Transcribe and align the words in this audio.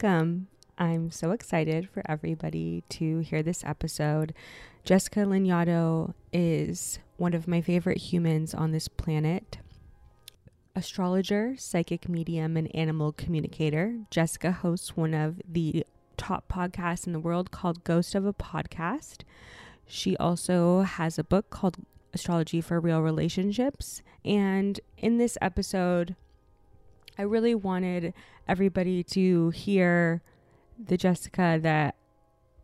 Welcome. 0.00 0.46
I'm 0.78 1.10
so 1.10 1.32
excited 1.32 1.88
for 1.88 2.04
everybody 2.08 2.84
to 2.90 3.18
hear 3.18 3.42
this 3.42 3.64
episode. 3.64 4.32
Jessica 4.84 5.20
Lanyadoo 5.20 6.14
is 6.32 7.00
one 7.16 7.34
of 7.34 7.48
my 7.48 7.60
favorite 7.60 7.96
humans 7.96 8.54
on 8.54 8.70
this 8.70 8.86
planet. 8.86 9.58
Astrologer, 10.76 11.56
psychic 11.58 12.08
medium, 12.08 12.56
and 12.56 12.72
animal 12.76 13.10
communicator, 13.10 13.96
Jessica 14.08 14.52
hosts 14.52 14.96
one 14.96 15.14
of 15.14 15.40
the 15.50 15.84
top 16.16 16.48
podcasts 16.48 17.08
in 17.08 17.12
the 17.12 17.18
world 17.18 17.50
called 17.50 17.82
Ghost 17.82 18.14
of 18.14 18.24
a 18.24 18.32
Podcast. 18.32 19.22
She 19.84 20.16
also 20.18 20.82
has 20.82 21.18
a 21.18 21.24
book 21.24 21.50
called 21.50 21.76
Astrology 22.14 22.60
for 22.60 22.78
Real 22.78 23.02
Relationships. 23.02 24.02
And 24.24 24.78
in 24.96 25.18
this 25.18 25.36
episode, 25.42 26.14
I 27.18 27.22
really 27.22 27.56
wanted 27.56 28.14
everybody 28.48 29.02
to 29.04 29.50
hear 29.50 30.22
the 30.78 30.96
Jessica 30.96 31.58
that 31.62 31.94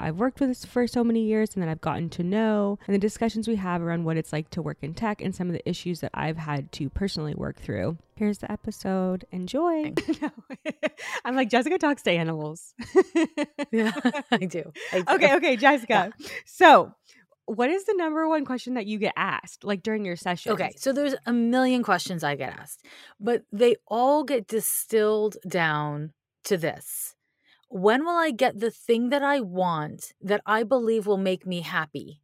I've 0.01 0.17
worked 0.17 0.41
with 0.41 0.67
for 0.67 0.87
so 0.87 1.05
many 1.05 1.25
years 1.25 1.51
and 1.55 1.63
that 1.63 1.69
I've 1.71 1.81
gotten 1.81 2.11
to 2.11 2.23
know, 2.23 2.79
and 2.87 2.95
the 2.95 2.99
discussions 2.99 3.47
we 3.47 3.57
have 3.57 3.81
around 3.81 4.05
what 4.05 4.17
it's 4.17 4.33
like 4.33 4.51
to 4.51 4.63
work 4.63 4.79
in 4.83 4.93
tech 4.93 5.23
and 5.23 5.35
some 5.35 5.47
of 5.49 5.53
the 5.53 5.67
issues 5.69 6.01
that 6.01 6.11
I've 6.13 6.37
had 6.37 6.73
to 6.73 6.91
personally 6.91 7.35
work 7.35 7.57
through. 7.57 7.97
Here's 8.17 8.39
the 8.39 8.51
episode. 8.51 9.25
Enjoy. 9.31 9.95
I'm 11.25 11.37
like, 11.37 11.49
Jessica 11.49 11.79
talks 11.79 12.03
to 12.03 12.11
animals. 12.11 12.75
yeah, 13.71 13.93
I 14.31 14.39
do. 14.39 14.73
I 14.93 15.01
do. 15.01 15.15
Okay, 15.15 15.35
okay, 15.37 15.57
Jessica. 15.57 16.13
Yeah. 16.19 16.29
So, 16.45 16.93
what 17.47 17.71
is 17.71 17.85
the 17.85 17.95
number 17.95 18.29
one 18.29 18.45
question 18.45 18.75
that 18.75 18.87
you 18.87 18.99
get 18.99 19.13
asked 19.17 19.65
like 19.65 19.83
during 19.83 20.05
your 20.05 20.17
session? 20.17 20.53
Okay, 20.53 20.73
so 20.77 20.93
there's 20.93 21.15
a 21.27 21.33
million 21.33 21.83
questions 21.83 22.25
I 22.25 22.37
get 22.37 22.53
asked, 22.59 22.85
but 23.21 23.43
they 23.53 23.77
all 23.87 24.25
get 24.25 24.47
distilled 24.47 25.37
down 25.49 26.13
to 26.45 26.57
this. 26.57 27.15
When 27.69 28.05
will 28.05 28.17
I 28.17 28.31
get 28.31 28.61
the 28.61 28.71
thing 28.71 29.11
that 29.11 29.23
I 29.23 29.41
want 29.41 30.13
that 30.21 30.41
I 30.47 30.63
believe 30.63 31.07
will 31.07 31.17
make 31.17 31.47
me 31.47 31.61
happy? 31.61 32.21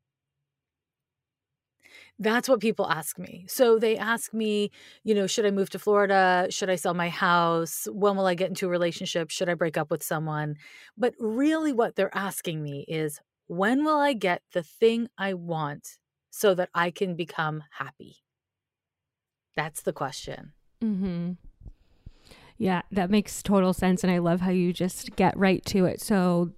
That's 2.19 2.49
what 2.49 2.61
people 2.61 2.87
ask 2.89 3.19
me. 3.19 3.47
So 3.49 3.79
they 3.79 3.97
ask 3.97 4.35
me, 4.35 4.71
you 5.05 5.15
know, 5.15 5.27
should 5.27 5.47
I 5.47 5.51
move 5.51 5.71
to 5.71 5.79
Florida? 5.79 6.47
Should 6.51 6.69
I 6.69 6.77
sell 6.77 6.93
my 6.93 7.09
house? 7.09 7.89
When 7.91 8.15
will 8.15 8.27
I 8.27 8.35
get 8.35 8.51
into 8.51 8.67
a 8.67 8.71
relationship? 8.71 9.31
Should 9.31 9.49
I 9.49 9.55
break 9.55 9.79
up 9.79 9.91
with 9.91 10.03
someone? 10.03 10.57
But 10.99 11.15
really, 11.19 11.73
what 11.73 11.97
they're 11.97 12.15
asking 12.15 12.63
me 12.63 12.85
is, 12.87 13.21
when 13.51 13.85
will 13.85 13.99
I 13.99 14.13
get 14.13 14.43
the 14.53 14.63
thing 14.63 15.09
I 15.19 15.35
want 15.35 15.99
so 16.31 16.55
that 16.55 16.69
I 16.73 16.93
can 16.93 17.17
become 17.17 17.65
happy? 17.79 18.19
That's 19.57 19.83
the 19.83 19.93
question. 19.93 20.53
Mm-hmm. 20.81 21.33
Yeah, 22.59 22.83
that 22.93 23.11
makes 23.11 23.43
total 23.43 23.73
sense. 23.73 24.05
And 24.05 24.13
I 24.13 24.19
love 24.19 24.43
how 24.43 24.53
you 24.53 24.73
just 24.73 25.17
get 25.17 25.37
right 25.37 25.65
to 25.65 25.85
it. 25.85 26.01
So 26.01 26.53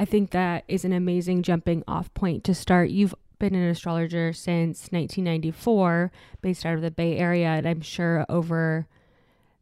I 0.00 0.06
think 0.06 0.30
that 0.30 0.64
is 0.68 0.86
an 0.86 0.94
amazing 0.94 1.42
jumping 1.42 1.84
off 1.86 2.12
point 2.14 2.44
to 2.44 2.54
start. 2.54 2.88
You've 2.88 3.14
been 3.38 3.54
an 3.54 3.68
astrologer 3.68 4.32
since 4.32 4.88
1994, 4.90 6.10
based 6.40 6.64
out 6.64 6.76
of 6.76 6.80
the 6.80 6.90
Bay 6.90 7.18
Area. 7.18 7.48
And 7.48 7.68
I'm 7.68 7.82
sure 7.82 8.24
over 8.30 8.86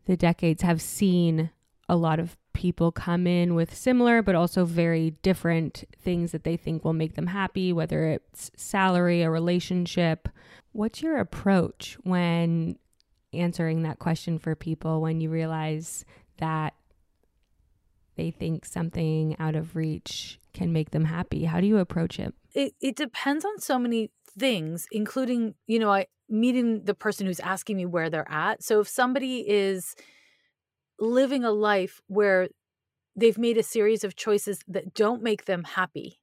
the 0.07 0.17
decades 0.17 0.63
have 0.63 0.81
seen 0.81 1.51
a 1.89 1.97
lot 1.97 2.21
of 2.21 2.37
people 2.61 2.93
come 2.93 3.27
in 3.27 3.55
with 3.55 3.75
similar 3.75 4.21
but 4.21 4.35
also 4.35 4.67
very 4.67 5.13
different 5.23 5.83
things 5.99 6.31
that 6.31 6.45
they 6.45 6.59
think 6.59 6.85
will 6.85 6.93
make 6.93 7.15
them 7.15 7.29
happy, 7.29 7.73
whether 7.73 8.05
it's 8.09 8.51
salary, 8.55 9.23
a 9.23 9.31
relationship. 9.31 10.29
What's 10.73 11.01
your 11.01 11.17
approach 11.17 11.97
when 12.03 12.77
answering 13.33 13.83
that 13.85 13.99
question 13.99 14.39
for 14.39 14.55
people 14.55 15.01
when 15.01 15.23
you 15.23 15.31
realize 15.31 16.05
that 16.37 16.75
they 18.17 18.31
think 18.31 18.67
something 18.67 19.37
out 19.39 19.57
of 19.57 19.75
reach 19.75 20.39
can 20.53 20.71
make 20.71 20.91
them 20.91 21.07
happy? 21.07 21.47
How 21.47 21.63
do 21.63 21.67
you 21.67 21.79
approach 21.79 22.19
it? 22.19 22.35
It, 22.53 22.75
it 22.83 22.95
depends 22.95 23.43
on 23.47 23.59
so 23.59 23.79
many 23.79 24.11
things, 24.39 24.87
including, 24.93 25.55
you 25.67 25.79
know, 25.79 25.91
I 25.91 26.09
meeting 26.29 26.85
the 26.85 26.95
person 26.95 27.27
who's 27.27 27.41
asking 27.41 27.79
me 27.79 27.87
where 27.87 28.11
they're 28.11 28.31
at. 28.31 28.63
So 28.63 28.81
if 28.81 28.89
somebody 28.89 29.49
is 29.49 29.97
living 31.01 31.45
a 31.45 31.51
life 31.51 32.01
where 32.07 32.49
they've 33.17 33.39
made 33.39 33.59
a 33.59 33.63
series 33.63 34.05
of 34.05 34.17
choices 34.17 34.61
that 34.69 34.95
don't 34.95 35.23
make 35.23 35.47
them 35.47 35.65
happy, 35.65 36.21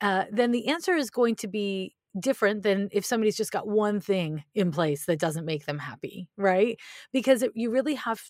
uh, 0.00 0.24
then 0.30 0.50
the 0.50 0.68
answer 0.68 0.94
is 0.94 1.10
going 1.10 1.36
to 1.36 1.48
be 1.48 1.94
different 2.18 2.62
than 2.62 2.88
if 2.92 3.04
somebody's 3.04 3.36
just 3.36 3.52
got 3.52 3.68
one 3.68 4.00
thing 4.00 4.44
in 4.54 4.72
place 4.72 5.06
that 5.06 5.18
doesn't 5.18 5.44
make 5.44 5.66
them 5.66 5.78
happy, 5.78 6.28
right? 6.36 6.78
Because 7.12 7.42
it, 7.42 7.52
you 7.54 7.70
really 7.70 7.94
have. 7.94 8.22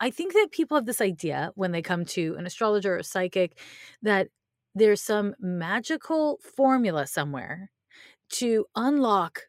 I 0.00 0.10
think 0.10 0.32
that 0.32 0.48
people 0.52 0.76
have 0.76 0.86
this 0.86 1.00
idea 1.00 1.50
when 1.56 1.72
they 1.72 1.82
come 1.82 2.04
to 2.06 2.36
an 2.38 2.46
astrologer 2.46 2.96
or 2.96 3.02
psychic 3.02 3.58
that 4.02 4.28
there's 4.74 5.02
some 5.02 5.34
magical 5.40 6.38
formula 6.56 7.06
somewhere 7.06 7.70
to 8.30 8.66
unlock 8.76 9.42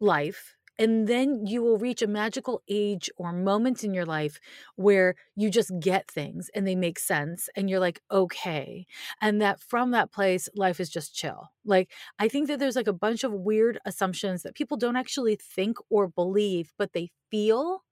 life 0.00 0.53
and 0.78 1.06
then 1.06 1.46
you 1.46 1.62
will 1.62 1.78
reach 1.78 2.02
a 2.02 2.06
magical 2.06 2.62
age 2.68 3.08
or 3.16 3.32
moment 3.32 3.84
in 3.84 3.94
your 3.94 4.04
life 4.04 4.40
where 4.76 5.14
you 5.36 5.50
just 5.50 5.70
get 5.78 6.10
things 6.10 6.50
and 6.54 6.66
they 6.66 6.74
make 6.74 6.98
sense 6.98 7.48
and 7.54 7.70
you're 7.70 7.80
like, 7.80 8.00
okay. 8.10 8.86
And 9.20 9.40
that 9.40 9.60
from 9.60 9.92
that 9.92 10.12
place, 10.12 10.48
life 10.56 10.80
is 10.80 10.90
just 10.90 11.14
chill. 11.14 11.50
Like, 11.64 11.90
I 12.18 12.28
think 12.28 12.48
that 12.48 12.58
there's 12.58 12.76
like 12.76 12.88
a 12.88 12.92
bunch 12.92 13.22
of 13.22 13.32
weird 13.32 13.78
assumptions 13.84 14.42
that 14.42 14.56
people 14.56 14.76
don't 14.76 14.96
actually 14.96 15.36
think 15.36 15.78
or 15.90 16.08
believe, 16.08 16.72
but 16.76 16.92
they 16.92 17.10
feel. 17.30 17.84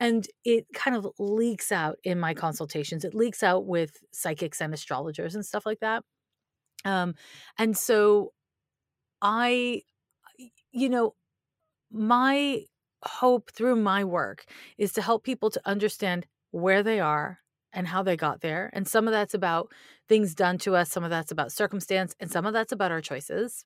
And 0.00 0.26
it 0.44 0.66
kind 0.74 0.96
of 0.96 1.06
leaks 1.18 1.70
out 1.70 1.96
in 2.02 2.18
my 2.18 2.34
consultations. 2.34 3.04
It 3.04 3.14
leaks 3.14 3.42
out 3.42 3.66
with 3.66 3.98
psychics 4.12 4.60
and 4.60 4.74
astrologers 4.74 5.34
and 5.34 5.44
stuff 5.44 5.66
like 5.66 5.80
that. 5.80 6.02
Um, 6.84 7.14
and 7.58 7.76
so 7.76 8.32
I, 9.20 9.82
you 10.72 10.88
know, 10.88 11.14
my 11.90 12.64
hope 13.02 13.50
through 13.52 13.76
my 13.76 14.04
work 14.04 14.44
is 14.78 14.92
to 14.92 15.02
help 15.02 15.24
people 15.24 15.50
to 15.50 15.60
understand 15.64 16.26
where 16.50 16.82
they 16.82 17.00
are 17.00 17.38
and 17.72 17.86
how 17.86 18.02
they 18.02 18.16
got 18.16 18.40
there. 18.40 18.70
And 18.72 18.86
some 18.86 19.06
of 19.06 19.12
that's 19.12 19.34
about 19.34 19.72
things 20.08 20.34
done 20.34 20.58
to 20.58 20.74
us, 20.74 20.90
some 20.90 21.04
of 21.04 21.10
that's 21.10 21.30
about 21.30 21.52
circumstance, 21.52 22.14
and 22.18 22.30
some 22.30 22.44
of 22.44 22.52
that's 22.52 22.72
about 22.72 22.90
our 22.90 23.00
choices. 23.00 23.64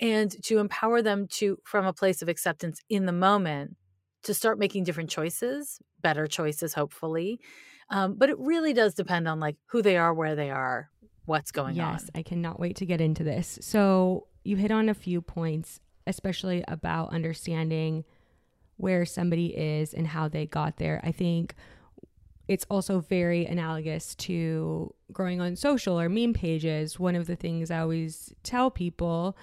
And 0.00 0.30
to 0.44 0.58
empower 0.58 1.02
them 1.02 1.26
to, 1.32 1.58
from 1.64 1.84
a 1.84 1.92
place 1.92 2.22
of 2.22 2.28
acceptance 2.28 2.80
in 2.88 3.06
the 3.06 3.12
moment, 3.12 3.76
to 4.24 4.34
start 4.34 4.58
making 4.58 4.84
different 4.84 5.10
choices, 5.10 5.80
better 6.00 6.26
choices, 6.26 6.74
hopefully. 6.74 7.40
Um, 7.90 8.14
but 8.16 8.30
it 8.30 8.38
really 8.38 8.72
does 8.72 8.94
depend 8.94 9.28
on 9.28 9.40
like 9.40 9.56
who 9.66 9.82
they 9.82 9.96
are, 9.96 10.14
where 10.14 10.34
they 10.34 10.50
are, 10.50 10.90
what's 11.26 11.50
going 11.52 11.76
yes, 11.76 11.86
on. 11.86 11.92
Yes, 11.92 12.10
I 12.14 12.22
cannot 12.22 12.58
wait 12.58 12.76
to 12.76 12.86
get 12.86 13.00
into 13.00 13.24
this. 13.24 13.58
So 13.60 14.28
you 14.42 14.56
hit 14.56 14.70
on 14.70 14.88
a 14.88 14.94
few 14.94 15.20
points 15.20 15.80
especially 16.06 16.64
about 16.68 17.12
understanding 17.12 18.04
where 18.76 19.04
somebody 19.04 19.46
is 19.56 19.94
and 19.94 20.08
how 20.08 20.28
they 20.28 20.46
got 20.46 20.76
there. 20.78 21.00
I 21.04 21.12
think 21.12 21.54
it's 22.48 22.66
also 22.68 23.00
very 23.00 23.46
analogous 23.46 24.14
to 24.14 24.92
growing 25.12 25.40
on 25.40 25.56
social 25.56 25.98
or 25.98 26.08
meme 26.08 26.34
pages. 26.34 26.98
One 26.98 27.14
of 27.14 27.26
the 27.26 27.36
things 27.36 27.70
I 27.70 27.80
always 27.80 28.34
tell 28.42 28.70
people 28.70 29.36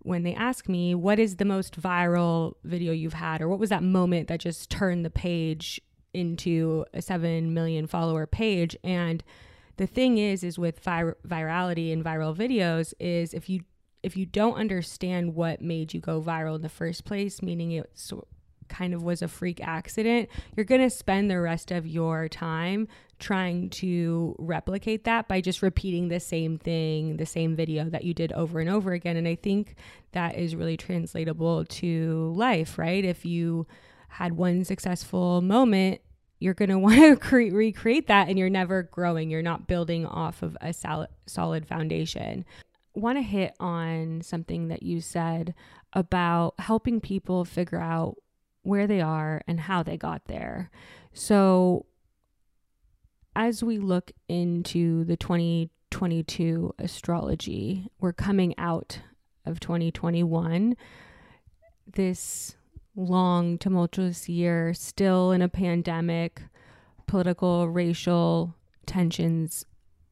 when 0.00 0.22
they 0.22 0.34
ask 0.34 0.68
me, 0.68 0.94
What 0.94 1.18
is 1.18 1.36
the 1.36 1.44
most 1.44 1.80
viral 1.80 2.54
video 2.64 2.92
you've 2.92 3.14
had? 3.14 3.40
or 3.40 3.48
what 3.48 3.58
was 3.58 3.70
that 3.70 3.82
moment 3.82 4.28
that 4.28 4.40
just 4.40 4.68
turned 4.70 5.04
the 5.04 5.10
page 5.10 5.80
into 6.12 6.84
a 6.92 7.00
7 7.00 7.54
million 7.54 7.86
follower 7.86 8.26
page? 8.26 8.76
And 8.84 9.22
the 9.76 9.86
thing 9.86 10.18
is, 10.18 10.44
is 10.44 10.58
with 10.58 10.80
vir- 10.80 11.16
virality 11.26 11.92
and 11.92 12.04
viral 12.04 12.36
videos, 12.36 12.92
is 13.00 13.32
if 13.32 13.48
you 13.48 13.62
if 14.02 14.16
you 14.16 14.26
don't 14.26 14.54
understand 14.54 15.34
what 15.34 15.60
made 15.60 15.94
you 15.94 16.00
go 16.00 16.20
viral 16.20 16.56
in 16.56 16.62
the 16.62 16.68
first 16.68 17.04
place, 17.04 17.40
meaning 17.40 17.72
it 17.72 17.90
kind 18.68 18.94
of 18.94 19.02
was 19.02 19.22
a 19.22 19.28
freak 19.28 19.60
accident, 19.60 20.28
you're 20.56 20.64
going 20.64 20.80
to 20.80 20.90
spend 20.90 21.30
the 21.30 21.40
rest 21.40 21.70
of 21.70 21.86
your 21.86 22.28
time 22.28 22.88
trying 23.18 23.70
to 23.70 24.34
replicate 24.38 25.04
that 25.04 25.28
by 25.28 25.40
just 25.40 25.62
repeating 25.62 26.08
the 26.08 26.18
same 26.18 26.58
thing, 26.58 27.16
the 27.18 27.26
same 27.26 27.54
video 27.54 27.88
that 27.88 28.02
you 28.02 28.12
did 28.12 28.32
over 28.32 28.58
and 28.58 28.68
over 28.68 28.92
again. 28.92 29.16
And 29.16 29.28
I 29.28 29.36
think 29.36 29.76
that 30.12 30.36
is 30.36 30.56
really 30.56 30.76
translatable 30.76 31.64
to 31.64 32.32
life, 32.34 32.78
right? 32.78 33.04
If 33.04 33.24
you 33.24 33.66
had 34.08 34.32
one 34.32 34.64
successful 34.64 35.40
moment, 35.40 36.00
you're 36.40 36.54
going 36.54 36.68
to 36.70 36.78
want 36.78 36.96
to 36.96 37.16
cre- 37.16 37.54
recreate 37.54 38.08
that 38.08 38.28
and 38.28 38.36
you're 38.36 38.50
never 38.50 38.82
growing. 38.82 39.30
You're 39.30 39.42
not 39.42 39.68
building 39.68 40.06
off 40.06 40.42
of 40.42 40.56
a 40.60 40.72
solid 40.72 41.66
foundation 41.66 42.44
want 42.94 43.18
to 43.18 43.22
hit 43.22 43.54
on 43.58 44.20
something 44.22 44.68
that 44.68 44.82
you 44.82 45.00
said 45.00 45.54
about 45.92 46.54
helping 46.58 47.00
people 47.00 47.44
figure 47.44 47.80
out 47.80 48.16
where 48.62 48.86
they 48.86 49.00
are 49.00 49.42
and 49.46 49.60
how 49.60 49.82
they 49.82 49.96
got 49.96 50.26
there. 50.26 50.70
So, 51.12 51.86
as 53.34 53.62
we 53.62 53.78
look 53.78 54.12
into 54.28 55.04
the 55.04 55.16
2022 55.16 56.74
astrology, 56.78 57.88
we're 57.98 58.12
coming 58.12 58.54
out 58.58 59.00
of 59.46 59.58
2021. 59.58 60.76
This 61.94 62.56
long, 62.94 63.58
tumultuous 63.58 64.28
year, 64.28 64.74
still 64.74 65.32
in 65.32 65.42
a 65.42 65.48
pandemic, 65.48 66.42
political, 67.06 67.68
racial 67.68 68.54
tensions 68.86 69.64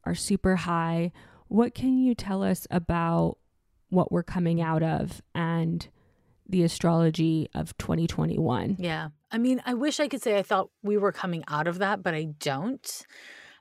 are 0.03 0.15
super 0.15 0.55
high. 0.55 1.11
What 1.51 1.75
can 1.75 1.97
you 1.97 2.15
tell 2.15 2.43
us 2.43 2.65
about 2.71 3.37
what 3.89 4.09
we're 4.09 4.23
coming 4.23 4.61
out 4.61 4.81
of 4.81 5.21
and 5.35 5.85
the 6.47 6.63
astrology 6.63 7.49
of 7.53 7.77
2021? 7.77 8.77
Yeah. 8.79 9.09
I 9.33 9.37
mean, 9.37 9.61
I 9.65 9.73
wish 9.73 9.99
I 9.99 10.07
could 10.07 10.21
say 10.21 10.37
I 10.37 10.43
thought 10.43 10.69
we 10.81 10.95
were 10.95 11.11
coming 11.11 11.43
out 11.49 11.67
of 11.67 11.79
that, 11.79 12.03
but 12.03 12.13
I 12.13 12.29
don't. 12.39 13.05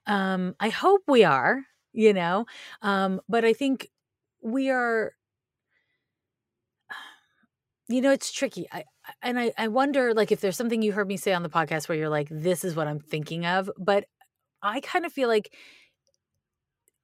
Um, 0.06 0.54
I 0.60 0.68
hope 0.68 1.02
we 1.08 1.24
are, 1.24 1.64
you 1.92 2.12
know, 2.12 2.46
um, 2.80 3.20
but 3.28 3.44
I 3.44 3.52
think 3.52 3.90
we 4.40 4.70
are 4.70 5.12
you 7.88 8.00
know 8.00 8.12
it's 8.12 8.30
tricky 8.30 8.68
i 8.72 8.84
and 9.20 9.38
I, 9.38 9.52
I 9.58 9.68
wonder 9.68 10.14
like 10.14 10.30
if 10.30 10.40
there's 10.40 10.56
something 10.56 10.80
you 10.80 10.92
heard 10.92 11.08
me 11.08 11.16
say 11.16 11.32
on 11.32 11.42
the 11.42 11.50
podcast 11.50 11.88
where 11.88 11.98
you're 11.98 12.08
like 12.08 12.28
this 12.30 12.64
is 12.64 12.74
what 12.74 12.86
i'm 12.86 13.00
thinking 13.00 13.44
of 13.44 13.70
but 13.76 14.04
i 14.62 14.80
kind 14.80 15.04
of 15.04 15.12
feel 15.12 15.28
like 15.28 15.52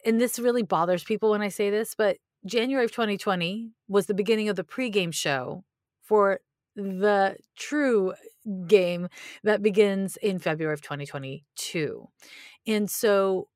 and 0.06 0.20
this 0.20 0.38
really 0.38 0.62
bothers 0.62 1.05
people 1.05 1.31
when 1.31 1.43
i 1.43 1.49
say 1.49 1.69
this 1.69 1.94
but 1.94 2.17
january 2.47 2.85
of 2.85 2.93
2020 2.93 3.70
was 3.88 4.06
the 4.06 4.14
beginning 4.14 4.49
of 4.49 4.56
the 4.56 4.64
pregame 4.64 5.12
show 5.12 5.64
for 6.03 6.41
the 6.75 7.37
true 7.56 8.14
game 8.67 9.08
that 9.43 9.62
begins 9.62 10.17
in 10.19 10.38
february 10.38 10.73
of 10.73 10.81
2022 10.81 12.08
and 12.67 12.91
so 12.91 13.49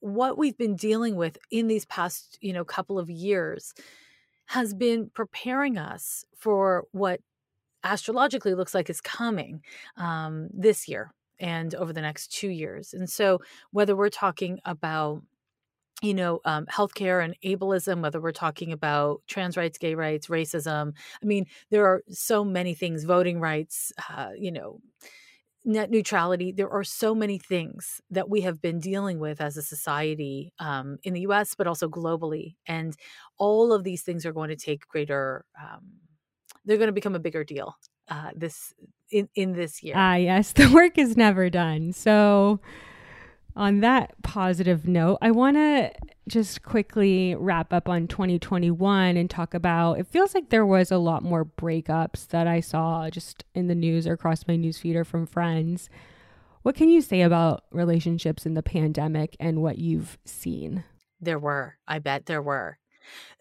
what 0.00 0.36
we've 0.36 0.58
been 0.58 0.74
dealing 0.74 1.14
with 1.16 1.38
in 1.50 1.68
these 1.68 1.84
past 1.86 2.36
you 2.40 2.52
know 2.52 2.64
couple 2.64 2.98
of 2.98 3.08
years 3.08 3.72
has 4.46 4.74
been 4.74 5.10
preparing 5.14 5.78
us 5.78 6.24
for 6.36 6.84
what 6.92 7.20
astrologically 7.84 8.54
looks 8.54 8.74
like 8.74 8.90
is 8.90 9.00
coming 9.00 9.62
um, 9.96 10.48
this 10.52 10.88
year 10.88 11.12
and 11.40 11.74
over 11.74 11.92
the 11.92 12.00
next 12.00 12.32
two 12.32 12.48
years. 12.48 12.94
And 12.94 13.10
so, 13.10 13.40
whether 13.72 13.96
we're 13.96 14.08
talking 14.08 14.60
about 14.64 15.22
you 16.02 16.14
know, 16.14 16.40
um, 16.44 16.66
healthcare 16.66 17.24
and 17.24 17.36
ableism, 17.44 18.02
whether 18.02 18.20
we're 18.20 18.32
talking 18.32 18.72
about 18.72 19.22
trans 19.28 19.56
rights, 19.56 19.78
gay 19.78 19.94
rights, 19.94 20.26
racism. 20.26 20.92
I 21.22 21.26
mean, 21.26 21.46
there 21.70 21.86
are 21.86 22.02
so 22.10 22.44
many 22.44 22.74
things, 22.74 23.04
voting 23.04 23.38
rights, 23.38 23.92
uh, 24.10 24.30
you 24.36 24.50
know, 24.50 24.80
net 25.64 25.90
neutrality 25.90 26.50
there 26.50 26.70
are 26.70 26.82
so 26.82 27.14
many 27.14 27.38
things 27.38 28.00
that 28.10 28.28
we 28.28 28.40
have 28.40 28.60
been 28.60 28.80
dealing 28.80 29.20
with 29.20 29.40
as 29.40 29.56
a 29.56 29.62
society 29.62 30.52
um, 30.58 30.98
in 31.04 31.14
the 31.14 31.20
us 31.20 31.54
but 31.54 31.68
also 31.68 31.88
globally 31.88 32.56
and 32.66 32.96
all 33.38 33.72
of 33.72 33.84
these 33.84 34.02
things 34.02 34.26
are 34.26 34.32
going 34.32 34.48
to 34.48 34.56
take 34.56 34.88
greater 34.88 35.44
um, 35.60 35.92
they're 36.64 36.78
going 36.78 36.88
to 36.88 36.92
become 36.92 37.14
a 37.14 37.20
bigger 37.20 37.44
deal 37.44 37.76
uh, 38.08 38.30
this 38.34 38.74
in, 39.10 39.28
in 39.36 39.52
this 39.52 39.84
year 39.84 39.94
ah 39.96 40.14
yes 40.14 40.52
the 40.54 40.68
work 40.70 40.98
is 40.98 41.16
never 41.16 41.48
done 41.48 41.92
so 41.92 42.58
on 43.54 43.80
that 43.80 44.14
positive 44.22 44.86
note, 44.86 45.18
I 45.20 45.30
want 45.30 45.56
to 45.56 45.92
just 46.28 46.62
quickly 46.62 47.34
wrap 47.34 47.72
up 47.72 47.88
on 47.88 48.06
2021 48.06 49.16
and 49.16 49.28
talk 49.28 49.54
about 49.54 49.98
it 49.98 50.06
feels 50.06 50.34
like 50.34 50.50
there 50.50 50.64
was 50.64 50.90
a 50.90 50.98
lot 50.98 51.22
more 51.22 51.44
breakups 51.44 52.28
that 52.28 52.46
I 52.46 52.60
saw 52.60 53.10
just 53.10 53.44
in 53.54 53.66
the 53.66 53.74
news 53.74 54.06
or 54.06 54.12
across 54.12 54.46
my 54.46 54.56
newsfeed 54.56 54.94
or 54.94 55.04
from 55.04 55.26
friends. 55.26 55.90
What 56.62 56.76
can 56.76 56.88
you 56.88 57.00
say 57.00 57.22
about 57.22 57.64
relationships 57.72 58.46
in 58.46 58.54
the 58.54 58.62
pandemic 58.62 59.36
and 59.40 59.62
what 59.62 59.78
you've 59.78 60.16
seen? 60.24 60.84
There 61.20 61.38
were. 61.38 61.76
I 61.88 61.98
bet 61.98 62.26
there 62.26 62.42
were. 62.42 62.78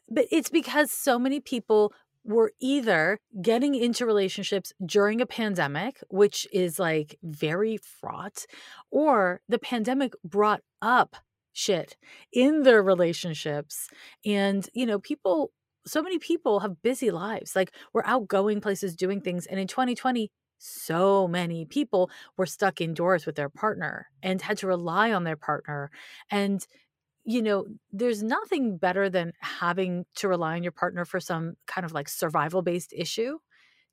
But 0.10 0.25
it's 0.31 0.50
because 0.50 0.92
so 0.92 1.19
many 1.19 1.40
people 1.40 1.94
were 2.23 2.51
either 2.59 3.19
getting 3.41 3.75
into 3.75 4.06
relationships 4.06 4.73
during 4.85 5.21
a 5.21 5.25
pandemic, 5.25 6.03
which 6.09 6.47
is 6.53 6.79
like 6.79 7.18
very 7.23 7.77
fraught, 7.77 8.45
or 8.91 9.41
the 9.50 9.59
pandemic 9.59 10.13
brought 10.23 10.62
up 10.81 11.15
shit 11.53 11.97
in 12.31 12.63
their 12.63 12.81
relationships. 12.83 13.89
And, 14.25 14.68
you 14.73 14.85
know, 14.85 15.00
people, 15.00 15.51
so 15.85 16.01
many 16.01 16.19
people 16.19 16.59
have 16.59 16.81
busy 16.81 17.12
lives. 17.12 17.56
Like 17.56 17.73
we're 17.94 18.06
out 18.06 18.27
going 18.27 18.62
places, 18.62 18.95
doing 18.95 19.21
things. 19.21 19.45
And 19.47 19.59
in 19.59 19.67
2020, 19.67 20.29
so 20.59 21.27
many 21.27 21.65
people 21.65 22.12
were 22.38 22.45
stuck 22.45 22.81
indoors 22.81 23.25
with 23.25 23.35
their 23.35 23.50
partner 23.50 24.07
and 24.21 24.41
had 24.41 24.59
to 24.59 24.67
rely 24.67 25.12
on 25.12 25.24
their 25.24 25.35
partner. 25.35 25.89
And 26.29 26.65
you 27.23 27.41
know, 27.41 27.65
there's 27.91 28.23
nothing 28.23 28.77
better 28.77 29.09
than 29.09 29.33
having 29.39 30.06
to 30.15 30.27
rely 30.27 30.56
on 30.56 30.63
your 30.63 30.71
partner 30.71 31.06
for 31.06 31.19
some 31.19 31.56
kind 31.68 31.85
of 31.85 31.94
like 31.94 32.09
survival 32.09 32.62
based 32.62 32.94
issue 32.95 33.38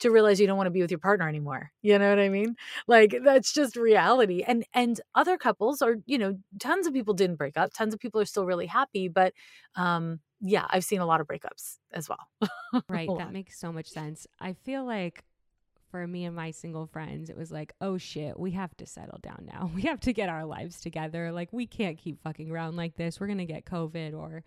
to 0.01 0.11
realize 0.11 0.41
you 0.41 0.47
don't 0.47 0.57
want 0.57 0.67
to 0.69 0.73
be 0.73 0.81
with 0.81 0.91
your 0.91 1.01
partner 1.01 1.29
anymore. 1.29 1.73
You 1.83 1.99
know 1.99 2.09
what 2.09 2.21
I 2.21 2.29
mean? 2.29 2.55
Like 2.87 3.17
that's 3.25 3.53
just 3.53 3.77
reality. 3.77 4.43
And 4.47 4.65
and 4.73 5.01
other 5.15 5.37
couples 5.37 5.83
are, 5.83 5.97
you 6.07 6.19
know, 6.19 6.39
tons 6.61 6.87
of 6.87 6.93
people 6.93 7.15
didn't 7.15 7.37
break 7.37 7.57
up. 7.57 7.73
Tons 7.73 7.95
of 7.95 8.01
people 8.01 8.21
are 8.21 8.25
still 8.27 8.47
really 8.47 8.67
happy, 8.67 9.09
but 9.09 9.35
um 9.77 10.21
yeah, 10.41 10.67
I've 10.71 10.85
seen 10.85 11.01
a 11.01 11.07
lot 11.07 11.21
of 11.21 11.27
breakups 11.27 11.79
as 11.93 12.09
well. 12.09 12.29
right, 12.89 13.11
that 13.19 13.33
makes 13.33 13.59
so 13.59 13.73
much 13.73 13.89
sense. 13.89 14.27
I 14.41 14.53
feel 14.53 14.85
like 14.85 15.25
for 15.91 16.07
me 16.07 16.25
and 16.25 16.35
my 16.37 16.51
single 16.51 16.87
friends, 16.87 17.31
it 17.31 17.37
was 17.37 17.51
like, 17.51 17.73
oh 17.81 17.99
shit, 17.99 18.39
we 18.39 18.53
have 18.53 18.77
to 18.77 18.87
settle 18.87 19.19
down 19.23 19.49
now. 19.53 19.71
We 19.79 19.83
have 19.83 20.01
to 20.01 20.13
get 20.13 20.29
our 20.29 20.45
lives 20.45 20.81
together. 20.81 21.31
Like, 21.33 21.53
we 21.53 21.67
can't 21.67 21.99
keep 21.99 22.23
fucking 22.23 22.51
around 22.51 22.77
like 22.77 22.97
this. 22.97 23.21
We're 23.21 23.27
going 23.27 23.39
to 23.39 23.45
get 23.45 23.65
COVID 23.65 24.15
or 24.15 24.43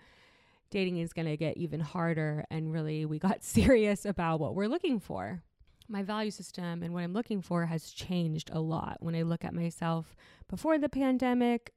dating 0.69 0.97
is 0.97 1.13
going 1.13 1.27
to 1.27 1.37
get 1.37 1.57
even 1.57 1.79
harder. 1.79 2.45
And 2.49 2.71
really, 2.71 3.05
we 3.05 3.19
got 3.19 3.43
serious 3.43 4.05
about 4.05 4.39
what 4.39 4.55
we're 4.55 4.67
looking 4.67 4.99
for. 4.99 5.43
My 5.87 6.03
value 6.03 6.31
system 6.31 6.83
and 6.83 6.93
what 6.93 7.03
I'm 7.03 7.13
looking 7.13 7.41
for 7.41 7.65
has 7.65 7.91
changed 7.91 8.49
a 8.53 8.59
lot 8.59 8.97
when 9.01 9.15
I 9.15 9.23
look 9.23 9.43
at 9.43 9.53
myself 9.53 10.15
before 10.49 10.77
the 10.77 10.89
pandemic, 10.89 11.73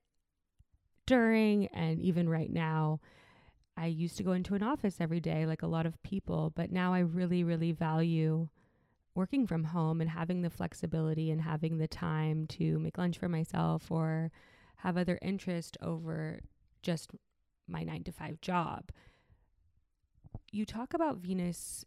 during, 1.07 1.67
and 1.69 2.01
even 2.01 2.29
right 2.29 2.53
now. 2.53 3.01
I 3.77 3.87
used 3.87 4.17
to 4.19 4.23
go 4.23 4.33
into 4.33 4.55
an 4.55 4.63
office 4.63 5.01
every 5.01 5.19
day 5.21 5.47
like 5.47 5.63
a 5.63 5.67
lot 5.67 5.85
of 5.85 6.01
people, 6.03 6.53
but 6.55 6.71
now 6.71 6.95
I 6.95 7.01
really, 7.01 7.43
really 7.43 7.73
value 7.73 8.49
working 9.15 9.47
from 9.47 9.65
home 9.65 10.01
and 10.01 10.11
having 10.11 10.43
the 10.43 10.51
flexibility 10.51 11.31
and 11.31 11.41
having 11.41 11.79
the 11.79 11.89
time 11.89 12.47
to 12.47 12.79
make 12.79 12.99
lunch 12.99 13.19
for 13.19 13.29
myself 13.29 13.91
or 13.91 14.31
have 14.77 14.97
other 14.97 15.19
interest 15.23 15.77
over 15.81 16.41
just 16.83 17.11
my 17.69 17.83
nine 17.83 18.05
to 18.05 18.13
five 18.13 18.41
job. 18.41 18.91
You 20.51 20.67
talk 20.67 20.95
about 20.95 21.19
Venus 21.19 21.85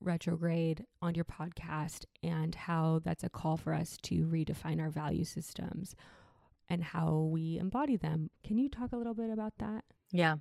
retrograde 0.00 0.84
on 1.02 1.14
your 1.14 1.24
podcast 1.24 2.04
and 2.22 2.54
how 2.54 3.00
that's 3.04 3.24
a 3.24 3.28
call 3.28 3.56
for 3.56 3.74
us 3.74 3.98
to 4.02 4.26
redefine 4.26 4.80
our 4.80 4.90
value 4.90 5.24
systems 5.24 5.94
and 6.68 6.82
how 6.82 7.28
we 7.30 7.58
embody 7.58 7.96
them. 7.96 8.30
Can 8.44 8.56
you 8.56 8.68
talk 8.68 8.92
a 8.92 8.96
little 8.96 9.14
bit 9.14 9.30
about 9.30 9.54
that? 9.58 9.84
Yeah. 10.12 10.36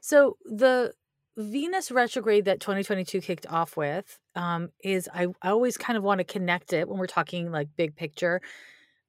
So 0.00 0.38
the 0.44 0.94
Venus 1.36 1.90
retrograde 1.90 2.44
that 2.44 2.60
2022 2.60 3.20
kicked 3.20 3.46
off 3.46 3.76
with 3.76 4.18
um, 4.34 4.68
is 4.84 5.08
I, 5.12 5.28
I 5.40 5.50
always 5.50 5.78
kind 5.78 5.96
of 5.96 6.02
want 6.02 6.18
to 6.18 6.24
connect 6.24 6.72
it 6.72 6.88
when 6.88 6.98
we're 6.98 7.06
talking 7.06 7.50
like 7.50 7.68
big 7.76 7.96
picture. 7.96 8.40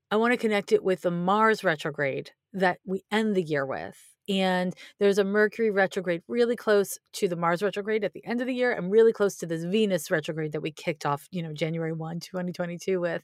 I 0.09 0.15
want 0.15 0.31
to 0.31 0.37
connect 0.37 0.71
it 0.71 0.83
with 0.83 1.01
the 1.01 1.11
Mars 1.11 1.63
retrograde 1.63 2.31
that 2.53 2.79
we 2.85 3.03
end 3.11 3.35
the 3.35 3.43
year 3.43 3.65
with. 3.65 3.97
And 4.29 4.73
there's 4.99 5.17
a 5.17 5.23
Mercury 5.25 5.69
retrograde 5.69 6.21
really 6.29 6.55
close 6.55 6.97
to 7.13 7.27
the 7.27 7.35
Mars 7.35 7.61
retrograde 7.61 8.05
at 8.05 8.13
the 8.13 8.25
end 8.25 8.39
of 8.39 8.47
the 8.47 8.53
year 8.53 8.71
and 8.71 8.89
really 8.89 9.11
close 9.11 9.35
to 9.37 9.45
this 9.45 9.65
Venus 9.65 10.09
retrograde 10.09 10.53
that 10.53 10.61
we 10.61 10.71
kicked 10.71 11.05
off, 11.05 11.27
you 11.31 11.43
know, 11.43 11.51
January 11.51 11.91
1, 11.91 12.21
2022 12.21 13.01
with. 13.01 13.23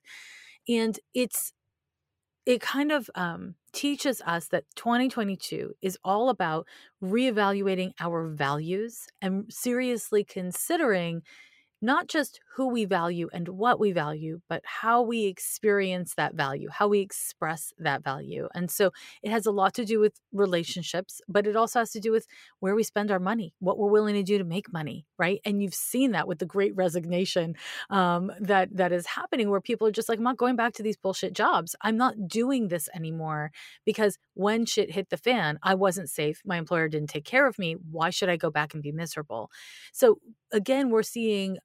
And 0.67 0.99
it's 1.13 1.53
it 2.49 2.61
kind 2.61 2.91
of 2.91 3.11
um, 3.13 3.53
teaches 3.73 4.23
us 4.25 4.47
that 4.47 4.63
2022 4.75 5.71
is 5.83 5.99
all 6.03 6.29
about 6.29 6.65
reevaluating 6.99 7.91
our 7.99 8.27
values 8.27 9.05
and 9.21 9.45
seriously 9.53 10.23
considering 10.23 11.21
not 11.81 12.07
just 12.07 12.39
who 12.55 12.67
we 12.67 12.83
value 12.85 13.29
and 13.31 13.47
what 13.47 13.79
we 13.79 13.91
value, 13.91 14.41
but 14.49 14.61
how 14.65 15.01
we 15.01 15.25
experience 15.25 16.15
that 16.15 16.35
value, 16.35 16.67
how 16.69 16.87
we 16.87 16.99
express 16.99 17.71
that 17.77 18.03
value. 18.03 18.49
And 18.53 18.69
so 18.69 18.91
it 19.23 19.31
has 19.31 19.45
a 19.45 19.51
lot 19.51 19.73
to 19.75 19.85
do 19.85 19.99
with 19.99 20.19
relationships, 20.33 21.21
but 21.29 21.47
it 21.47 21.55
also 21.55 21.79
has 21.79 21.91
to 21.91 21.99
do 21.99 22.11
with 22.11 22.27
where 22.59 22.75
we 22.75 22.83
spend 22.83 23.11
our 23.11 23.19
money, 23.19 23.53
what 23.59 23.77
we're 23.77 23.89
willing 23.89 24.15
to 24.15 24.23
do 24.23 24.37
to 24.37 24.43
make 24.43 24.73
money, 24.73 25.05
right? 25.17 25.39
And 25.45 25.63
you've 25.63 25.73
seen 25.73 26.11
that 26.11 26.27
with 26.27 26.39
the 26.39 26.45
great 26.45 26.75
resignation 26.75 27.55
um, 27.89 28.31
that 28.41 28.75
that 28.75 28.91
is 28.91 29.05
happening, 29.05 29.49
where 29.49 29.61
people 29.61 29.87
are 29.87 29.91
just 29.91 30.09
like, 30.09 30.17
I'm 30.17 30.23
not 30.23 30.37
going 30.37 30.57
back 30.57 30.73
to 30.73 30.83
these 30.83 30.97
bullshit 30.97 31.33
jobs. 31.33 31.75
I'm 31.81 31.97
not 31.97 32.27
doing 32.27 32.67
this 32.67 32.89
anymore 32.93 33.51
because 33.85 34.17
when 34.33 34.65
shit 34.65 34.91
hit 34.91 35.09
the 35.09 35.17
fan, 35.17 35.59
I 35.63 35.75
wasn't 35.75 36.09
safe. 36.09 36.41
My 36.45 36.57
employer 36.57 36.89
didn't 36.89 37.09
take 37.09 37.25
care 37.25 37.47
of 37.47 37.57
me. 37.57 37.77
Why 37.89 38.09
should 38.09 38.29
I 38.29 38.35
go 38.35 38.49
back 38.49 38.73
and 38.73 38.83
be 38.83 38.91
miserable? 38.91 39.49
So 39.93 40.19
again, 40.51 40.89
we're 40.89 41.03
seeing 41.03 41.57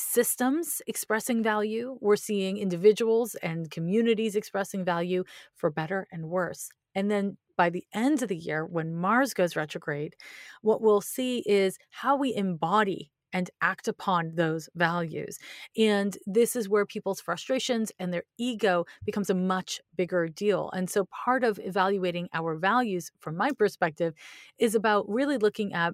systems 0.00 0.82
expressing 0.86 1.42
value. 1.42 1.98
We're 2.00 2.16
seeing 2.16 2.56
individuals 2.56 3.34
and 3.36 3.70
communities 3.70 4.36
expressing 4.36 4.84
value 4.84 5.24
for 5.54 5.70
better 5.70 6.06
and 6.10 6.28
worse. 6.28 6.70
And 6.94 7.10
then 7.10 7.36
by 7.56 7.70
the 7.70 7.84
end 7.92 8.22
of 8.22 8.28
the 8.28 8.36
year, 8.36 8.64
when 8.66 8.94
Mars 8.94 9.34
goes 9.34 9.56
retrograde, 9.56 10.16
what 10.62 10.80
we'll 10.80 11.02
see 11.02 11.44
is 11.46 11.78
how 11.90 12.16
we 12.16 12.34
embody 12.34 13.10
and 13.32 13.50
act 13.60 13.86
upon 13.86 14.32
those 14.34 14.68
values. 14.74 15.38
And 15.76 16.16
this 16.26 16.56
is 16.56 16.68
where 16.68 16.86
people's 16.86 17.20
frustrations 17.20 17.92
and 17.98 18.12
their 18.12 18.24
ego 18.38 18.86
becomes 19.04 19.30
a 19.30 19.34
much 19.34 19.80
bigger 19.96 20.28
deal. 20.28 20.70
And 20.72 20.90
so 20.90 21.06
part 21.24 21.44
of 21.44 21.60
evaluating 21.62 22.28
our 22.32 22.56
values 22.56 23.10
from 23.20 23.36
my 23.36 23.52
perspective 23.52 24.14
is 24.58 24.74
about 24.74 25.08
really 25.08 25.36
looking 25.36 25.72
at 25.72 25.92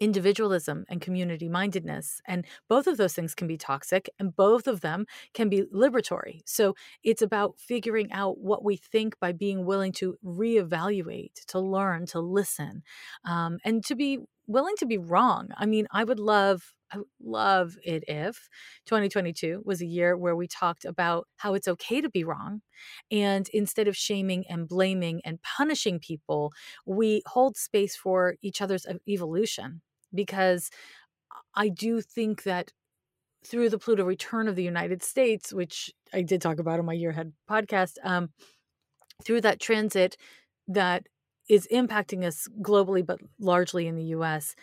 individualism 0.00 0.84
and 0.88 1.00
community 1.00 1.48
mindedness. 1.48 2.20
And 2.26 2.46
both 2.68 2.86
of 2.86 2.96
those 2.96 3.14
things 3.14 3.34
can 3.34 3.46
be 3.48 3.56
toxic 3.56 4.08
and 4.18 4.34
both 4.34 4.66
of 4.66 4.80
them 4.80 5.06
can 5.34 5.48
be 5.48 5.62
liberatory. 5.74 6.40
So 6.46 6.74
it's 7.02 7.22
about 7.22 7.58
figuring 7.58 8.12
out 8.12 8.38
what 8.38 8.64
we 8.64 8.76
think 8.76 9.18
by 9.20 9.32
being 9.32 9.64
willing 9.64 9.92
to 9.92 10.16
reevaluate, 10.24 11.44
to 11.48 11.60
learn, 11.60 12.06
to 12.06 12.20
listen, 12.20 12.82
um, 13.24 13.58
and 13.64 13.84
to 13.86 13.94
be 13.94 14.20
willing 14.46 14.74
to 14.78 14.86
be 14.86 14.98
wrong. 14.98 15.50
I 15.56 15.66
mean, 15.66 15.86
I 15.92 16.04
would 16.04 16.18
love. 16.18 16.72
I 16.90 16.96
love 17.22 17.76
it 17.84 18.04
if 18.08 18.48
2022 18.86 19.62
was 19.66 19.82
a 19.82 19.86
year 19.86 20.16
where 20.16 20.34
we 20.34 20.48
talked 20.48 20.86
about 20.86 21.28
how 21.36 21.52
it's 21.52 21.68
okay 21.68 22.00
to 22.00 22.08
be 22.08 22.24
wrong. 22.24 22.62
And 23.10 23.46
instead 23.52 23.88
of 23.88 23.96
shaming 23.96 24.44
and 24.48 24.66
blaming 24.66 25.20
and 25.22 25.38
punishing 25.42 25.98
people, 25.98 26.50
we 26.86 27.20
hold 27.26 27.58
space 27.58 27.94
for 27.94 28.36
each 28.40 28.62
other's 28.62 28.86
evolution 29.06 29.82
because 30.14 30.70
I 31.54 31.68
do 31.68 32.00
think 32.00 32.42
that 32.44 32.72
through 33.44 33.70
the 33.70 33.78
Pluto 33.78 34.04
return 34.04 34.48
of 34.48 34.56
the 34.56 34.62
United 34.64 35.02
States, 35.02 35.52
which 35.52 35.90
I 36.12 36.22
did 36.22 36.42
talk 36.42 36.58
about 36.58 36.78
on 36.78 36.86
my 36.86 36.92
Year 36.92 37.10
Ahead 37.10 37.32
podcast, 37.48 37.94
um, 38.02 38.30
through 39.24 39.40
that 39.42 39.60
transit 39.60 40.16
that 40.66 41.06
is 41.48 41.66
impacting 41.72 42.24
us 42.24 42.46
globally, 42.60 43.04
but 43.04 43.20
largely 43.40 43.86
in 43.86 43.96
the 43.96 44.04
US, 44.04 44.54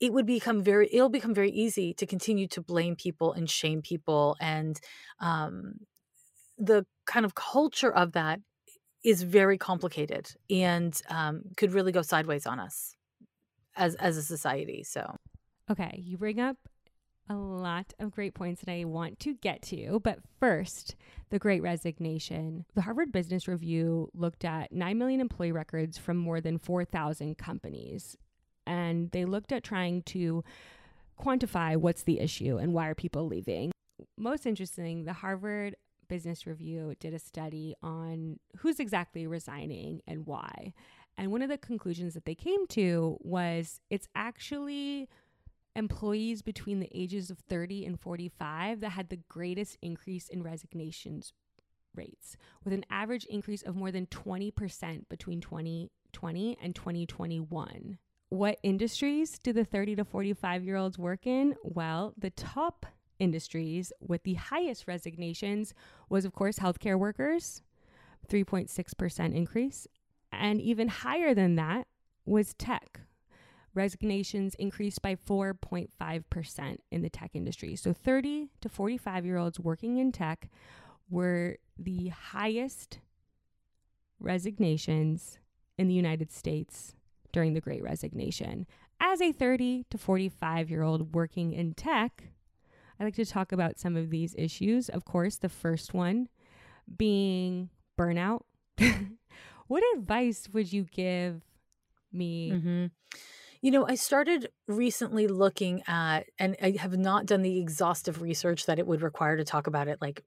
it 0.00 0.12
would 0.12 0.26
become 0.26 0.62
very 0.62 0.88
it'll 0.92 1.08
become 1.08 1.34
very 1.34 1.50
easy 1.50 1.94
to 1.94 2.06
continue 2.06 2.46
to 2.48 2.60
blame 2.60 2.96
people 2.96 3.32
and 3.32 3.48
shame 3.48 3.80
people 3.80 4.36
and 4.40 4.80
um, 5.20 5.74
the 6.58 6.84
kind 7.06 7.24
of 7.24 7.34
culture 7.34 7.92
of 7.92 8.12
that 8.12 8.40
is 9.04 9.22
very 9.22 9.58
complicated 9.58 10.30
and 10.50 11.00
um, 11.08 11.42
could 11.56 11.72
really 11.72 11.92
go 11.92 12.02
sideways 12.02 12.46
on 12.46 12.58
us 12.58 12.96
as 13.76 13.94
as 13.96 14.16
a 14.16 14.22
society. 14.22 14.82
So, 14.82 15.16
okay, 15.70 16.00
you 16.02 16.16
bring 16.16 16.40
up 16.40 16.56
a 17.28 17.34
lot 17.34 17.94
of 17.98 18.10
great 18.10 18.34
points 18.34 18.60
that 18.60 18.70
I 18.70 18.84
want 18.84 19.18
to 19.20 19.34
get 19.34 19.62
to, 19.62 20.00
but 20.04 20.18
first, 20.38 20.94
the 21.30 21.38
Great 21.38 21.62
Resignation. 21.62 22.66
The 22.74 22.82
Harvard 22.82 23.12
Business 23.12 23.48
Review 23.48 24.10
looked 24.12 24.44
at 24.44 24.72
9 24.72 24.98
million 24.98 25.20
employee 25.20 25.52
records 25.52 25.96
from 25.96 26.18
more 26.18 26.40
than 26.40 26.58
4,000 26.58 27.38
companies, 27.38 28.16
and 28.66 29.10
they 29.12 29.24
looked 29.24 29.52
at 29.52 29.64
trying 29.64 30.02
to 30.02 30.44
quantify 31.18 31.76
what's 31.76 32.02
the 32.02 32.20
issue 32.20 32.58
and 32.58 32.74
why 32.74 32.88
are 32.88 32.94
people 32.94 33.26
leaving. 33.26 33.72
Most 34.18 34.44
interesting, 34.44 35.04
the 35.04 35.12
Harvard 35.14 35.76
Business 36.08 36.46
Review 36.46 36.94
did 37.00 37.14
a 37.14 37.18
study 37.18 37.74
on 37.82 38.38
who's 38.58 38.80
exactly 38.80 39.26
resigning 39.26 40.02
and 40.06 40.26
why. 40.26 40.74
And 41.16 41.30
one 41.30 41.42
of 41.42 41.48
the 41.48 41.58
conclusions 41.58 42.14
that 42.14 42.24
they 42.24 42.34
came 42.34 42.66
to 42.68 43.16
was 43.20 43.80
it's 43.90 44.08
actually 44.14 45.08
employees 45.76 46.42
between 46.42 46.80
the 46.80 46.90
ages 46.92 47.30
of 47.30 47.38
30 47.38 47.84
and 47.84 47.98
45 47.98 48.80
that 48.80 48.90
had 48.90 49.08
the 49.08 49.20
greatest 49.28 49.76
increase 49.82 50.28
in 50.28 50.42
resignations 50.42 51.32
rates, 51.94 52.36
with 52.64 52.72
an 52.72 52.84
average 52.90 53.24
increase 53.26 53.62
of 53.62 53.76
more 53.76 53.90
than 53.90 54.06
20% 54.06 55.08
between 55.08 55.40
2020 55.40 56.58
and 56.62 56.74
2021. 56.74 57.98
What 58.30 58.58
industries 58.62 59.38
do 59.38 59.52
the 59.52 59.64
30 59.64 59.96
to 59.96 60.04
45 60.04 60.64
year 60.64 60.76
olds 60.76 60.98
work 60.98 61.26
in? 61.26 61.54
Well, 61.62 62.14
the 62.18 62.30
top 62.30 62.86
industries 63.18 63.92
with 64.00 64.24
the 64.24 64.34
highest 64.34 64.88
resignations 64.88 65.72
was, 66.08 66.24
of 66.24 66.32
course, 66.32 66.58
healthcare 66.58 66.98
workers, 66.98 67.62
3.6% 68.28 69.34
increase, 69.34 69.86
and 70.40 70.60
even 70.60 70.88
higher 70.88 71.34
than 71.34 71.56
that 71.56 71.86
was 72.24 72.54
tech. 72.54 73.00
Resignations 73.74 74.54
increased 74.54 75.02
by 75.02 75.16
4.5% 75.16 76.76
in 76.90 77.02
the 77.02 77.10
tech 77.10 77.30
industry. 77.34 77.74
So 77.74 77.92
30 77.92 78.50
to 78.60 78.68
45 78.68 79.26
year 79.26 79.36
olds 79.36 79.58
working 79.58 79.98
in 79.98 80.12
tech 80.12 80.48
were 81.10 81.56
the 81.78 82.08
highest 82.08 83.00
resignations 84.20 85.38
in 85.76 85.88
the 85.88 85.94
United 85.94 86.30
States 86.32 86.94
during 87.32 87.54
the 87.54 87.60
Great 87.60 87.82
Resignation. 87.82 88.66
As 89.00 89.20
a 89.20 89.32
30 89.32 89.86
to 89.90 89.98
45 89.98 90.70
year 90.70 90.82
old 90.82 91.14
working 91.14 91.52
in 91.52 91.74
tech, 91.74 92.28
I 92.98 93.04
like 93.04 93.16
to 93.16 93.26
talk 93.26 93.50
about 93.50 93.78
some 93.78 93.96
of 93.96 94.10
these 94.10 94.36
issues. 94.38 94.88
Of 94.88 95.04
course, 95.04 95.36
the 95.36 95.48
first 95.48 95.92
one 95.92 96.28
being 96.96 97.70
burnout. 97.98 98.42
What 99.68 99.82
advice 99.96 100.48
would 100.52 100.72
you 100.72 100.84
give 100.84 101.42
me? 102.12 102.52
Mm-hmm. 102.52 102.86
You 103.62 103.70
know, 103.70 103.86
I 103.88 103.94
started 103.94 104.50
recently 104.68 105.26
looking 105.26 105.82
at, 105.86 106.26
and 106.38 106.54
I 106.62 106.76
have 106.78 106.98
not 106.98 107.24
done 107.24 107.42
the 107.42 107.58
exhaustive 107.58 108.20
research 108.20 108.66
that 108.66 108.78
it 108.78 108.86
would 108.86 109.00
require 109.00 109.38
to 109.38 109.44
talk 109.44 109.66
about 109.66 109.88
it 109.88 109.98
like 110.02 110.22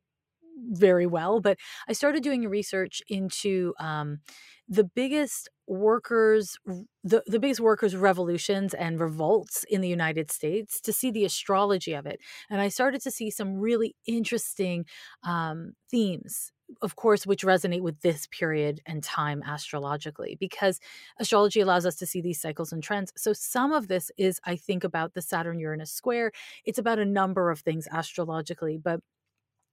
very 0.71 1.05
well, 1.05 1.39
but 1.39 1.57
I 1.87 1.93
started 1.93 2.23
doing 2.23 2.47
research 2.47 3.01
into 3.07 3.75
um, 3.79 4.21
the 4.67 4.83
biggest 4.83 5.49
workers 5.67 6.57
the, 7.03 7.21
the 7.25 7.39
biggest 7.39 7.59
workers 7.59 7.95
revolutions 7.95 8.73
and 8.73 9.01
revolts 9.01 9.65
in 9.69 9.81
the 9.81 9.87
united 9.89 10.31
states 10.31 10.79
to 10.79 10.93
see 10.93 11.11
the 11.11 11.25
astrology 11.25 11.93
of 11.93 12.05
it 12.05 12.21
and 12.49 12.61
i 12.61 12.69
started 12.69 13.01
to 13.01 13.11
see 13.11 13.29
some 13.29 13.57
really 13.57 13.93
interesting 14.05 14.85
um, 15.23 15.73
themes 15.91 16.53
of 16.81 16.95
course, 16.95 17.25
which 17.25 17.43
resonate 17.43 17.81
with 17.81 18.01
this 18.01 18.27
period 18.27 18.81
and 18.85 19.03
time 19.03 19.41
astrologically, 19.45 20.37
because 20.39 20.79
astrology 21.19 21.61
allows 21.61 21.85
us 21.85 21.95
to 21.95 22.05
see 22.05 22.21
these 22.21 22.41
cycles 22.41 22.71
and 22.71 22.83
trends. 22.83 23.13
So, 23.15 23.33
some 23.33 23.71
of 23.71 23.87
this 23.87 24.11
is, 24.17 24.39
I 24.45 24.55
think, 24.55 24.83
about 24.83 25.13
the 25.13 25.21
Saturn 25.21 25.59
Uranus 25.59 25.91
square. 25.91 26.31
It's 26.65 26.79
about 26.79 26.99
a 26.99 27.05
number 27.05 27.51
of 27.51 27.59
things 27.59 27.87
astrologically, 27.91 28.77
but 28.77 28.99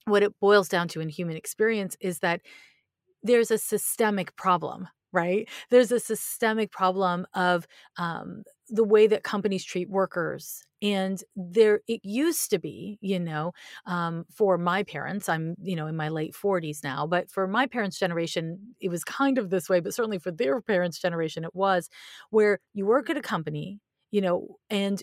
what 0.07 0.23
it 0.23 0.39
boils 0.41 0.69
down 0.69 0.89
to 0.89 1.01
in 1.01 1.09
human 1.09 1.37
experience 1.37 1.97
is 2.01 2.21
that 2.21 2.43
there's 3.23 3.51
a 3.51 3.59
systemic 3.59 4.37
problem 4.37 4.89
right? 5.15 5.49
There's 5.71 5.93
a 5.93 6.01
systemic 6.01 6.73
problem 6.73 7.25
of 7.35 7.67
um, 7.99 8.43
the 8.69 8.85
way 8.85 9.07
that 9.07 9.23
companies 9.23 9.65
treat 9.65 9.89
workers. 9.89 10.65
And 10.85 11.25
there, 11.35 11.81
it 11.88 12.03
used 12.05 12.50
to 12.50 12.61
be, 12.61 12.99
you 13.03 13.19
know, 13.19 13.53
um, 13.87 14.26
for 14.31 14.59
my 14.59 14.85
parents, 14.85 15.29
I'm, 15.31 15.57
you 15.62 15.76
know, 15.76 15.88
in 15.88 15.97
my 15.97 16.11
late 16.11 16.35
40s 16.37 16.85
now, 16.85 17.07
but 17.07 17.31
for 17.31 17.49
my 17.49 17.67
parents' 17.67 17.99
generation, 17.99 18.76
it 18.81 18.91
was 18.91 19.05
kind 19.05 19.38
of 19.38 19.50
this 19.50 19.71
way, 19.71 19.81
but 19.81 19.95
certainly 19.95 20.19
for 20.21 20.31
their 20.33 20.61
parents' 20.61 21.00
generation, 21.00 21.45
it 21.45 21.55
was 21.55 21.91
where 22.31 22.61
you 22.75 22.87
work 22.87 23.11
at 23.11 23.17
a 23.17 23.23
company, 23.23 23.81
you 24.12 24.21
know, 24.21 24.59
and 24.71 25.03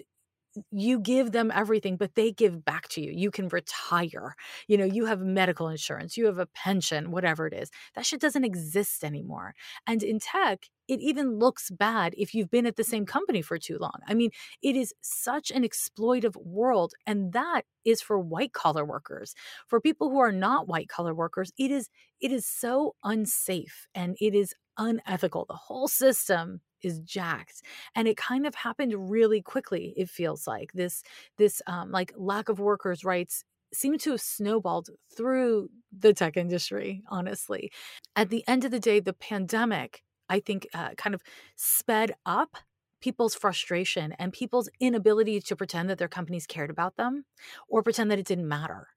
you 0.71 0.99
give 0.99 1.31
them 1.31 1.51
everything 1.53 1.97
but 1.97 2.15
they 2.15 2.31
give 2.31 2.63
back 2.65 2.87
to 2.89 3.01
you. 3.01 3.11
You 3.11 3.31
can 3.31 3.47
retire. 3.49 4.35
You 4.67 4.77
know 4.77 4.85
you 4.85 5.05
have 5.05 5.21
medical 5.21 5.67
insurance 5.69 6.17
you 6.17 6.25
have 6.25 6.39
a 6.39 6.45
pension 6.47 7.11
whatever 7.11 7.47
it 7.47 7.53
is. 7.53 7.69
That 7.95 8.05
shit 8.05 8.21
doesn't 8.21 8.43
exist 8.43 9.03
anymore. 9.03 9.53
And 9.87 10.03
in 10.03 10.19
tech 10.19 10.65
it 10.87 10.99
even 10.99 11.39
looks 11.39 11.69
bad 11.71 12.13
if 12.17 12.33
you've 12.33 12.51
been 12.51 12.65
at 12.65 12.75
the 12.75 12.83
same 12.83 13.05
company 13.05 13.41
for 13.41 13.57
too 13.57 13.77
long. 13.79 13.99
I 14.07 14.13
mean 14.13 14.31
it 14.61 14.75
is 14.75 14.93
such 15.01 15.51
an 15.51 15.63
exploitive 15.63 16.35
world 16.35 16.93
and 17.07 17.33
that 17.33 17.63
is 17.85 18.01
for 18.01 18.19
white 18.19 18.53
collar 18.53 18.85
workers. 18.85 19.33
For 19.67 19.79
people 19.79 20.09
who 20.09 20.19
are 20.19 20.31
not 20.31 20.67
white 20.67 20.89
collar 20.89 21.13
workers 21.13 21.51
it 21.57 21.71
is 21.71 21.89
it 22.19 22.31
is 22.31 22.45
so 22.45 22.95
unsafe 23.03 23.87
and 23.95 24.17
it 24.19 24.35
is 24.35 24.53
unethical. 24.77 25.45
The 25.47 25.55
whole 25.55 25.87
system 25.87 26.61
is 26.83 26.99
jacked 26.99 27.61
and 27.95 28.07
it 28.07 28.17
kind 28.17 28.45
of 28.45 28.55
happened 28.55 29.09
really 29.09 29.41
quickly 29.41 29.93
it 29.97 30.09
feels 30.09 30.47
like. 30.47 30.71
This 30.73 31.03
this 31.37 31.61
um, 31.67 31.91
like 31.91 32.13
lack 32.17 32.49
of 32.49 32.59
workers 32.59 33.03
rights 33.03 33.43
seem 33.73 33.97
to 33.99 34.11
have 34.11 34.21
snowballed 34.21 34.89
through 35.15 35.69
the 35.97 36.13
tech 36.13 36.37
industry 36.37 37.03
honestly. 37.09 37.71
At 38.15 38.29
the 38.29 38.43
end 38.47 38.65
of 38.65 38.71
the 38.71 38.79
day 38.79 38.99
the 38.99 39.13
pandemic 39.13 40.03
i 40.29 40.39
think 40.39 40.67
uh, 40.73 40.91
kind 40.97 41.13
of 41.13 41.21
sped 41.55 42.13
up 42.25 42.55
people's 43.01 43.35
frustration 43.35 44.13
and 44.13 44.31
people's 44.31 44.69
inability 44.79 45.41
to 45.41 45.55
pretend 45.55 45.89
that 45.89 45.97
their 45.97 46.07
companies 46.07 46.45
cared 46.47 46.69
about 46.69 46.95
them 46.97 47.25
or 47.67 47.83
pretend 47.83 48.11
that 48.11 48.19
it 48.19 48.25
didn't 48.25 48.47
matter 48.47 48.87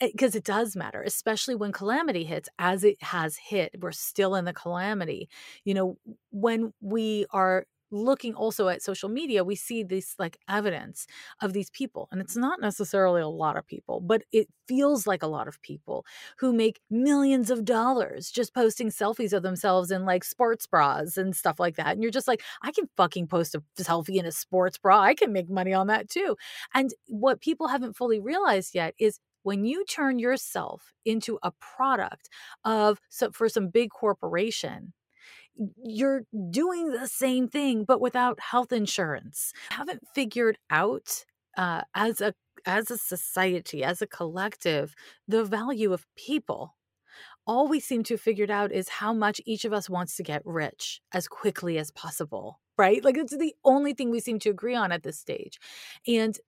Eh, 0.00 0.08
because 0.12 0.34
it 0.36 0.44
does 0.44 0.76
matter 0.76 1.02
especially 1.02 1.54
when 1.54 1.72
calamity 1.72 2.24
hits 2.24 2.48
as 2.58 2.84
it 2.84 3.02
has 3.02 3.36
hit 3.36 3.72
we're 3.80 3.92
still 3.92 4.34
in 4.36 4.44
the 4.44 4.52
calamity. 4.52 5.28
You 5.64 5.74
know 5.74 5.98
when 6.30 6.72
we 6.80 7.26
are 7.32 7.66
looking 7.90 8.34
also 8.34 8.68
at 8.68 8.82
social 8.82 9.08
media, 9.08 9.44
we 9.44 9.54
see 9.56 9.82
this 9.82 10.14
like 10.18 10.38
evidence 10.48 11.06
of 11.40 11.52
these 11.52 11.70
people. 11.70 12.08
And 12.10 12.20
it's 12.20 12.36
not 12.36 12.60
necessarily 12.60 13.20
a 13.22 13.28
lot 13.28 13.56
of 13.56 13.66
people, 13.66 14.00
but 14.00 14.22
it 14.32 14.48
feels 14.66 15.06
like 15.06 15.22
a 15.22 15.26
lot 15.26 15.48
of 15.48 15.60
people 15.62 16.04
who 16.38 16.52
make 16.52 16.80
millions 16.90 17.50
of 17.50 17.64
dollars 17.64 18.30
just 18.30 18.54
posting 18.54 18.88
selfies 18.90 19.32
of 19.32 19.42
themselves 19.42 19.90
in 19.90 20.04
like 20.04 20.24
sports 20.24 20.66
bras 20.66 21.16
and 21.16 21.34
stuff 21.34 21.58
like 21.58 21.76
that. 21.76 21.88
And 21.92 22.02
you're 22.02 22.12
just 22.12 22.28
like, 22.28 22.42
I 22.62 22.72
can 22.72 22.88
fucking 22.96 23.28
post 23.28 23.54
a 23.54 23.62
selfie 23.80 24.16
in 24.16 24.26
a 24.26 24.32
sports 24.32 24.78
bra. 24.78 25.00
I 25.00 25.14
can 25.14 25.32
make 25.32 25.48
money 25.50 25.72
on 25.72 25.86
that 25.88 26.08
too. 26.08 26.36
And 26.74 26.90
what 27.06 27.40
people 27.40 27.68
haven't 27.68 27.96
fully 27.96 28.20
realized 28.20 28.74
yet 28.74 28.94
is 28.98 29.18
when 29.42 29.64
you 29.64 29.84
turn 29.84 30.18
yourself 30.18 30.92
into 31.04 31.38
a 31.42 31.52
product 31.52 32.28
of 32.64 33.00
so 33.08 33.30
for 33.30 33.48
some 33.48 33.68
big 33.68 33.90
corporation 33.90 34.92
you're 35.84 36.22
doing 36.50 36.92
the 36.92 37.08
same 37.08 37.48
thing 37.48 37.84
but 37.84 38.00
without 38.00 38.40
health 38.40 38.72
insurance. 38.72 39.52
Haven't 39.70 40.06
figured 40.14 40.58
out 40.70 41.24
uh, 41.56 41.82
as 41.94 42.20
a 42.20 42.34
as 42.66 42.90
a 42.90 42.98
society 42.98 43.84
as 43.84 44.02
a 44.02 44.06
collective 44.06 44.94
the 45.26 45.44
value 45.44 45.92
of 45.92 46.06
people. 46.16 46.74
All 47.46 47.66
we 47.66 47.80
seem 47.80 48.02
to 48.04 48.14
have 48.14 48.20
figured 48.20 48.50
out 48.50 48.72
is 48.72 48.88
how 48.88 49.12
much 49.12 49.40
each 49.46 49.64
of 49.64 49.72
us 49.72 49.88
wants 49.88 50.16
to 50.16 50.22
get 50.22 50.42
rich 50.44 51.00
as 51.12 51.28
quickly 51.28 51.78
as 51.78 51.90
possible 51.90 52.60
right? 52.78 53.02
Like 53.04 53.18
it's 53.18 53.36
the 53.36 53.56
only 53.64 53.92
thing 53.92 54.08
we 54.08 54.20
seem 54.20 54.38
to 54.38 54.50
agree 54.50 54.76
on 54.76 54.92
at 54.92 55.02
this 55.02 55.18
stage. 55.18 55.58
And 56.06 56.38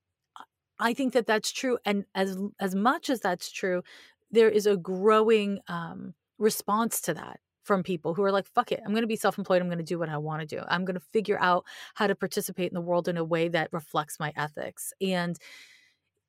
i 0.81 0.95
think 0.95 1.13
that 1.13 1.27
that's 1.27 1.53
true 1.53 1.79
and 1.85 2.05
as 2.15 2.37
as 2.59 2.75
much 2.75 3.11
as 3.11 3.21
that's 3.21 3.53
true 3.53 3.83
there 4.31 4.49
is 4.49 4.67
a 4.67 4.77
growing 4.77 5.61
um, 5.69 6.15
response 6.39 7.01
to 7.03 7.15
that 7.15 7.39
from 7.71 7.85
people 7.85 8.15
who 8.15 8.25
are 8.25 8.33
like, 8.33 8.49
fuck 8.49 8.73
it, 8.73 8.81
I'm 8.85 8.91
going 8.91 9.03
to 9.03 9.07
be 9.07 9.15
self 9.15 9.39
employed. 9.39 9.63
I'm 9.63 9.69
going 9.69 9.79
to 9.79 9.85
do 9.85 9.97
what 9.97 10.09
I 10.09 10.19
want 10.19 10.41
to 10.41 10.57
do. 10.57 10.61
I'm 10.67 10.85
going 10.85 10.99
to 10.99 11.07
figure 11.13 11.39
out 11.41 11.65
how 11.95 12.09
to 12.09 12.17
participate 12.17 12.69
in 12.69 12.75
the 12.75 12.81
world 12.81 13.07
in 13.07 13.17
a 13.17 13.23
way 13.23 13.47
that 13.47 13.73
reflects 13.73 14.19
my 14.19 14.33
ethics. 14.37 14.93
And 15.01 15.37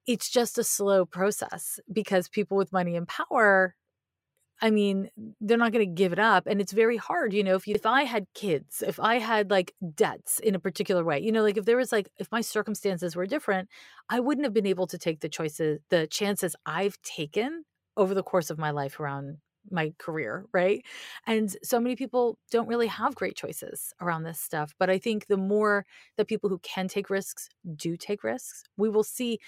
it's 0.05 0.29
just 0.29 0.59
a 0.59 0.63
slow 0.63 1.03
process 1.03 1.79
because 1.91 2.29
people 2.29 2.57
with 2.57 2.71
money 2.71 2.95
and 2.95 3.07
power 3.07 3.73
I 4.63 4.69
mean, 4.69 5.09
they're 5.39 5.57
not 5.57 5.71
going 5.71 5.87
to 5.87 5.91
give 5.91 6.13
it 6.13 6.19
up. 6.19 6.45
And 6.45 6.61
it's 6.61 6.71
very 6.71 6.97
hard. 6.97 7.33
You 7.33 7.43
know, 7.43 7.55
if 7.55 7.67
you, 7.67 7.73
if 7.73 7.87
I 7.87 8.03
had 8.03 8.27
kids, 8.35 8.83
if 8.85 8.99
I 8.99 9.17
had 9.17 9.49
like 9.49 9.73
debts 9.95 10.37
in 10.39 10.53
a 10.53 10.59
particular 10.59 11.03
way, 11.03 11.19
you 11.19 11.31
know, 11.31 11.41
like 11.41 11.57
if 11.57 11.65
there 11.65 11.77
was 11.77 11.91
like, 11.91 12.09
if 12.19 12.31
my 12.31 12.41
circumstances 12.41 13.15
were 13.15 13.25
different, 13.25 13.69
I 14.07 14.19
wouldn't 14.19 14.45
have 14.45 14.53
been 14.53 14.67
able 14.67 14.85
to 14.85 14.99
take 14.99 15.21
the 15.21 15.29
choices, 15.29 15.79
the 15.89 16.05
chances 16.05 16.55
I've 16.63 17.01
taken 17.01 17.63
over 17.97 18.13
the 18.13 18.21
course 18.21 18.51
of 18.51 18.59
my 18.59 18.69
life 18.69 18.99
around 18.99 19.37
my 19.69 19.93
career, 19.97 20.45
right? 20.53 20.83
And 21.27 21.55
so 21.63 21.79
many 21.79 21.95
people 21.95 22.37
don't 22.51 22.67
really 22.67 22.87
have 22.87 23.15
great 23.15 23.35
choices 23.35 23.93
around 24.01 24.23
this 24.23 24.39
stuff. 24.39 24.73
But 24.79 24.89
I 24.89 24.97
think 24.97 25.27
the 25.27 25.37
more 25.37 25.85
that 26.17 26.27
people 26.27 26.49
who 26.49 26.59
can 26.59 26.87
take 26.87 27.09
risks 27.09 27.49
do 27.75 27.95
take 27.97 28.23
risks, 28.23 28.63
we 28.77 28.89
will 28.89 29.03
see 29.03 29.39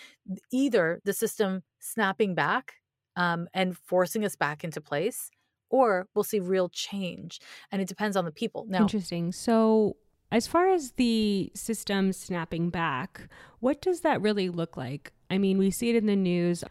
either 0.51 1.01
the 1.03 1.13
system 1.13 1.63
snapping 1.79 2.35
back 2.35 2.73
um, 3.15 3.47
and 3.53 3.77
forcing 3.77 4.25
us 4.25 4.35
back 4.35 4.63
into 4.63 4.81
place, 4.81 5.29
or 5.69 6.07
we'll 6.13 6.23
see 6.23 6.39
real 6.39 6.69
change. 6.69 7.39
And 7.71 7.81
it 7.81 7.87
depends 7.87 8.15
on 8.15 8.25
the 8.25 8.31
people. 8.31 8.65
Now, 8.67 8.81
interesting. 8.81 9.31
So, 9.31 9.97
as 10.31 10.47
far 10.47 10.69
as 10.69 10.93
the 10.93 11.51
system 11.53 12.11
snapping 12.11 12.69
back, 12.69 13.29
what 13.59 13.81
does 13.81 14.01
that 14.01 14.21
really 14.21 14.49
look 14.49 14.75
like? 14.75 15.13
I 15.29 15.37
mean, 15.37 15.59
we 15.59 15.69
see 15.69 15.89
it 15.89 15.95
in 15.95 16.07
the 16.07 16.15
news. 16.15 16.63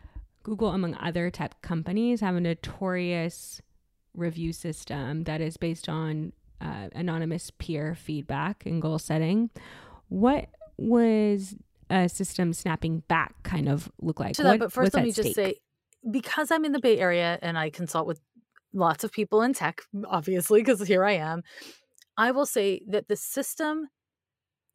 Google, 0.42 0.68
among 0.68 0.94
other 0.96 1.30
tech 1.30 1.60
companies, 1.62 2.20
have 2.20 2.36
a 2.36 2.40
notorious 2.40 3.60
review 4.14 4.52
system 4.52 5.24
that 5.24 5.40
is 5.40 5.56
based 5.56 5.88
on 5.88 6.32
uh, 6.60 6.88
anonymous 6.94 7.50
peer 7.50 7.94
feedback 7.94 8.64
and 8.66 8.80
goal 8.80 8.98
setting. 8.98 9.50
What 10.08 10.48
was 10.76 11.54
a 11.90 12.08
system 12.08 12.52
snapping 12.52 13.00
back 13.08 13.34
kind 13.42 13.68
of 13.68 13.90
look 14.00 14.20
like? 14.20 14.34
To 14.36 14.42
that, 14.42 14.58
but 14.58 14.72
first, 14.72 14.94
let 14.94 15.04
me 15.04 15.12
just 15.12 15.34
say 15.34 15.56
because 16.10 16.50
I'm 16.50 16.64
in 16.64 16.72
the 16.72 16.80
Bay 16.80 16.98
Area 16.98 17.38
and 17.42 17.56
I 17.56 17.70
consult 17.70 18.06
with 18.06 18.20
lots 18.72 19.04
of 19.04 19.12
people 19.12 19.42
in 19.42 19.54
tech, 19.54 19.82
obviously, 20.06 20.60
because 20.60 20.86
here 20.86 21.04
I 21.04 21.12
am, 21.12 21.42
I 22.16 22.30
will 22.30 22.46
say 22.46 22.82
that 22.88 23.08
the 23.08 23.16
system 23.16 23.88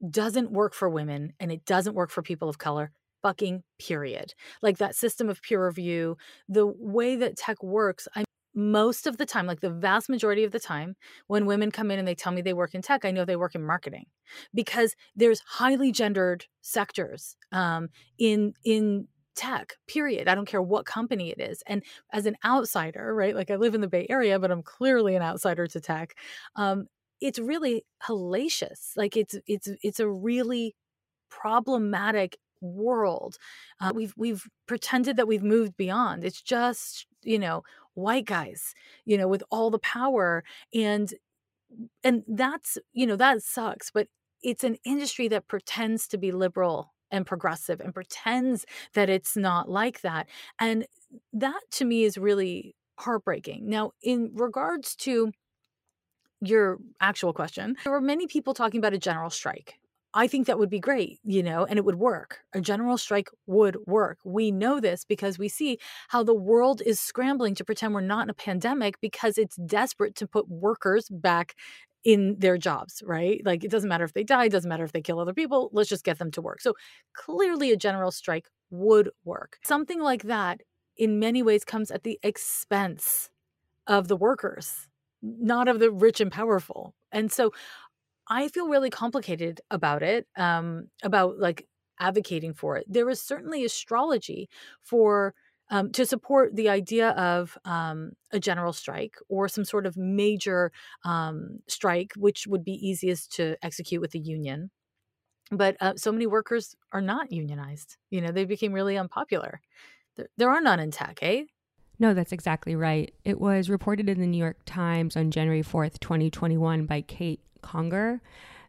doesn't 0.09 0.51
work 0.51 0.73
for 0.73 0.89
women 0.89 1.33
and 1.39 1.51
it 1.51 1.65
doesn't 1.65 1.95
work 1.95 2.11
for 2.11 2.21
people 2.21 2.49
of 2.49 2.57
color 2.57 2.91
fucking 3.21 3.63
period. 3.79 4.33
Like 4.61 4.77
that 4.77 4.95
system 4.95 5.29
of 5.29 5.41
peer 5.41 5.65
review, 5.65 6.17
the 6.47 6.67
way 6.67 7.15
that 7.15 7.37
tech 7.37 7.61
works, 7.63 8.07
I 8.15 8.23
most 8.55 9.05
of 9.05 9.17
the 9.17 9.25
time, 9.25 9.45
like 9.45 9.59
the 9.59 9.69
vast 9.69 10.09
majority 10.09 10.43
of 10.43 10.51
the 10.51 10.59
time, 10.59 10.95
when 11.27 11.45
women 11.45 11.69
come 11.69 11.91
in 11.91 11.99
and 11.99 12.07
they 12.07 12.15
tell 12.15 12.31
me 12.31 12.41
they 12.41 12.53
work 12.53 12.73
in 12.73 12.81
tech, 12.81 13.05
I 13.05 13.11
know 13.11 13.23
they 13.23 13.35
work 13.35 13.53
in 13.53 13.63
marketing 13.63 14.05
because 14.51 14.95
there's 15.15 15.41
highly 15.45 15.91
gendered 15.91 16.45
sectors 16.61 17.35
um, 17.51 17.89
in 18.17 18.53
in 18.65 19.07
tech 19.35 19.73
period. 19.87 20.27
I 20.27 20.33
don't 20.33 20.47
care 20.47 20.61
what 20.61 20.87
company 20.87 21.29
it 21.29 21.39
is. 21.39 21.61
And 21.67 21.83
as 22.11 22.25
an 22.25 22.35
outsider 22.43 23.13
right 23.13 23.35
like 23.35 23.51
i 23.51 23.55
live 23.55 23.75
in 23.75 23.81
the 23.81 23.87
bay 23.87 24.07
area 24.09 24.39
but 24.39 24.49
i'm 24.49 24.63
clearly 24.63 25.15
an 25.15 25.21
outsider 25.21 25.67
to 25.67 25.79
tech 25.79 26.15
um, 26.55 26.87
it's 27.21 27.39
really 27.39 27.85
hellacious. 28.03 28.91
Like 28.95 29.17
it's 29.17 29.35
it's 29.47 29.69
it's 29.81 29.99
a 29.99 30.09
really 30.09 30.75
problematic 31.29 32.37
world. 32.61 33.37
Uh, 33.79 33.91
we've 33.93 34.13
we've 34.17 34.47
pretended 34.67 35.17
that 35.17 35.27
we've 35.27 35.43
moved 35.43 35.77
beyond. 35.77 36.23
It's 36.23 36.41
just 36.41 37.07
you 37.23 37.39
know 37.39 37.63
white 37.93 38.25
guys, 38.25 38.73
you 39.05 39.17
know, 39.17 39.27
with 39.27 39.43
all 39.49 39.71
the 39.71 39.79
power 39.79 40.43
and 40.73 41.13
and 42.03 42.23
that's 42.27 42.77
you 42.93 43.05
know 43.05 43.15
that 43.15 43.43
sucks. 43.43 43.91
But 43.91 44.07
it's 44.41 44.63
an 44.63 44.77
industry 44.85 45.27
that 45.29 45.47
pretends 45.47 46.07
to 46.09 46.17
be 46.17 46.31
liberal 46.31 46.93
and 47.11 47.25
progressive 47.25 47.79
and 47.79 47.93
pretends 47.93 48.65
that 48.93 49.09
it's 49.09 49.35
not 49.35 49.69
like 49.69 50.01
that. 50.01 50.27
And 50.59 50.85
that 51.33 51.61
to 51.71 51.85
me 51.85 52.03
is 52.03 52.17
really 52.17 52.75
heartbreaking. 52.99 53.69
Now, 53.69 53.91
in 54.01 54.31
regards 54.33 54.95
to 54.97 55.31
your 56.41 56.77
actual 57.01 57.33
question, 57.33 57.75
there 57.83 57.93
were 57.93 58.01
many 58.01 58.27
people 58.27 58.53
talking 58.53 58.79
about 58.79 58.93
a 58.93 58.97
general 58.97 59.29
strike 59.29 59.79
I 60.17 60.25
think 60.25 60.47
that 60.47 60.57
would 60.57 60.71
be 60.71 60.79
great, 60.79 61.19
you 61.23 61.43
know, 61.43 61.65
and 61.65 61.77
it 61.77 61.85
would 61.85 61.95
work. 61.95 62.39
A 62.53 62.59
general 62.59 62.97
strike 62.97 63.29
would 63.45 63.77
work. 63.85 64.17
We 64.25 64.51
know 64.51 64.79
this 64.79 65.05
because 65.05 65.37
we 65.37 65.47
see 65.47 65.77
how 66.07 66.23
the 66.23 66.33
world 66.33 66.81
is 66.83 66.99
scrambling 66.99 67.53
to 67.53 67.63
pretend 67.63 67.93
we're 67.93 68.01
not 68.01 68.23
in 68.23 68.31
a 68.31 68.33
pandemic 68.33 68.99
because 68.99 69.37
it's 69.37 69.57
desperate 69.57 70.15
to 70.15 70.25
put 70.27 70.49
workers 70.49 71.07
back 71.11 71.53
in 72.03 72.35
their 72.39 72.57
jobs, 72.57 73.03
right? 73.05 73.43
Like 73.45 73.63
it 73.63 73.69
doesn't 73.69 73.89
matter 73.89 74.05
if 74.05 74.13
they 74.13 74.23
die, 74.23 74.45
it 74.45 74.51
doesn't 74.51 74.67
matter 74.67 74.83
if 74.83 74.91
they 74.91 75.01
kill 75.01 75.19
other 75.19 75.35
people, 75.35 75.69
let's 75.71 75.89
just 75.89 76.03
get 76.03 76.17
them 76.17 76.31
to 76.31 76.41
work. 76.41 76.61
So 76.61 76.73
clearly 77.13 77.71
a 77.71 77.77
general 77.77 78.09
strike 78.09 78.47
would 78.71 79.11
work. 79.23 79.57
Something 79.63 80.01
like 80.01 80.23
that 80.23 80.61
in 80.97 81.19
many 81.19 81.43
ways 81.43 81.63
comes 81.63 81.91
at 81.91 82.01
the 82.01 82.19
expense 82.23 83.29
of 83.85 84.07
the 84.07 84.17
workers, 84.17 84.87
not 85.21 85.67
of 85.67 85.79
the 85.79 85.91
rich 85.91 86.19
and 86.21 86.31
powerful. 86.31 86.95
And 87.11 87.31
so 87.31 87.51
I 88.29 88.47
feel 88.49 88.67
really 88.67 88.89
complicated 88.89 89.61
about 89.71 90.03
it, 90.03 90.27
um, 90.35 90.89
about 91.03 91.39
like 91.39 91.67
advocating 91.99 92.53
for 92.53 92.77
it. 92.77 92.85
There 92.87 93.09
is 93.09 93.21
certainly 93.21 93.65
astrology 93.65 94.49
for 94.83 95.33
um, 95.69 95.91
to 95.91 96.05
support 96.05 96.55
the 96.55 96.69
idea 96.69 97.09
of 97.11 97.57
um, 97.65 98.11
a 98.31 98.39
general 98.39 98.73
strike 98.73 99.15
or 99.27 99.47
some 99.47 99.65
sort 99.65 99.85
of 99.85 99.97
major 99.97 100.71
um, 101.03 101.59
strike, 101.67 102.13
which 102.15 102.47
would 102.47 102.63
be 102.63 102.73
easiest 102.73 103.33
to 103.33 103.57
execute 103.61 104.01
with 104.01 104.15
a 104.15 104.19
union. 104.19 104.71
But 105.51 105.77
uh, 105.79 105.93
so 105.95 106.11
many 106.11 106.27
workers 106.27 106.75
are 106.91 107.01
not 107.01 107.31
unionized. 107.31 107.97
You 108.09 108.21
know, 108.21 108.31
they 108.31 108.45
became 108.45 108.73
really 108.73 108.97
unpopular. 108.97 109.61
There, 110.15 110.27
there 110.37 110.49
are 110.49 110.61
none 110.61 110.79
in 110.79 110.91
tech, 110.91 111.19
eh? 111.21 111.43
No, 111.99 112.13
that's 112.13 112.31
exactly 112.31 112.75
right. 112.75 113.13
It 113.25 113.39
was 113.39 113.69
reported 113.69 114.07
in 114.07 114.19
the 114.19 114.27
New 114.27 114.37
York 114.37 114.59
Times 114.65 115.17
on 115.17 115.31
January 115.31 115.63
4th, 115.63 115.99
2021 115.99 116.85
by 116.85 117.01
Kate 117.01 117.41
Conger 117.61 118.21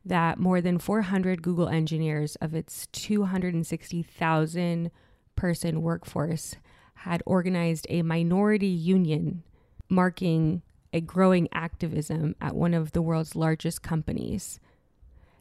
that 0.05 0.39
more 0.39 0.61
than 0.61 0.79
400 0.79 1.43
Google 1.43 1.69
engineers 1.69 2.37
of 2.37 2.55
its 2.55 2.87
260,000 2.89 4.91
person 5.37 5.83
workforce 5.83 6.57
had 6.95 7.23
organized 7.27 7.87
a 7.89 8.03
minority 8.03 8.67
union 8.67 9.43
marking 9.89 10.63
a 10.93 11.01
growing 11.01 11.49
activism 11.53 12.35
at 12.41 12.55
one 12.55 12.75
of 12.75 12.93
the 12.93 13.03
world's 13.03 13.37
largest 13.37 13.83
companies. 13.83 14.59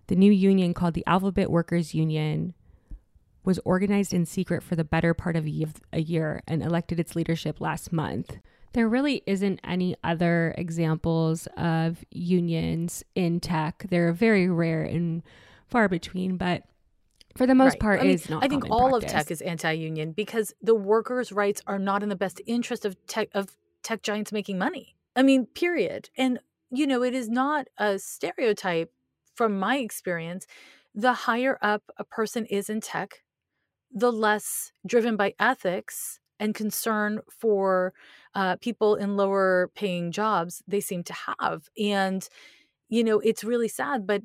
The 0.08 0.16
new 0.16 0.32
union, 0.32 0.74
called 0.74 0.94
the 0.94 1.08
Alphabet 1.08 1.50
Workers 1.50 1.94
Union, 1.94 2.54
was 3.44 3.60
organized 3.64 4.14
in 4.14 4.26
secret 4.26 4.62
for 4.62 4.76
the 4.76 4.84
better 4.84 5.14
part 5.14 5.36
of 5.36 5.46
a 5.46 6.00
year 6.00 6.44
and 6.48 6.62
elected 6.62 7.00
its 7.00 7.16
leadership 7.16 7.62
last 7.62 7.94
month 7.94 8.38
there 8.74 8.88
really 8.88 9.24
isn't 9.26 9.60
any 9.64 9.96
other 10.04 10.54
examples 10.58 11.48
of 11.58 12.04
unions 12.12 13.04
in 13.16 13.40
tech. 13.40 13.86
They're 13.90 14.14
very 14.14 14.48
rare 14.50 14.84
and 14.84 15.24
far 15.68 15.88
between, 15.90 16.38
but 16.38 16.64
for 17.36 17.46
the 17.46 17.56
most 17.56 17.74
right. 17.74 17.80
part, 17.80 18.00
I 18.00 18.04
mean, 18.04 18.12
is 18.14 18.30
not. 18.30 18.44
I 18.44 18.48
think 18.48 18.70
all 18.70 18.90
practice. 18.90 19.12
of 19.12 19.18
tech 19.18 19.32
is 19.32 19.42
anti-union 19.42 20.12
because 20.14 20.54
the 20.62 20.76
workers' 20.76 21.32
rights 21.32 21.62
are 21.68 21.80
not 21.80 22.04
in 22.04 22.10
the 22.10 22.16
best 22.16 22.42
interest 22.48 22.86
of 22.86 22.96
tech 23.08 23.30
of 23.34 23.58
tech 23.84 24.02
giants 24.02 24.32
making 24.32 24.58
money. 24.58 24.96
I 25.16 25.24
mean, 25.24 25.46
period. 25.46 26.10
And 26.18 26.40
you 26.72 26.86
know, 26.88 27.04
it 27.04 27.14
is 27.14 27.30
not 27.30 27.68
a 27.78 28.00
stereotype 28.00 28.92
from 29.36 29.58
my 29.60 29.78
experience, 29.78 30.48
the 30.94 31.14
higher 31.14 31.58
up 31.62 31.84
a 31.98 32.04
person 32.04 32.46
is 32.48 32.70
in 32.70 32.82
tech, 32.82 33.24
the 33.92 34.12
less 34.12 34.74
driven 34.86 35.16
by 35.16 35.34
ethics 35.40 36.20
and 36.40 36.56
concern 36.56 37.20
for 37.30 37.94
uh, 38.36 38.56
people 38.58 38.96
in 38.96 39.18
lower 39.18 39.72
paying 39.76 40.12
jobs 40.12 40.64
they 40.68 40.82
seem 40.82 41.04
to 41.04 41.14
have. 41.40 41.70
And, 41.78 42.28
you 42.90 43.04
know, 43.04 43.20
it's 43.20 43.44
really 43.44 43.68
sad. 43.68 44.08
But 44.08 44.24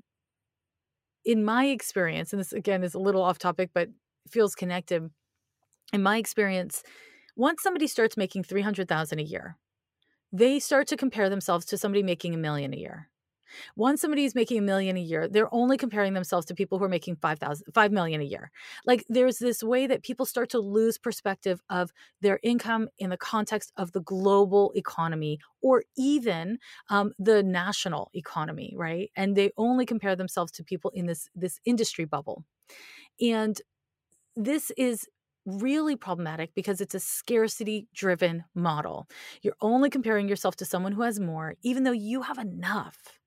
in 1.24 1.44
my 1.44 1.66
experience, 1.66 2.32
and 2.32 2.40
this 2.40 2.52
again 2.52 2.82
is 2.82 2.94
a 2.94 2.98
little 2.98 3.22
off 3.22 3.38
topic, 3.38 3.70
but 3.74 3.88
feels 4.28 4.54
connected. 4.54 5.10
In 5.92 6.02
my 6.02 6.16
experience, 6.18 6.82
once 7.36 7.62
somebody 7.62 7.86
starts 7.86 8.16
making 8.16 8.44
300,000 8.44 9.18
a 9.18 9.22
year, 9.22 9.56
they 10.32 10.58
start 10.60 10.88
to 10.88 10.96
compare 10.96 11.30
themselves 11.30 11.66
to 11.66 11.78
somebody 11.78 12.02
making 12.02 12.34
a 12.34 12.38
million 12.38 12.74
a 12.74 12.78
year. 12.78 13.10
Once 13.76 14.00
somebody 14.00 14.24
is 14.24 14.34
making 14.34 14.58
a 14.58 14.62
million 14.62 14.96
a 14.96 15.00
year, 15.00 15.28
they're 15.28 15.52
only 15.54 15.76
comparing 15.76 16.14
themselves 16.14 16.46
to 16.46 16.54
people 16.54 16.78
who 16.78 16.84
are 16.84 16.88
making 16.88 17.16
5,000 17.16 17.66
5 17.74 17.92
million 17.92 18.20
a 18.20 18.24
year. 18.24 18.50
Like 18.86 19.04
there's 19.08 19.38
this 19.38 19.62
way 19.62 19.86
that 19.86 20.02
people 20.02 20.26
start 20.26 20.50
to 20.50 20.58
lose 20.60 20.98
perspective 20.98 21.60
of 21.70 21.92
their 22.20 22.38
income 22.42 22.88
in 22.98 23.10
the 23.10 23.16
context 23.16 23.72
of 23.76 23.92
the 23.92 24.00
global 24.00 24.72
economy 24.74 25.38
or 25.62 25.84
even 25.96 26.58
um, 26.90 27.12
the 27.18 27.42
national 27.42 28.10
economy, 28.14 28.74
right? 28.76 29.10
And 29.16 29.36
they 29.36 29.52
only 29.56 29.86
compare 29.86 30.16
themselves 30.16 30.52
to 30.52 30.64
people 30.64 30.90
in 30.94 31.06
this 31.06 31.28
this 31.34 31.60
industry 31.64 32.04
bubble. 32.04 32.44
And 33.20 33.60
this 34.36 34.70
is 34.76 35.06
really 35.44 35.96
problematic 35.96 36.54
because 36.54 36.80
it's 36.80 36.94
a 36.94 37.00
scarcity 37.00 37.88
driven 37.94 38.44
model. 38.54 39.08
You're 39.42 39.56
only 39.60 39.90
comparing 39.90 40.28
yourself 40.28 40.56
to 40.56 40.64
someone 40.64 40.92
who 40.92 41.02
has 41.02 41.18
more, 41.18 41.54
even 41.62 41.82
though 41.82 41.92
you 41.92 42.22
have 42.22 42.38
enough. 42.38 43.18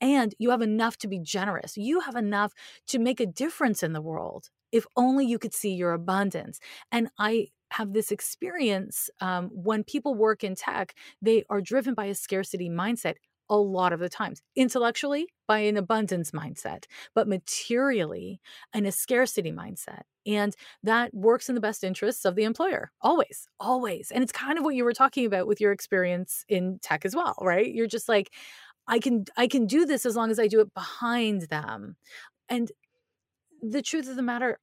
And 0.00 0.34
you 0.38 0.50
have 0.50 0.62
enough 0.62 0.96
to 0.98 1.08
be 1.08 1.18
generous. 1.18 1.76
You 1.76 2.00
have 2.00 2.16
enough 2.16 2.52
to 2.88 2.98
make 2.98 3.20
a 3.20 3.26
difference 3.26 3.82
in 3.82 3.92
the 3.92 4.00
world 4.02 4.50
if 4.72 4.86
only 4.96 5.26
you 5.26 5.38
could 5.38 5.54
see 5.54 5.74
your 5.74 5.92
abundance. 5.92 6.60
And 6.92 7.08
I 7.18 7.48
have 7.72 7.92
this 7.92 8.10
experience 8.10 9.10
um, 9.20 9.50
when 9.52 9.84
people 9.84 10.14
work 10.14 10.42
in 10.44 10.54
tech, 10.54 10.94
they 11.22 11.44
are 11.50 11.60
driven 11.60 11.94
by 11.94 12.06
a 12.06 12.14
scarcity 12.14 12.68
mindset 12.68 13.14
a 13.48 13.56
lot 13.56 13.92
of 13.92 13.98
the 13.98 14.08
times. 14.08 14.42
Intellectually, 14.54 15.26
by 15.48 15.58
an 15.58 15.76
abundance 15.76 16.30
mindset, 16.30 16.84
but 17.14 17.26
materially, 17.26 18.40
in 18.72 18.86
a 18.86 18.92
scarcity 18.92 19.50
mindset. 19.50 20.02
And 20.24 20.54
that 20.84 21.12
works 21.12 21.48
in 21.48 21.56
the 21.56 21.60
best 21.60 21.82
interests 21.82 22.24
of 22.24 22.36
the 22.36 22.44
employer, 22.44 22.92
always, 23.00 23.48
always. 23.58 24.12
And 24.12 24.22
it's 24.22 24.30
kind 24.30 24.56
of 24.56 24.64
what 24.64 24.76
you 24.76 24.84
were 24.84 24.92
talking 24.92 25.26
about 25.26 25.48
with 25.48 25.60
your 25.60 25.72
experience 25.72 26.44
in 26.48 26.78
tech 26.80 27.04
as 27.04 27.16
well, 27.16 27.34
right? 27.40 27.72
You're 27.72 27.88
just 27.88 28.08
like, 28.08 28.32
I 28.86 28.98
can 28.98 29.24
I 29.36 29.46
can 29.46 29.66
do 29.66 29.86
this 29.86 30.06
as 30.06 30.16
long 30.16 30.30
as 30.30 30.38
I 30.38 30.48
do 30.48 30.60
it 30.60 30.74
behind 30.74 31.42
them. 31.42 31.96
And 32.48 32.70
the 33.62 33.82
truth 33.82 34.08
of 34.08 34.16
the 34.16 34.22
matter 34.22 34.58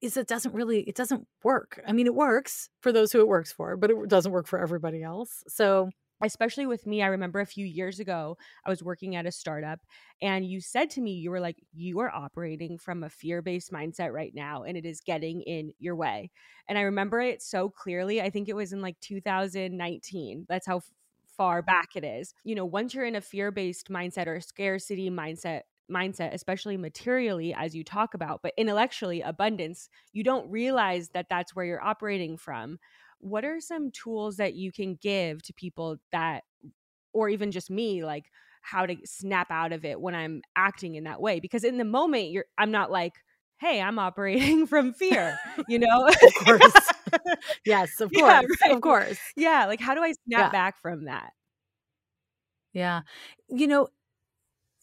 is 0.00 0.16
it 0.16 0.28
doesn't 0.28 0.54
really 0.54 0.80
it 0.80 0.94
doesn't 0.96 1.26
work. 1.42 1.80
I 1.86 1.92
mean 1.92 2.06
it 2.06 2.14
works 2.14 2.68
for 2.80 2.92
those 2.92 3.12
who 3.12 3.20
it 3.20 3.28
works 3.28 3.52
for, 3.52 3.76
but 3.76 3.90
it 3.90 4.08
doesn't 4.08 4.32
work 4.32 4.46
for 4.46 4.60
everybody 4.60 5.02
else. 5.02 5.42
So 5.48 5.90
especially 6.24 6.66
with 6.66 6.86
me, 6.86 7.02
I 7.02 7.08
remember 7.08 7.40
a 7.40 7.46
few 7.46 7.66
years 7.66 7.98
ago, 7.98 8.36
I 8.64 8.70
was 8.70 8.82
working 8.82 9.16
at 9.16 9.26
a 9.26 9.32
startup, 9.32 9.80
and 10.20 10.46
you 10.46 10.60
said 10.60 10.90
to 10.90 11.00
me, 11.00 11.12
you 11.14 11.30
were 11.30 11.40
like, 11.40 11.56
you 11.72 11.98
are 12.00 12.10
operating 12.10 12.78
from 12.78 13.02
a 13.02 13.10
fear 13.10 13.42
based 13.42 13.72
mindset 13.72 14.12
right 14.12 14.32
now, 14.34 14.62
and 14.62 14.76
it 14.76 14.86
is 14.86 15.00
getting 15.00 15.42
in 15.42 15.72
your 15.78 15.96
way. 15.96 16.30
And 16.68 16.78
I 16.78 16.82
remember 16.82 17.20
it 17.20 17.42
so 17.42 17.68
clearly. 17.68 18.20
I 18.20 18.30
think 18.30 18.48
it 18.48 18.56
was 18.56 18.72
in 18.72 18.80
like 18.80 18.98
2019. 19.00 20.46
That's 20.48 20.66
how 20.66 20.82
far 21.42 21.60
back 21.60 21.96
it 21.96 22.04
is. 22.04 22.34
You 22.44 22.54
know, 22.54 22.64
once 22.64 22.94
you're 22.94 23.04
in 23.04 23.16
a 23.16 23.20
fear 23.20 23.50
based 23.50 23.90
mindset 23.90 24.28
or 24.28 24.40
scarcity 24.40 25.10
mindset, 25.10 25.62
mindset, 25.90 26.32
especially 26.32 26.76
materially, 26.76 27.52
as 27.52 27.74
you 27.74 27.82
talk 27.82 28.14
about, 28.14 28.42
but 28.44 28.52
intellectually, 28.56 29.22
abundance, 29.22 29.88
you 30.12 30.22
don't 30.22 30.48
realize 30.48 31.08
that 31.14 31.26
that's 31.28 31.52
where 31.56 31.64
you're 31.64 31.82
operating 31.82 32.36
from. 32.36 32.78
What 33.18 33.44
are 33.44 33.60
some 33.60 33.90
tools 33.90 34.36
that 34.36 34.54
you 34.54 34.70
can 34.70 34.94
give 34.94 35.42
to 35.42 35.52
people 35.52 35.96
that 36.12 36.44
or 37.12 37.28
even 37.28 37.50
just 37.50 37.70
me 37.70 38.04
like 38.04 38.26
how 38.60 38.86
to 38.86 38.96
snap 39.04 39.50
out 39.50 39.72
of 39.72 39.84
it 39.84 40.00
when 40.00 40.14
i'm 40.14 40.42
acting 40.54 40.94
in 40.94 41.04
that 41.04 41.20
way? 41.20 41.40
Because 41.40 41.64
in 41.64 41.76
the 41.76 41.84
moment 41.84 42.30
you're 42.30 42.44
i'm 42.56 42.70
not 42.70 42.92
like 42.92 43.14
hey 43.58 43.80
i'm 43.80 43.98
operating 43.98 44.64
from 44.72 44.92
fear 44.92 45.36
you 45.68 45.80
know? 45.80 46.06
Of 46.22 46.34
course 46.46 46.92
yes 47.64 48.00
of 48.00 48.10
course 48.16 48.30
yeah, 48.30 48.40
right. 48.62 48.76
of 48.76 48.80
course. 48.80 49.18
Yeah 49.36 49.66
like 49.66 49.80
how 49.80 49.94
do 49.94 50.02
i 50.02 50.12
snap 50.12 50.20
yeah. 50.26 50.50
back 50.50 50.80
from 50.80 51.04
that? 51.04 51.32
Yeah. 52.72 53.02
You 53.48 53.66
know 53.66 53.88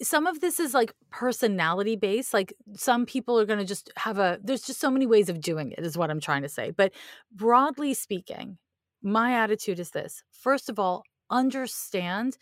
some 0.02 0.28
of 0.28 0.40
this 0.40 0.60
is 0.60 0.74
like 0.74 0.94
personality 1.12 1.96
based 1.96 2.34
like 2.34 2.54
some 2.76 3.06
people 3.06 3.38
are 3.40 3.46
going 3.46 3.60
to 3.60 3.66
just 3.66 3.92
have 3.98 4.18
a 4.18 4.40
there's 4.44 4.62
just 4.62 4.80
so 4.80 4.90
many 4.90 5.06
ways 5.06 5.28
of 5.30 5.42
doing 5.42 5.74
it 5.74 5.86
is 5.86 5.98
what 5.98 6.10
i'm 6.10 6.22
trying 6.22 6.42
to 6.42 6.48
say 6.50 6.72
but 6.72 6.94
broadly 7.34 7.94
speaking 7.94 8.58
my 9.02 9.34
attitude 9.34 9.80
is 9.80 9.92
this 9.92 10.24
first 10.32 10.70
of 10.70 10.80
all 10.80 11.04
understand 11.30 12.38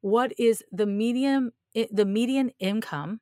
what 0.00 0.32
is 0.38 0.62
the 0.72 0.86
medium 0.86 1.52
the 1.90 2.04
median 2.04 2.50
income 2.58 3.20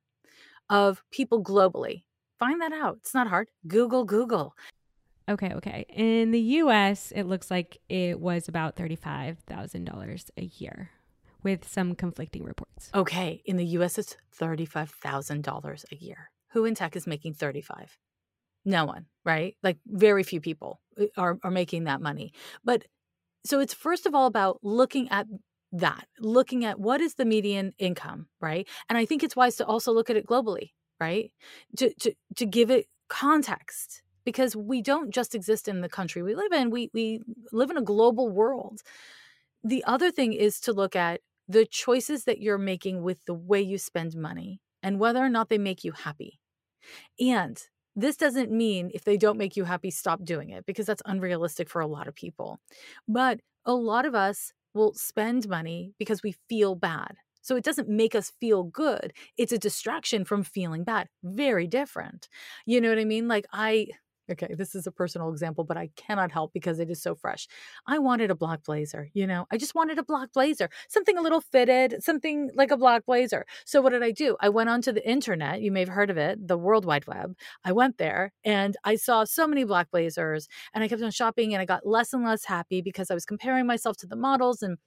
of 0.69 1.05
people 1.13 1.43
globally. 1.43 2.03
Find 2.39 2.61
that 2.63 2.73
out 2.73 2.97
it's 3.01 3.15
not 3.15 3.29
hard 3.29 3.49
google 3.67 4.05
google 4.05 4.55
okay 5.31 5.53
okay 5.55 5.87
in 5.89 6.31
the 6.31 6.41
us 6.41 7.13
it 7.15 7.25
looks 7.25 7.51
like 7.51 7.79
it 7.89 8.21
was 8.21 8.49
about 8.49 8.77
$35000 8.77 10.31
a 10.37 10.45
year 10.45 10.91
with 11.43 11.69
some 11.69 11.95
conflicting 11.95 12.45
reports. 12.45 12.91
Okay, 12.95 13.43
in 13.45 13.57
the 13.57 13.65
US 13.67 13.99
it's 13.99 14.17
$35,000 14.39 15.85
a 15.93 15.97
year. 15.97 16.31
Who 16.53 16.65
in 16.65 16.75
tech 16.75 16.97
is 16.97 17.07
making 17.07 17.35
35? 17.35 17.97
No 18.65 18.85
one, 18.85 19.07
right? 19.25 19.57
Like 19.63 19.79
very 19.87 20.23
few 20.23 20.41
people 20.41 20.81
uh, 21.01 21.07
are 21.17 21.39
are 21.43 21.51
making 21.51 21.85
that 21.85 22.01
money. 22.01 22.33
But 22.63 22.85
so 23.45 23.59
it's 23.61 23.73
first 23.73 24.07
of 24.07 24.15
all 24.15 24.27
about 24.27 24.59
looking 24.63 25.09
at 25.11 25.27
that, 25.73 26.07
looking 26.19 26.65
at 26.65 26.79
what 26.79 27.01
is 27.01 27.15
the 27.15 27.25
median 27.25 27.73
income, 27.79 28.27
right? 28.41 28.69
And 28.89 28.99
I 28.99 29.07
think 29.07 29.23
it's 29.23 29.37
wise 29.37 29.57
to 29.57 29.67
also 29.67 29.93
look 29.93 30.11
at 30.11 30.17
it 30.17 30.27
globally, 30.27 30.73
right? 31.01 31.33
To 31.79 31.95
to 32.01 32.13
to 32.37 32.47
give 32.47 32.71
it 32.71 32.87
context 33.09 34.03
because 34.25 34.55
we 34.57 34.83
don't 34.83 35.11
just 35.11 35.35
exist 35.35 35.69
in 35.69 35.81
the 35.81 35.89
country 35.89 36.23
we 36.23 36.35
live 36.35 36.53
in. 36.53 36.71
We 36.71 36.91
we 36.93 37.21
live 37.53 37.71
in 37.71 37.77
a 37.77 37.83
global 37.83 38.29
world. 38.29 38.83
The 39.63 39.85
other 39.85 40.11
thing 40.11 40.33
is 40.33 40.61
to 40.61 40.73
look 40.73 40.97
at 40.97 41.21
the 41.49 41.67
choices 41.67 42.25
that 42.25 42.41
you're 42.41 42.59
making 42.59 43.03
with 43.03 43.25
the 43.25 43.35
way 43.35 43.61
you 43.61 43.77
spend 43.79 44.17
money 44.17 44.61
and 44.83 44.99
whether 45.01 45.21
or 45.21 45.29
not 45.29 45.49
they 45.49 45.59
make 45.59 45.85
you 45.85 45.93
happy. 45.93 46.41
And 47.19 47.61
this 47.97 48.17
doesn't 48.17 48.51
mean 48.53 48.91
if 48.95 49.05
they 49.05 49.17
don't 49.17 49.37
make 49.37 49.57
you 49.57 49.65
happy, 49.65 49.91
stop 49.91 50.25
doing 50.25 50.51
it 50.51 50.65
because 50.65 50.87
that's 50.87 51.03
unrealistic 51.07 51.69
for 51.69 51.81
a 51.81 51.87
lot 51.87 52.09
of 52.09 52.15
people. 52.15 52.61
But 53.09 53.41
a 53.65 53.75
lot 53.75 54.07
of 54.07 54.15
us 54.15 54.53
will 54.75 54.95
spend 54.95 55.49
money 55.49 55.93
because 55.99 56.23
we 56.23 56.37
feel 56.49 56.75
bad. 56.75 57.17
So 57.43 57.57
it 57.57 57.65
doesn't 57.65 57.89
make 57.89 58.15
us 58.15 58.33
feel 58.41 58.65
good. 58.65 59.13
It's 59.37 59.53
a 59.53 59.59
distraction 59.59 60.25
from 60.25 60.45
feeling 60.45 60.85
bad. 60.85 61.09
Very 61.23 61.67
different. 61.67 62.29
You 62.67 62.81
know 62.81 62.91
what 62.91 62.99
I 62.99 63.05
mean? 63.05 63.29
Like, 63.29 63.47
I 63.53 63.89
okay, 64.31 64.55
this 64.55 64.75
is 64.75 64.87
a 64.87 64.93
personal 64.93 65.31
example, 65.31 65.65
but 65.65 65.77
I 65.77 65.91
cannot 65.97 66.33
help 66.33 66.53
because 66.53 66.79
it 66.79 66.91
is 66.91 67.03
so 67.03 67.15
fresh. 67.15 67.49
I 67.87 67.99
wanted 67.99 68.31
a 68.31 68.35
black 68.35 68.65
blazer, 68.65 69.09
you 69.15 69.27
know, 69.27 69.47
I 69.51 69.57
just 69.57 69.75
wanted 69.75 69.99
a 69.99 70.05
black 70.05 70.33
blazer, 70.33 70.69
something 70.89 71.17
a 71.17 71.23
little 71.23 71.41
fitted, 71.41 72.03
something 72.03 72.51
like 72.55 72.71
a 72.71 72.77
black 72.77 73.07
blazer. 73.07 73.47
So 73.65 73.81
what 73.81 73.91
did 73.91 74.03
I 74.03 74.11
do? 74.11 74.37
I 74.41 74.49
went 74.49 74.71
onto 74.71 74.93
the 74.93 75.09
internet. 75.09 75.61
You 75.61 75.73
may 75.73 75.81
have 75.81 75.89
heard 75.89 76.11
of 76.11 76.17
it, 76.17 76.47
the 76.47 76.59
World 76.59 76.85
Wide 76.85 77.07
Web. 77.07 77.35
I 77.65 77.73
went 77.73 77.99
there 77.99 78.33
and 78.45 78.77
I 78.85 78.97
saw 78.97 79.25
so 79.25 79.47
many 79.47 79.65
black 79.65 79.91
blazers 79.91 80.49
and 80.75 80.85
I 80.85 80.89
kept 80.89 81.03
on 81.03 81.11
shopping 81.11 81.55
and 81.55 81.61
I 81.61 81.65
got 81.65 81.87
less 81.87 82.13
and 82.13 82.25
less 82.25 82.45
happy 82.45 82.83
because 82.83 83.11
I 83.11 83.15
was 83.15 83.25
comparing 83.25 83.67
myself 83.67 83.97
to 83.99 84.07
the 84.07 84.17
models 84.17 84.63
and 84.63 84.79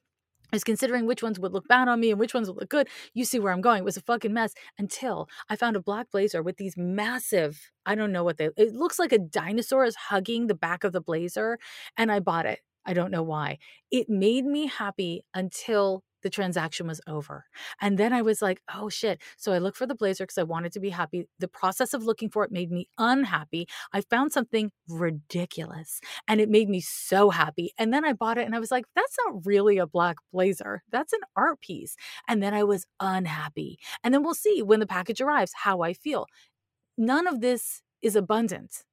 was 0.54 0.64
considering 0.64 1.06
which 1.06 1.24
ones 1.24 1.40
would 1.40 1.54
look 1.54 1.68
bad 1.68 1.88
on 1.88 2.00
me 2.00 2.12
and 2.12 2.20
which 2.20 2.34
ones 2.34 2.48
would 2.48 2.58
look 2.58 2.70
good. 2.70 2.88
You 3.14 3.26
see 3.26 3.40
where 3.40 3.52
I'm 3.52 3.62
going. 3.62 3.80
It 3.80 3.86
was 3.86 3.98
a 3.98 4.02
fucking 4.02 4.34
mess 4.34 4.54
until 4.78 5.28
I 5.50 5.56
found 5.56 5.76
a 5.76 5.82
black 5.82 6.12
blazer 6.12 6.42
with 6.42 6.58
these 6.58 6.76
massive, 6.78 7.72
I 7.86 7.96
don't 7.96 8.12
know 8.12 8.24
what 8.24 8.38
they, 8.38 8.50
it 8.58 8.74
looks 8.74 9.00
like 9.00 9.12
a 9.12 9.20
dinosaur 9.20 9.86
is 9.86 9.96
hugging 9.96 10.48
the 10.48 10.56
back 10.56 10.84
of 10.84 10.94
the 10.94 11.02
blazer. 11.02 11.58
And 11.98 12.12
I 12.12 12.20
bought 12.20 12.46
it. 12.46 12.60
I 12.86 12.94
don't 12.94 13.12
know 13.12 13.24
why. 13.24 13.60
It 13.92 14.10
made 14.10 14.46
me 14.46 14.68
happy 14.68 15.24
until 15.34 16.04
the 16.24 16.30
transaction 16.30 16.88
was 16.88 17.02
over. 17.08 17.46
And 17.80 17.98
then 17.98 18.14
I 18.14 18.22
was 18.22 18.42
like, 18.42 18.62
oh 18.74 18.90
shit. 18.90 19.22
So 19.38 19.54
I 19.54 19.60
looked 19.60 19.78
for 19.78 19.86
the 19.86 19.96
blazer 19.96 20.24
because 20.24 20.38
I 20.38 20.44
wanted 20.44 20.72
to 20.74 20.80
be 20.80 20.90
happy. 20.90 21.28
The 21.40 21.48
process 21.48 21.94
of 21.94 22.04
looking 22.04 22.30
for 22.30 22.44
it 22.44 22.52
made 22.52 22.72
me 22.72 22.88
unhappy. 22.98 23.68
I 23.94 24.02
found 24.02 24.32
something 24.32 24.72
ridiculous 24.90 26.00
and 26.28 26.42
it 26.42 26.50
made 26.50 26.70
me 26.70 26.82
so 26.82 27.30
happy. 27.30 27.74
And 27.78 27.94
then 27.94 28.06
I 28.06 28.14
bought 28.14 28.38
it 28.38 28.46
and 28.46 28.56
I 28.56 28.60
was 28.60 28.72
like, 28.72 28.86
that's 28.96 29.16
not 29.26 29.46
really 29.46 29.78
a 29.78 29.88
black 29.88 30.18
blazer. 30.32 30.82
That's 30.92 31.14
an 31.14 31.22
art 31.36 31.62
piece. 31.62 31.96
And 32.28 32.42
then 32.42 32.54
I 32.54 32.64
was 32.64 32.86
unhappy. 33.00 33.78
And 34.04 34.14
then 34.14 34.24
we'll 34.24 34.34
see 34.34 34.62
when 34.62 34.80
the 34.80 34.88
package 34.88 35.22
arrives 35.22 35.52
how 35.54 35.82
I 35.82 35.94
feel. 35.94 36.26
None 36.98 37.28
of 37.28 37.42
this 37.42 37.82
is 38.02 38.16
abundant. 38.16 38.84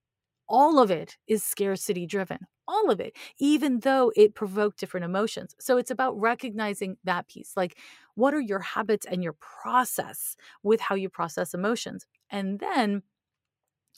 All 0.49 0.81
of 0.81 0.91
it 0.91 1.17
is 1.29 1.45
scarcity 1.45 2.07
driven 2.07 2.41
all 2.71 2.91
of 2.91 3.01
it, 3.01 3.17
even 3.39 3.81
though 3.81 4.13
it 4.17 4.35
provoked 4.35 4.81
different 4.81 5.05
emotions. 5.05 5.57
So 5.61 5.79
it's 5.79 5.91
about 5.91 6.19
recognizing 6.21 6.97
that 7.05 7.29
piece. 7.29 7.53
Like, 7.57 7.79
what 8.15 8.35
are 8.35 8.41
your 8.41 8.61
habits 8.61 9.07
and 9.07 9.23
your 9.23 9.35
process 9.35 10.37
with 10.63 10.81
how 10.81 10.95
you 10.95 11.11
process 11.11 11.55
emotions? 11.55 12.07
And 12.31 12.61
then 12.61 13.03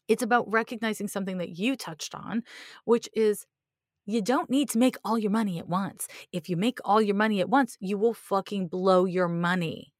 it's 0.09 0.23
about 0.23 0.51
recognizing 0.53 1.09
something 1.09 1.39
that 1.39 1.59
you 1.59 1.77
touched 1.77 2.15
on, 2.15 2.43
which 2.85 3.09
is 3.15 3.47
you 4.07 4.23
don't 4.23 4.51
need 4.51 4.71
to 4.71 4.79
make 4.79 4.97
all 5.05 5.19
your 5.19 5.31
money 5.31 5.59
at 5.59 5.69
once. 5.69 6.09
If 6.33 6.49
you 6.49 6.57
make 6.57 6.81
all 6.85 7.03
your 7.03 7.17
money 7.17 7.41
at 7.41 7.51
once, 7.51 7.77
you 7.81 7.99
will 7.99 8.15
fucking 8.15 8.69
blow 8.69 9.05
your 9.07 9.29
money. 9.29 9.93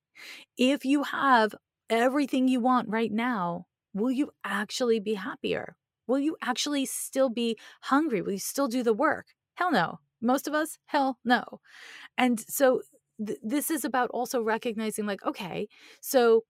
If 0.59 0.85
you 0.85 1.05
have 1.05 1.55
everything 1.91 2.49
you 2.49 2.61
want 2.61 2.89
right 2.91 3.13
now, 3.13 3.67
will 3.95 4.13
you 4.13 4.33
actually 4.45 5.01
be 5.01 5.15
happier? 5.15 5.77
Will 6.13 6.19
you 6.19 6.37
actually 6.43 6.85
still 6.85 7.31
be 7.31 7.57
hungry? 7.81 8.21
Will 8.21 8.33
you 8.33 8.39
still 8.39 8.69
do 8.69 8.83
the 8.83 8.93
work? 8.93 9.29
Hell 9.55 9.73
no. 9.73 10.01
Most 10.21 10.47
of 10.47 10.53
us, 10.53 10.77
hell 10.85 11.17
no. 11.25 11.43
And 12.19 12.39
so 12.39 12.83
th- 13.27 13.39
this 13.43 13.71
is 13.71 13.83
about 13.83 14.11
also 14.11 14.43
recognizing, 14.43 15.07
like, 15.07 15.25
okay, 15.25 15.69
so 16.03 16.45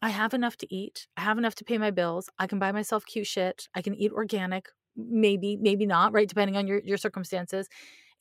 I 0.00 0.08
have 0.08 0.32
enough 0.32 0.56
to 0.56 0.74
eat. 0.74 1.08
I 1.14 1.20
have 1.20 1.36
enough 1.36 1.54
to 1.56 1.64
pay 1.64 1.76
my 1.76 1.90
bills. 1.90 2.30
I 2.38 2.46
can 2.46 2.58
buy 2.58 2.72
myself 2.72 3.04
cute 3.04 3.26
shit. 3.26 3.68
I 3.74 3.82
can 3.82 3.94
eat 3.94 4.12
organic, 4.12 4.70
maybe, 4.96 5.58
maybe 5.60 5.84
not, 5.84 6.14
right? 6.14 6.26
Depending 6.26 6.56
on 6.56 6.66
your, 6.66 6.80
your 6.82 6.96
circumstances. 6.96 7.68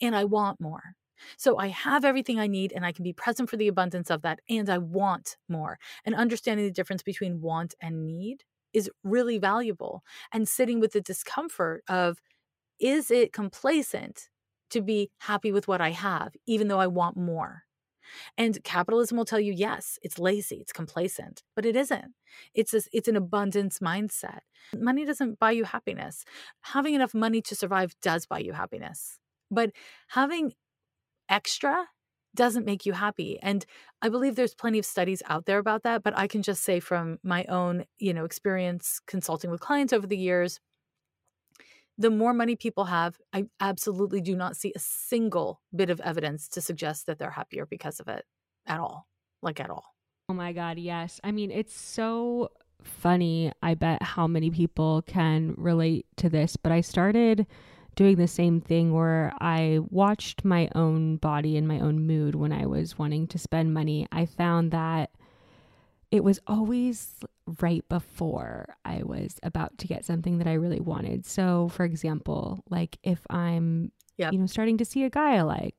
And 0.02 0.14
I 0.14 0.26
want 0.26 0.60
more. 0.60 0.96
So 1.38 1.58
I 1.58 1.68
have 1.70 2.04
everything 2.04 2.38
I 2.38 2.48
need 2.48 2.74
and 2.74 2.86
I 2.86 2.92
can 2.92 3.04
be 3.04 3.14
present 3.14 3.50
for 3.50 3.56
the 3.56 3.70
abundance 3.70 4.10
of 4.10 4.24
that. 4.24 4.42
And 4.50 4.70
I 4.70 4.80
want 4.80 5.38
more. 5.48 5.80
And 6.04 6.16
understanding 6.16 6.66
the 6.66 6.74
difference 6.74 7.02
between 7.02 7.40
want 7.40 7.76
and 7.82 8.06
need 8.06 8.44
is 8.74 8.90
really 9.04 9.38
valuable. 9.38 10.04
And 10.32 10.48
sitting 10.48 10.80
with 10.80 10.94
the 10.94 11.02
discomfort 11.02 11.84
of, 11.88 12.20
is 12.80 13.12
it 13.12 13.34
complacent 13.34 14.30
to 14.72 14.82
be 14.82 15.12
happy 15.20 15.52
with 15.52 15.68
what 15.68 15.82
I 15.82 15.92
have, 15.92 16.34
even 16.48 16.68
though 16.68 16.80
I 16.80 16.88
want 16.88 17.18
more? 17.18 17.64
And 18.38 18.62
capitalism 18.64 19.18
will 19.18 19.26
tell 19.26 19.40
you, 19.40 19.54
yes, 19.54 19.98
it's 20.02 20.20
lazy, 20.20 20.58
it's 20.58 20.74
complacent, 20.74 21.44
but 21.56 21.66
it 21.66 21.76
isn't. 21.76 22.14
It's 22.54 22.74
a, 22.74 22.82
it's 22.92 23.08
an 23.08 23.16
abundance 23.16 23.80
mindset. 23.80 24.40
Money 24.76 25.06
doesn't 25.06 25.40
buy 25.40 25.52
you 25.52 25.64
happiness. 25.64 26.26
Having 26.62 26.96
enough 26.96 27.14
money 27.14 27.42
to 27.44 27.56
survive 27.56 27.96
does 28.02 28.26
buy 28.26 28.40
you 28.40 28.54
happiness. 28.54 29.20
But 29.50 29.72
having 30.10 30.54
extra 31.30 31.88
doesn't 32.36 32.66
make 32.66 32.86
you 32.86 32.94
happy. 32.94 33.38
And 33.42 33.66
I 34.02 34.10
believe 34.10 34.36
there's 34.36 34.56
plenty 34.56 34.80
of 34.80 34.86
studies 34.86 35.22
out 35.28 35.46
there 35.46 35.60
about 35.60 35.84
that, 35.84 36.04
but 36.04 36.18
I 36.18 36.28
can 36.28 36.42
just 36.42 36.64
say 36.64 36.80
from 36.80 37.20
my 37.24 37.46
own, 37.46 37.86
you 38.00 38.14
know, 38.14 38.26
experience 38.26 39.00
consulting 39.08 39.52
with 39.52 39.60
clients 39.60 39.94
over 39.94 40.08
the 40.08 40.18
years, 40.18 40.60
the 41.98 42.10
more 42.10 42.34
money 42.34 42.56
people 42.56 42.86
have, 42.86 43.18
I 43.34 43.46
absolutely 43.60 44.22
do 44.22 44.36
not 44.36 44.56
see 44.56 44.72
a 44.76 44.80
single 44.80 45.62
bit 45.76 45.90
of 45.90 46.00
evidence 46.02 46.48
to 46.50 46.62
suggest 46.62 47.06
that 47.06 47.20
they're 47.20 47.32
happier 47.32 47.66
because 47.66 48.00
of 48.00 48.08
it 48.08 48.26
at 48.66 48.80
all. 48.80 49.08
Like 49.42 49.60
at 49.60 49.70
all. 49.70 49.96
Oh 50.30 50.34
my 50.34 50.54
God, 50.54 50.78
yes. 50.78 51.20
I 51.24 51.32
mean, 51.32 51.52
it's 51.52 51.76
so 51.76 52.52
funny. 52.84 53.52
I 53.62 53.74
bet 53.74 54.02
how 54.02 54.28
many 54.28 54.50
people 54.50 55.02
can 55.04 55.54
relate 55.58 56.06
to 56.18 56.30
this, 56.30 56.56
but 56.56 56.72
I 56.72 56.82
started 56.82 57.46
doing 57.96 58.16
the 58.16 58.28
same 58.28 58.62
thing 58.62 58.94
where 58.94 59.34
I 59.42 59.80
watched 59.90 60.46
my 60.46 60.70
own 60.76 61.18
body 61.18 61.58
and 61.58 61.68
my 61.68 61.80
own 61.80 62.06
mood 62.08 62.36
when 62.36 62.52
I 62.52 62.66
was 62.66 62.98
wanting 62.98 63.28
to 63.28 63.38
spend 63.38 63.74
money. 63.74 64.08
I 64.12 64.26
found 64.26 64.72
that 64.72 65.12
it 66.12 66.24
was 66.24 66.40
always 66.48 67.16
right 67.62 67.88
before 67.90 68.76
I 68.86 69.04
was 69.04 69.40
about 69.44 69.78
to 69.80 69.88
get 69.88 70.06
something 70.06 70.38
that 70.38 70.48
I 70.48 70.54
really 70.54 70.80
wanted. 70.80 71.26
So, 71.26 71.70
for 71.70 71.86
example, 71.86 72.64
like 72.70 72.98
if 73.04 73.20
I'm, 73.30 73.92
yep. 74.18 74.34
you 74.34 74.40
know, 74.40 74.46
starting 74.46 74.78
to 74.78 74.86
see 74.86 75.04
a 75.04 75.10
guy 75.10 75.36
I 75.36 75.42
like, 75.42 75.76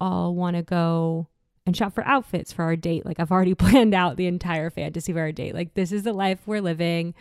I'll 0.00 0.34
want 0.34 0.56
to 0.56 0.62
go 0.62 1.28
and 1.66 1.76
shop 1.76 1.94
for 1.94 2.06
outfits 2.06 2.52
for 2.52 2.62
our 2.62 2.76
date. 2.76 3.04
Like 3.04 3.18
I've 3.18 3.32
already 3.32 3.54
planned 3.56 3.94
out 3.94 4.16
the 4.16 4.26
entire 4.26 4.70
fantasy 4.70 5.12
for 5.12 5.20
our 5.20 5.32
date. 5.32 5.54
Like 5.54 5.74
this 5.74 5.92
is 5.92 6.04
the 6.04 6.12
life 6.12 6.40
we're 6.46 6.60
living. 6.60 7.14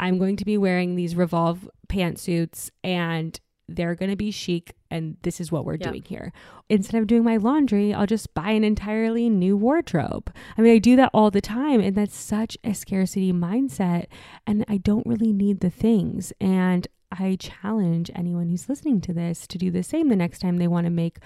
I'm 0.00 0.18
going 0.18 0.36
to 0.36 0.44
be 0.44 0.58
wearing 0.58 0.96
these 0.96 1.14
revolve 1.14 1.68
pantsuits 1.88 2.70
and 2.82 3.38
they're 3.76 3.94
going 3.94 4.10
to 4.10 4.16
be 4.16 4.30
chic 4.30 4.74
and 4.90 5.16
this 5.22 5.40
is 5.40 5.50
what 5.50 5.64
we're 5.64 5.74
yep. 5.74 5.90
doing 5.90 6.02
here. 6.02 6.32
Instead 6.68 7.00
of 7.00 7.06
doing 7.06 7.24
my 7.24 7.36
laundry, 7.36 7.94
I'll 7.94 8.06
just 8.06 8.34
buy 8.34 8.50
an 8.50 8.64
entirely 8.64 9.28
new 9.28 9.56
wardrobe. 9.56 10.32
I 10.56 10.62
mean, 10.62 10.74
I 10.74 10.78
do 10.78 10.96
that 10.96 11.10
all 11.14 11.30
the 11.30 11.40
time 11.40 11.80
and 11.80 11.96
that's 11.96 12.16
such 12.16 12.58
a 12.62 12.74
scarcity 12.74 13.32
mindset 13.32 14.06
and 14.46 14.64
I 14.68 14.76
don't 14.76 15.06
really 15.06 15.32
need 15.32 15.60
the 15.60 15.70
things 15.70 16.32
and 16.40 16.86
I 17.10 17.36
challenge 17.38 18.10
anyone 18.14 18.48
who's 18.48 18.68
listening 18.68 19.00
to 19.02 19.12
this 19.12 19.46
to 19.48 19.58
do 19.58 19.70
the 19.70 19.82
same 19.82 20.08
the 20.08 20.16
next 20.16 20.38
time 20.38 20.56
they 20.56 20.68
want 20.68 20.86
to 20.86 20.90
make 20.90 21.18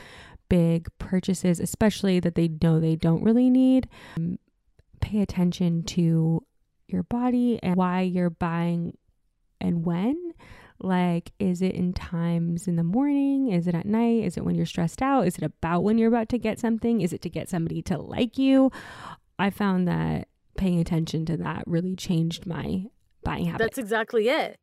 big 0.49 0.89
purchases, 0.99 1.61
especially 1.61 2.21
that 2.21 2.35
they 2.35 2.49
know 2.63 2.81
they 2.81 2.97
don't 2.97 3.23
really 3.23 3.51
need. 3.51 3.89
Um, 4.17 4.39
pay 5.01 5.21
attention 5.21 5.83
to 5.85 6.45
your 6.89 7.03
body 7.05 7.61
and 7.63 7.77
why 7.77 8.01
you're 8.01 8.31
buying 8.31 8.97
and 9.61 9.85
when 9.85 10.26
like, 10.79 11.33
is 11.39 11.63
it 11.63 11.75
in 11.75 11.93
times 11.93 12.69
in 12.69 12.77
the 12.77 12.85
morning? 12.85 13.49
Is 13.49 13.67
it 13.67 13.75
at 13.75 13.87
night? 13.87 14.25
Is 14.25 14.37
it 14.37 14.45
when 14.45 14.55
you're 14.55 14.67
stressed 14.67 15.03
out? 15.03 15.27
Is 15.27 15.37
it 15.37 15.45
about 15.45 15.83
when 15.83 15.99
you're 15.99 16.09
about 16.09 16.29
to 16.31 16.39
get 16.39 16.59
something? 16.59 17.01
Is 17.01 17.13
it 17.13 17.23
to 17.23 17.31
get 17.31 17.49
somebody 17.49 17.83
to 17.83 17.99
like 17.99 18.39
you? 18.39 18.71
I 19.39 19.51
found 19.51 19.87
that 19.89 20.29
paying 20.57 20.81
attention 20.81 21.27
to 21.27 21.37
that 21.39 21.65
really 21.67 21.97
changed 21.97 22.47
my 22.47 22.85
buying 23.23 23.47
habit. 23.47 23.59
That's 23.59 23.79
exactly 23.79 24.29
it. 24.29 24.59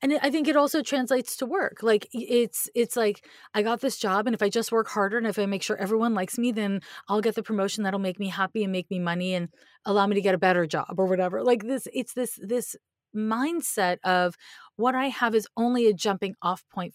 And 0.00 0.18
I 0.22 0.30
think 0.30 0.46
it 0.46 0.56
also 0.56 0.82
translates 0.82 1.36
to 1.36 1.46
work. 1.46 1.82
Like 1.82 2.06
it's 2.12 2.68
it's 2.74 2.96
like 2.96 3.24
I 3.54 3.62
got 3.62 3.80
this 3.80 3.98
job 3.98 4.26
and 4.26 4.34
if 4.34 4.42
I 4.42 4.48
just 4.48 4.70
work 4.70 4.88
harder 4.88 5.18
and 5.18 5.26
if 5.26 5.38
I 5.38 5.46
make 5.46 5.62
sure 5.62 5.76
everyone 5.76 6.14
likes 6.14 6.38
me, 6.38 6.52
then 6.52 6.80
I'll 7.08 7.20
get 7.20 7.34
the 7.34 7.42
promotion 7.42 7.82
that'll 7.82 7.98
make 7.98 8.20
me 8.20 8.28
happy 8.28 8.62
and 8.62 8.72
make 8.72 8.90
me 8.90 8.98
money 8.98 9.34
and 9.34 9.48
allow 9.84 10.06
me 10.06 10.14
to 10.14 10.20
get 10.20 10.34
a 10.34 10.38
better 10.38 10.66
job 10.66 10.94
or 10.98 11.06
whatever. 11.06 11.42
Like 11.42 11.64
this 11.64 11.88
it's 11.92 12.12
this 12.12 12.38
this 12.40 12.76
mindset 13.16 13.98
of 14.04 14.36
what 14.76 14.94
I 14.94 15.06
have 15.06 15.34
is 15.34 15.48
only 15.56 15.86
a 15.86 15.94
jumping 15.94 16.34
off 16.42 16.64
point 16.72 16.94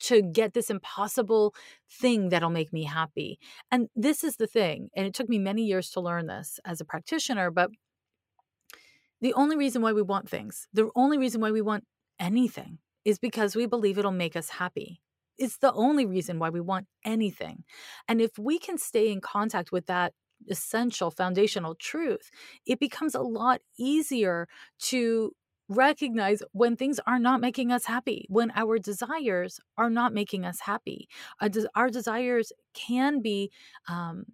to 0.00 0.22
get 0.22 0.54
this 0.54 0.70
impossible 0.70 1.54
thing 1.90 2.30
that'll 2.30 2.50
make 2.50 2.72
me 2.72 2.84
happy. 2.84 3.38
And 3.70 3.88
this 3.94 4.24
is 4.24 4.36
the 4.36 4.46
thing. 4.46 4.88
And 4.96 5.06
it 5.06 5.14
took 5.14 5.28
me 5.28 5.38
many 5.38 5.64
years 5.64 5.90
to 5.90 6.00
learn 6.00 6.26
this 6.26 6.58
as 6.64 6.80
a 6.80 6.84
practitioner, 6.84 7.50
but 7.50 7.70
the 9.20 9.34
only 9.34 9.56
reason 9.56 9.82
why 9.82 9.92
we 9.92 10.02
want 10.02 10.28
things, 10.28 10.66
the 10.72 10.90
only 10.96 11.18
reason 11.18 11.40
why 11.40 11.50
we 11.50 11.60
want 11.60 11.84
anything 12.18 12.78
is 13.04 13.18
because 13.18 13.54
we 13.54 13.66
believe 13.66 13.98
it'll 13.98 14.10
make 14.10 14.36
us 14.36 14.48
happy. 14.48 15.02
It's 15.38 15.58
the 15.58 15.72
only 15.72 16.06
reason 16.06 16.38
why 16.38 16.50
we 16.50 16.60
want 16.60 16.86
anything. 17.04 17.64
And 18.08 18.20
if 18.20 18.38
we 18.38 18.58
can 18.58 18.78
stay 18.78 19.10
in 19.10 19.20
contact 19.20 19.72
with 19.72 19.86
that 19.86 20.12
essential 20.48 21.10
foundational 21.10 21.74
truth, 21.74 22.30
it 22.66 22.80
becomes 22.80 23.14
a 23.14 23.20
lot 23.20 23.60
easier 23.78 24.48
to 24.80 25.32
recognize 25.70 26.42
when 26.52 26.76
things 26.76 27.00
are 27.06 27.20
not 27.20 27.40
making 27.40 27.70
us 27.72 27.86
happy, 27.86 28.26
when 28.28 28.50
our 28.56 28.78
desires 28.78 29.60
are 29.78 29.88
not 29.88 30.12
making 30.12 30.44
us 30.44 30.60
happy. 30.60 31.08
Our, 31.74 31.88
desires 31.88 32.52
can 32.74 33.22
be 33.22 33.52
um, 33.88 34.24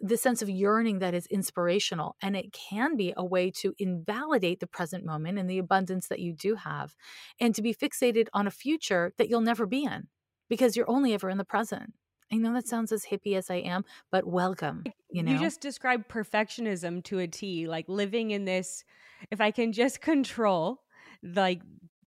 the 0.00 0.16
sense 0.16 0.42
of 0.42 0.48
yearning 0.48 1.00
that 1.00 1.12
is 1.12 1.26
inspirational, 1.26 2.14
and 2.22 2.36
it 2.36 2.52
can 2.52 2.96
be 2.96 3.12
a 3.16 3.24
way 3.24 3.50
to 3.50 3.74
invalidate 3.78 4.60
the 4.60 4.66
present 4.68 5.04
moment 5.04 5.38
and 5.38 5.50
the 5.50 5.58
abundance 5.58 6.06
that 6.06 6.20
you 6.20 6.32
do 6.32 6.54
have, 6.54 6.94
and 7.40 7.54
to 7.56 7.62
be 7.62 7.74
fixated 7.74 8.28
on 8.32 8.46
a 8.46 8.50
future 8.50 9.12
that 9.18 9.28
you'll 9.28 9.40
never 9.40 9.66
be 9.66 9.84
in 9.84 10.06
because 10.48 10.76
you're 10.76 10.90
only 10.90 11.12
ever 11.12 11.28
in 11.28 11.38
the 11.38 11.44
present. 11.44 11.94
I 12.32 12.36
know 12.36 12.52
that 12.54 12.66
sounds 12.66 12.92
as 12.92 13.04
hippie 13.04 13.36
as 13.36 13.50
I 13.50 13.56
am, 13.56 13.84
but 14.10 14.26
welcome. 14.26 14.84
You 15.10 15.22
know, 15.22 15.32
you 15.32 15.38
just 15.38 15.60
described 15.60 16.08
perfectionism 16.08 17.02
to 17.04 17.20
a 17.20 17.26
T, 17.26 17.68
like 17.68 17.86
living 17.88 18.32
in 18.32 18.44
this. 18.44 18.84
If 19.30 19.40
I 19.40 19.50
can 19.50 19.72
just 19.72 20.00
control 20.02 20.82
like 21.22 21.62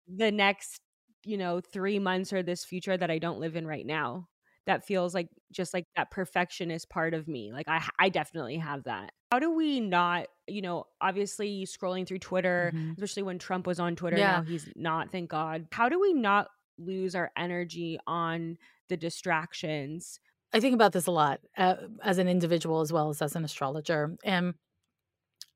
the 0.08 0.32
next, 0.32 0.82
you 1.24 1.38
know, 1.38 1.62
three 1.62 2.00
months 2.00 2.34
or 2.34 2.44
this 2.44 2.66
future 2.66 2.98
that 2.98 3.12
I 3.12 3.20
don't 3.20 3.40
live 3.40 3.56
in 3.56 3.68
right 3.68 3.86
now, 3.86 4.28
that 4.66 4.86
feels 4.86 5.14
like 5.14 5.30
just 5.52 5.74
like 5.74 5.86
that 5.96 6.12
perfectionist 6.12 6.90
part 6.90 7.14
of 7.14 7.28
me. 7.28 7.52
Like 7.54 7.68
I, 7.68 7.88
I 7.98 8.10
definitely 8.10 8.58
have 8.58 8.84
that. 8.84 9.12
How 9.32 9.40
do 9.40 9.52
we 9.52 9.80
not, 9.80 10.28
you 10.48 10.62
know, 10.62 10.86
obviously 11.00 11.66
scrolling 11.66 12.06
through 12.06 12.20
Twitter, 12.20 12.72
mm-hmm. 12.74 12.92
especially 12.92 13.24
when 13.24 13.40
Trump 13.40 13.66
was 13.68 13.80
on 13.80 13.96
Twitter, 13.96 14.18
yeah. 14.18 14.38
now 14.38 14.44
he's 14.44 14.68
not, 14.76 15.12
thank 15.12 15.30
God. 15.30 15.68
How 15.72 15.90
do 15.90 16.00
we 16.00 16.14
not 16.14 16.48
lose 16.78 17.16
our 17.16 17.32
energy 17.38 17.98
on 18.06 18.58
the 18.89 18.97
distractions. 18.97 20.19
I 20.54 20.60
think 20.60 20.73
about 20.76 20.93
this 20.93 21.08
a 21.08 21.12
lot 21.12 21.41
uh, 21.58 21.76
as 22.04 22.17
an 22.19 22.28
individual 22.28 22.82
as 22.82 22.93
well 22.93 23.10
as 23.10 23.21
as 23.21 23.36
an 23.36 23.43
astrologer. 23.43 24.15
And 24.23 24.56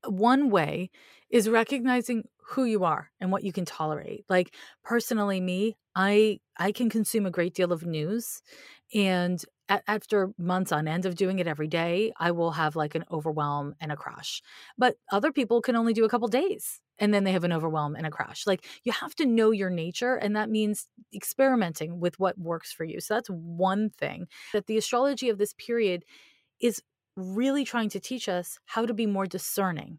one 0.06 0.50
way 0.50 0.90
is 1.30 1.48
recognizing 1.48 2.24
who 2.50 2.64
you 2.64 2.84
are 2.84 3.10
and 3.20 3.30
what 3.32 3.44
you 3.44 3.52
can 3.52 3.64
tolerate. 3.64 4.24
Like 4.28 4.54
personally 4.84 5.40
me, 5.40 5.76
I 5.94 6.40
I 6.58 6.72
can 6.72 6.90
consume 6.90 7.26
a 7.26 7.30
great 7.30 7.54
deal 7.54 7.72
of 7.72 7.84
news 7.86 8.42
and 8.94 9.42
a- 9.68 9.82
after 9.88 10.32
months 10.38 10.72
on 10.72 10.88
end 10.88 11.06
of 11.06 11.14
doing 11.14 11.38
it 11.38 11.46
every 11.46 11.68
day, 11.68 12.12
I 12.18 12.32
will 12.32 12.52
have 12.52 12.76
like 12.76 12.94
an 12.94 13.04
overwhelm 13.10 13.74
and 13.80 13.92
a 13.92 13.96
crush. 13.96 14.42
But 14.76 14.96
other 15.12 15.32
people 15.32 15.62
can 15.62 15.76
only 15.76 15.94
do 15.94 16.04
a 16.04 16.08
couple 16.10 16.28
days 16.28 16.80
and 16.98 17.12
then 17.12 17.24
they 17.24 17.32
have 17.32 17.44
an 17.44 17.52
overwhelm 17.52 17.94
and 17.96 18.06
a 18.06 18.10
crash. 18.10 18.46
Like 18.46 18.64
you 18.84 18.92
have 18.92 19.14
to 19.16 19.26
know 19.26 19.50
your 19.50 19.70
nature, 19.70 20.14
and 20.14 20.36
that 20.36 20.50
means 20.50 20.88
experimenting 21.14 22.00
with 22.00 22.18
what 22.18 22.38
works 22.38 22.72
for 22.72 22.84
you. 22.84 23.00
So 23.00 23.14
that's 23.14 23.28
one 23.28 23.90
thing 23.90 24.26
that 24.52 24.66
the 24.66 24.78
astrology 24.78 25.28
of 25.28 25.38
this 25.38 25.54
period 25.54 26.04
is 26.60 26.82
really 27.16 27.64
trying 27.64 27.90
to 27.90 28.00
teach 28.00 28.28
us 28.28 28.58
how 28.66 28.86
to 28.86 28.94
be 28.94 29.06
more 29.06 29.26
discerning, 29.26 29.98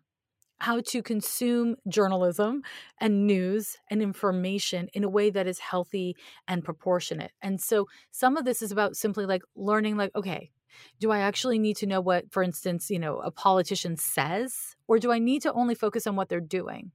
how 0.60 0.82
to 0.82 1.04
consume 1.04 1.76
journalism 1.88 2.64
and 3.00 3.28
news 3.28 3.78
and 3.90 4.02
information 4.02 4.88
in 4.94 5.04
a 5.04 5.10
way 5.10 5.30
that 5.30 5.46
is 5.48 5.60
healthy 5.60 6.16
and 6.48 6.64
proportionate. 6.64 7.32
And 7.42 7.62
so 7.62 7.88
some 8.12 8.38
of 8.38 8.46
this 8.46 8.62
is 8.62 8.72
about 8.72 8.96
simply 8.96 9.26
like 9.26 9.44
learning, 9.56 9.98
like, 9.98 10.12
okay, 10.16 10.52
do 11.00 11.12
I 11.12 11.20
actually 11.20 11.60
need 11.60 11.78
to 11.78 11.88
know 11.88 12.02
what, 12.02 12.32
for 12.32 12.44
instance, 12.44 12.90
you 12.90 13.00
know, 13.00 13.20
a 13.20 13.32
politician 13.32 13.98
says? 13.98 14.76
Or 14.88 15.00
do 15.00 15.12
I 15.12 15.20
need 15.20 15.42
to 15.44 15.54
only 15.54 15.76
focus 15.76 16.08
on 16.08 16.16
what 16.16 16.30
they're 16.30 16.40
doing? 16.40 16.92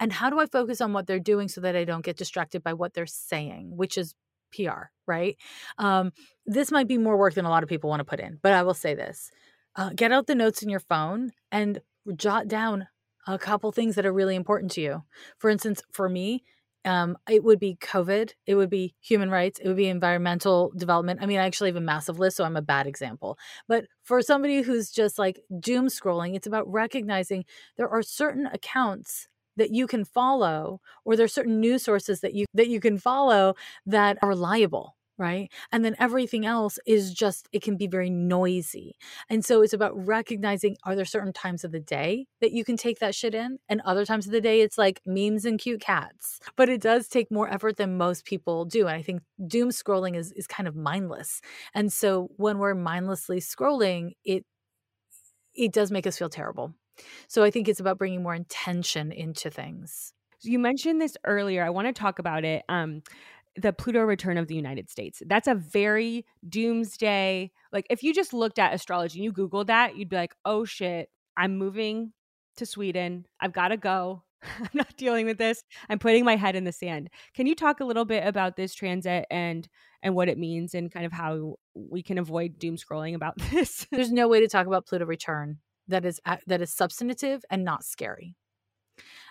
And 0.00 0.12
how 0.12 0.30
do 0.30 0.38
I 0.38 0.46
focus 0.46 0.80
on 0.80 0.92
what 0.92 1.06
they're 1.06 1.20
doing 1.20 1.48
so 1.48 1.60
that 1.60 1.76
I 1.76 1.84
don't 1.84 2.04
get 2.04 2.16
distracted 2.16 2.62
by 2.62 2.72
what 2.72 2.94
they're 2.94 3.06
saying, 3.06 3.76
which 3.76 3.98
is 3.98 4.14
PR, 4.52 4.90
right? 5.06 5.36
Um, 5.78 6.12
this 6.46 6.72
might 6.72 6.88
be 6.88 6.98
more 6.98 7.16
work 7.16 7.34
than 7.34 7.44
a 7.44 7.50
lot 7.50 7.62
of 7.62 7.68
people 7.68 7.90
want 7.90 8.00
to 8.00 8.04
put 8.04 8.20
in, 8.20 8.38
but 8.42 8.52
I 8.52 8.62
will 8.62 8.74
say 8.74 8.94
this 8.94 9.30
uh, 9.76 9.90
get 9.94 10.12
out 10.12 10.26
the 10.26 10.34
notes 10.34 10.62
in 10.62 10.68
your 10.68 10.80
phone 10.80 11.30
and 11.52 11.80
jot 12.16 12.48
down 12.48 12.88
a 13.26 13.38
couple 13.38 13.70
things 13.72 13.94
that 13.94 14.06
are 14.06 14.12
really 14.12 14.34
important 14.34 14.72
to 14.72 14.80
you. 14.80 15.02
For 15.38 15.50
instance, 15.50 15.82
for 15.92 16.08
me, 16.08 16.44
um, 16.84 17.16
it 17.28 17.44
would 17.44 17.58
be 17.58 17.76
COVID, 17.80 18.32
it 18.46 18.54
would 18.54 18.70
be 18.70 18.94
human 19.00 19.30
rights, 19.30 19.58
it 19.58 19.68
would 19.68 19.76
be 19.76 19.88
environmental 19.88 20.72
development. 20.76 21.20
I 21.22 21.26
mean, 21.26 21.38
I 21.38 21.46
actually 21.46 21.70
have 21.70 21.76
a 21.76 21.80
massive 21.80 22.18
list, 22.18 22.36
so 22.36 22.44
I'm 22.44 22.56
a 22.56 22.62
bad 22.62 22.86
example. 22.86 23.38
But 23.66 23.86
for 24.04 24.22
somebody 24.22 24.62
who's 24.62 24.90
just 24.90 25.18
like 25.18 25.40
doom 25.60 25.86
scrolling, 25.86 26.34
it's 26.34 26.46
about 26.46 26.70
recognizing 26.70 27.44
there 27.76 27.88
are 27.88 28.02
certain 28.02 28.46
accounts 28.46 29.28
that 29.56 29.72
you 29.72 29.86
can 29.86 30.04
follow 30.04 30.80
or 31.04 31.16
there's 31.16 31.34
certain 31.34 31.60
news 31.60 31.82
sources 31.82 32.20
that 32.20 32.32
you 32.32 32.46
that 32.54 32.68
you 32.68 32.80
can 32.80 32.96
follow 32.96 33.54
that 33.86 34.16
are 34.22 34.28
reliable 34.28 34.94
right? 35.18 35.50
And 35.72 35.84
then 35.84 35.96
everything 35.98 36.46
else 36.46 36.78
is 36.86 37.12
just, 37.12 37.48
it 37.52 37.62
can 37.62 37.76
be 37.76 37.86
very 37.86 38.08
noisy. 38.08 38.94
And 39.28 39.44
so 39.44 39.62
it's 39.62 39.72
about 39.72 40.06
recognizing 40.06 40.76
are 40.84 40.94
there 40.94 41.04
certain 41.04 41.32
times 41.32 41.64
of 41.64 41.72
the 41.72 41.80
day 41.80 42.26
that 42.40 42.52
you 42.52 42.64
can 42.64 42.76
take 42.76 43.00
that 43.00 43.14
shit 43.14 43.34
in? 43.34 43.58
And 43.68 43.80
other 43.84 44.04
times 44.04 44.26
of 44.26 44.32
the 44.32 44.40
day, 44.40 44.60
it's 44.60 44.78
like 44.78 45.00
memes 45.04 45.44
and 45.44 45.58
cute 45.58 45.80
cats. 45.80 46.38
But 46.56 46.68
it 46.68 46.80
does 46.80 47.08
take 47.08 47.30
more 47.30 47.52
effort 47.52 47.76
than 47.76 47.98
most 47.98 48.24
people 48.24 48.64
do. 48.64 48.86
And 48.86 48.96
I 48.96 49.02
think 49.02 49.22
doom 49.46 49.70
scrolling 49.70 50.16
is, 50.16 50.32
is 50.32 50.46
kind 50.46 50.68
of 50.68 50.76
mindless. 50.76 51.40
And 51.74 51.92
so 51.92 52.30
when 52.36 52.58
we're 52.58 52.74
mindlessly 52.74 53.40
scrolling, 53.40 54.12
it, 54.24 54.44
it 55.54 55.72
does 55.72 55.90
make 55.90 56.06
us 56.06 56.16
feel 56.16 56.30
terrible. 56.30 56.74
So 57.28 57.42
I 57.42 57.50
think 57.50 57.68
it's 57.68 57.80
about 57.80 57.98
bringing 57.98 58.22
more 58.22 58.34
intention 58.34 59.12
into 59.12 59.50
things. 59.50 60.12
You 60.42 60.58
mentioned 60.58 61.00
this 61.00 61.16
earlier. 61.24 61.64
I 61.64 61.70
want 61.70 61.88
to 61.88 61.92
talk 61.92 62.18
about 62.18 62.44
it. 62.44 62.62
Um, 62.68 63.02
the 63.60 63.72
Pluto 63.72 64.00
return 64.00 64.38
of 64.38 64.48
the 64.48 64.54
United 64.54 64.90
States. 64.90 65.22
That's 65.26 65.48
a 65.48 65.54
very 65.54 66.24
doomsday. 66.48 67.50
Like 67.72 67.86
if 67.90 68.02
you 68.02 68.14
just 68.14 68.32
looked 68.32 68.58
at 68.58 68.74
astrology 68.74 69.18
and 69.18 69.24
you 69.24 69.32
googled 69.32 69.66
that, 69.66 69.96
you'd 69.96 70.08
be 70.08 70.16
like, 70.16 70.34
"Oh 70.44 70.64
shit, 70.64 71.10
I'm 71.36 71.58
moving 71.58 72.12
to 72.56 72.66
Sweden. 72.66 73.26
I've 73.40 73.52
got 73.52 73.68
to 73.68 73.76
go. 73.76 74.22
I'm 74.60 74.70
not 74.74 74.96
dealing 74.96 75.26
with 75.26 75.38
this. 75.38 75.62
I'm 75.88 75.98
putting 75.98 76.24
my 76.24 76.36
head 76.36 76.56
in 76.56 76.64
the 76.64 76.72
sand." 76.72 77.10
Can 77.34 77.46
you 77.46 77.54
talk 77.54 77.80
a 77.80 77.84
little 77.84 78.04
bit 78.04 78.26
about 78.26 78.56
this 78.56 78.74
transit 78.74 79.26
and 79.30 79.68
and 80.02 80.14
what 80.14 80.28
it 80.28 80.38
means 80.38 80.74
and 80.74 80.92
kind 80.92 81.06
of 81.06 81.12
how 81.12 81.56
we 81.74 82.02
can 82.02 82.18
avoid 82.18 82.58
doom 82.58 82.76
scrolling 82.76 83.14
about 83.14 83.34
this? 83.50 83.86
There's 83.90 84.12
no 84.12 84.28
way 84.28 84.40
to 84.40 84.48
talk 84.48 84.66
about 84.66 84.86
Pluto 84.86 85.06
return 85.06 85.58
that 85.88 86.04
is 86.04 86.20
uh, 86.24 86.36
that 86.46 86.62
is 86.62 86.72
substantive 86.72 87.44
and 87.50 87.64
not 87.64 87.84
scary. 87.84 88.36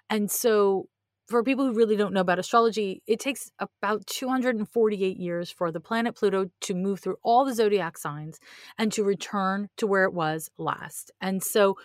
And 0.09 0.31
so 0.31 0.87
for 1.27 1.43
people 1.43 1.65
who 1.65 1.73
really 1.73 1.95
don't 1.95 2.13
know 2.13 2.21
about 2.21 2.39
astrology, 2.39 3.01
it 3.05 3.19
takes 3.19 3.51
about 3.59 4.07
248 4.07 5.17
years 5.17 5.51
for 5.51 5.71
the 5.71 5.79
planet 5.79 6.15
Pluto 6.15 6.49
to 6.61 6.73
move 6.73 7.01
through 7.01 7.17
all 7.21 7.43
the 7.45 7.53
zodiac 7.53 7.97
signs 7.97 8.39
and 8.77 8.91
to 8.93 9.03
return 9.03 9.69
to 9.77 9.85
where 9.87 10.05
it 10.05 10.13
was 10.13 10.49
last. 10.57 11.11
And 11.19 11.43
so 11.43 11.77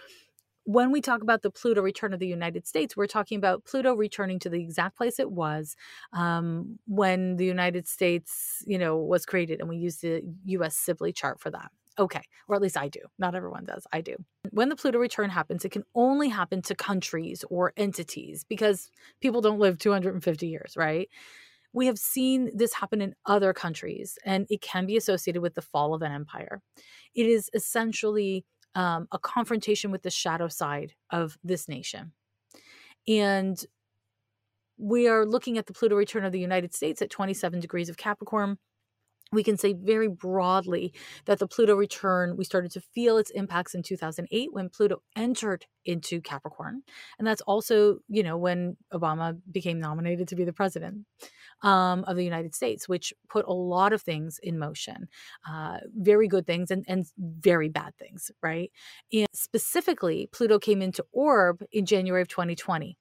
when 0.64 0.92
we 0.92 1.00
talk 1.00 1.22
about 1.22 1.42
the 1.42 1.50
Pluto 1.50 1.82
return 1.82 2.12
of 2.12 2.20
the 2.20 2.26
United 2.26 2.68
States, 2.68 2.96
we're 2.96 3.06
talking 3.08 3.36
about 3.36 3.64
Pluto 3.64 3.94
returning 3.94 4.38
to 4.40 4.48
the 4.48 4.60
exact 4.60 4.96
place 4.96 5.18
it 5.18 5.30
was 5.30 5.74
um, 6.12 6.78
when 6.86 7.36
the 7.36 7.44
United 7.44 7.88
States, 7.88 8.62
you 8.66 8.78
know, 8.78 8.96
was 8.96 9.26
created, 9.26 9.58
and 9.58 9.68
we 9.68 9.76
use 9.76 9.96
the 9.96 10.22
U.S. 10.44 10.76
Sibley 10.76 11.12
chart 11.12 11.40
for 11.40 11.50
that. 11.50 11.72
Okay, 11.98 12.22
or 12.48 12.56
at 12.56 12.62
least 12.62 12.76
I 12.76 12.88
do. 12.88 13.00
Not 13.18 13.34
everyone 13.34 13.64
does. 13.64 13.86
I 13.92 14.00
do. 14.00 14.16
When 14.50 14.68
the 14.68 14.76
Pluto 14.76 14.98
return 14.98 15.30
happens, 15.30 15.64
it 15.64 15.72
can 15.72 15.84
only 15.94 16.28
happen 16.28 16.62
to 16.62 16.74
countries 16.74 17.44
or 17.50 17.72
entities 17.76 18.44
because 18.48 18.90
people 19.20 19.40
don't 19.40 19.58
live 19.58 19.78
250 19.78 20.46
years, 20.46 20.74
right? 20.76 21.08
We 21.74 21.86
have 21.86 21.98
seen 21.98 22.50
this 22.54 22.74
happen 22.74 23.00
in 23.00 23.14
other 23.26 23.52
countries, 23.52 24.18
and 24.24 24.46
it 24.50 24.60
can 24.60 24.86
be 24.86 24.96
associated 24.96 25.40
with 25.40 25.54
the 25.54 25.62
fall 25.62 25.94
of 25.94 26.02
an 26.02 26.12
empire. 26.12 26.60
It 27.14 27.26
is 27.26 27.50
essentially 27.54 28.44
um, 28.74 29.08
a 29.12 29.18
confrontation 29.18 29.90
with 29.90 30.02
the 30.02 30.10
shadow 30.10 30.48
side 30.48 30.94
of 31.10 31.38
this 31.42 31.68
nation. 31.68 32.12
And 33.08 33.62
we 34.78 35.08
are 35.08 35.26
looking 35.26 35.58
at 35.58 35.66
the 35.66 35.72
Pluto 35.72 35.94
return 35.96 36.24
of 36.24 36.32
the 36.32 36.40
United 36.40 36.74
States 36.74 37.02
at 37.02 37.10
27 37.10 37.60
degrees 37.60 37.88
of 37.88 37.96
Capricorn 37.96 38.58
we 39.32 39.42
can 39.42 39.56
say 39.56 39.72
very 39.72 40.08
broadly 40.08 40.92
that 41.24 41.38
the 41.38 41.46
Pluto 41.46 41.74
return, 41.74 42.36
we 42.36 42.44
started 42.44 42.70
to 42.72 42.80
feel 42.80 43.16
its 43.16 43.30
impacts 43.30 43.74
in 43.74 43.82
2008 43.82 44.52
when 44.52 44.68
Pluto 44.68 45.02
entered 45.16 45.66
into 45.84 46.20
Capricorn. 46.20 46.82
And 47.18 47.26
that's 47.26 47.40
also, 47.42 47.98
you 48.08 48.22
know, 48.22 48.36
when 48.36 48.76
Obama 48.92 49.38
became 49.50 49.80
nominated 49.80 50.28
to 50.28 50.36
be 50.36 50.44
the 50.44 50.52
president 50.52 51.06
um, 51.62 52.04
of 52.04 52.16
the 52.16 52.24
United 52.24 52.54
States, 52.54 52.88
which 52.88 53.14
put 53.28 53.46
a 53.46 53.52
lot 53.52 53.92
of 53.92 54.02
things 54.02 54.38
in 54.42 54.58
motion, 54.58 55.08
uh, 55.48 55.78
very 55.96 56.28
good 56.28 56.46
things 56.46 56.70
and, 56.70 56.84
and 56.86 57.06
very 57.18 57.68
bad 57.68 57.96
things, 57.98 58.30
right? 58.42 58.70
And 59.12 59.28
specifically, 59.32 60.28
Pluto 60.30 60.58
came 60.58 60.82
into 60.82 61.04
orb 61.12 61.64
in 61.72 61.86
January 61.86 62.22
of 62.22 62.28
2020. 62.28 62.98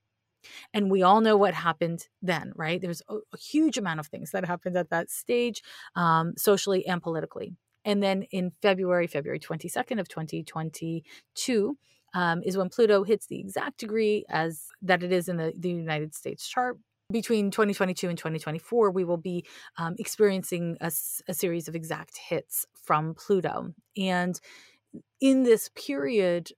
And 0.73 0.91
we 0.91 1.03
all 1.03 1.21
know 1.21 1.37
what 1.37 1.53
happened 1.53 2.07
then, 2.21 2.51
right? 2.55 2.81
There's 2.81 3.01
a, 3.09 3.15
a 3.15 3.37
huge 3.37 3.77
amount 3.77 3.99
of 3.99 4.07
things 4.07 4.31
that 4.31 4.45
happened 4.45 4.77
at 4.77 4.89
that 4.89 5.09
stage, 5.09 5.63
um, 5.95 6.33
socially 6.37 6.85
and 6.85 7.01
politically. 7.01 7.55
And 7.83 8.01
then 8.01 8.23
in 8.31 8.51
February, 8.61 9.07
February 9.07 9.39
22nd 9.39 9.99
of 9.99 10.07
2022, 10.07 11.77
um, 12.13 12.41
is 12.43 12.57
when 12.57 12.69
Pluto 12.69 13.03
hits 13.03 13.27
the 13.27 13.39
exact 13.39 13.79
degree 13.79 14.25
as 14.29 14.67
that 14.81 15.03
it 15.03 15.11
is 15.11 15.29
in 15.29 15.37
the, 15.37 15.53
the 15.57 15.69
United 15.69 16.13
States 16.13 16.47
chart. 16.47 16.77
Between 17.11 17.51
2022 17.51 18.07
and 18.07 18.17
2024, 18.17 18.91
we 18.91 19.03
will 19.03 19.17
be 19.17 19.45
um, 19.77 19.95
experiencing 19.99 20.77
a, 20.79 20.91
a 21.27 21.33
series 21.33 21.67
of 21.67 21.75
exact 21.75 22.17
hits 22.17 22.65
from 22.83 23.15
Pluto. 23.15 23.73
And 23.97 24.39
in 25.19 25.43
this 25.43 25.69
period, 25.75 26.51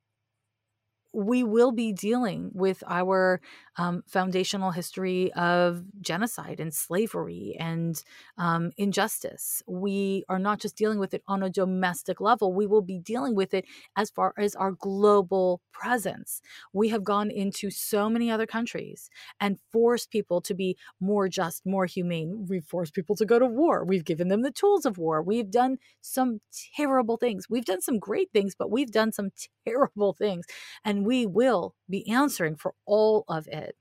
we 1.13 1.43
will 1.43 1.71
be 1.71 1.93
dealing 1.93 2.51
with 2.53 2.83
our 2.87 3.39
um, 3.77 4.03
foundational 4.07 4.71
history 4.71 5.31
of 5.33 5.83
genocide 6.01 6.59
and 6.59 6.73
slavery 6.73 7.55
and 7.59 8.03
um, 8.37 8.71
injustice. 8.77 9.61
We 9.67 10.25
are 10.29 10.39
not 10.39 10.59
just 10.59 10.75
dealing 10.75 10.99
with 10.99 11.13
it 11.13 11.23
on 11.27 11.43
a 11.43 11.49
domestic 11.49 12.19
level, 12.19 12.53
we 12.53 12.65
will 12.65 12.81
be 12.81 12.99
dealing 12.99 13.35
with 13.35 13.53
it 13.53 13.65
as 13.95 14.09
far 14.09 14.33
as 14.37 14.55
our 14.55 14.71
global 14.71 15.61
presence. 15.71 16.41
We 16.71 16.89
have 16.89 17.03
gone 17.03 17.29
into 17.31 17.69
so 17.69 18.09
many 18.09 18.31
other 18.31 18.45
countries 18.45 19.09
and 19.39 19.59
forced 19.71 20.11
people 20.11 20.41
to 20.41 20.53
be 20.53 20.77
more 20.99 21.27
just, 21.27 21.65
more 21.65 21.85
humane. 21.85 22.45
We've 22.47 22.65
forced 22.65 22.93
people 22.93 23.15
to 23.17 23.25
go 23.25 23.39
to 23.39 23.45
war. 23.45 23.83
We've 23.83 24.05
given 24.05 24.27
them 24.27 24.41
the 24.41 24.51
tools 24.51 24.85
of 24.85 24.97
war. 24.97 25.21
We've 25.21 25.49
done 25.51 25.77
some 26.01 26.41
terrible 26.75 27.17
things. 27.17 27.49
We've 27.49 27.65
done 27.65 27.81
some 27.81 27.99
great 27.99 28.31
things, 28.31 28.55
but 28.57 28.71
we've 28.71 28.91
done 28.91 29.11
some 29.11 29.31
terrible 29.67 30.13
things. 30.13 30.45
And 30.83 31.02
we 31.03 31.25
will 31.25 31.75
be 31.89 32.07
answering 32.09 32.55
for 32.55 32.73
all 32.85 33.25
of 33.27 33.47
it. 33.47 33.75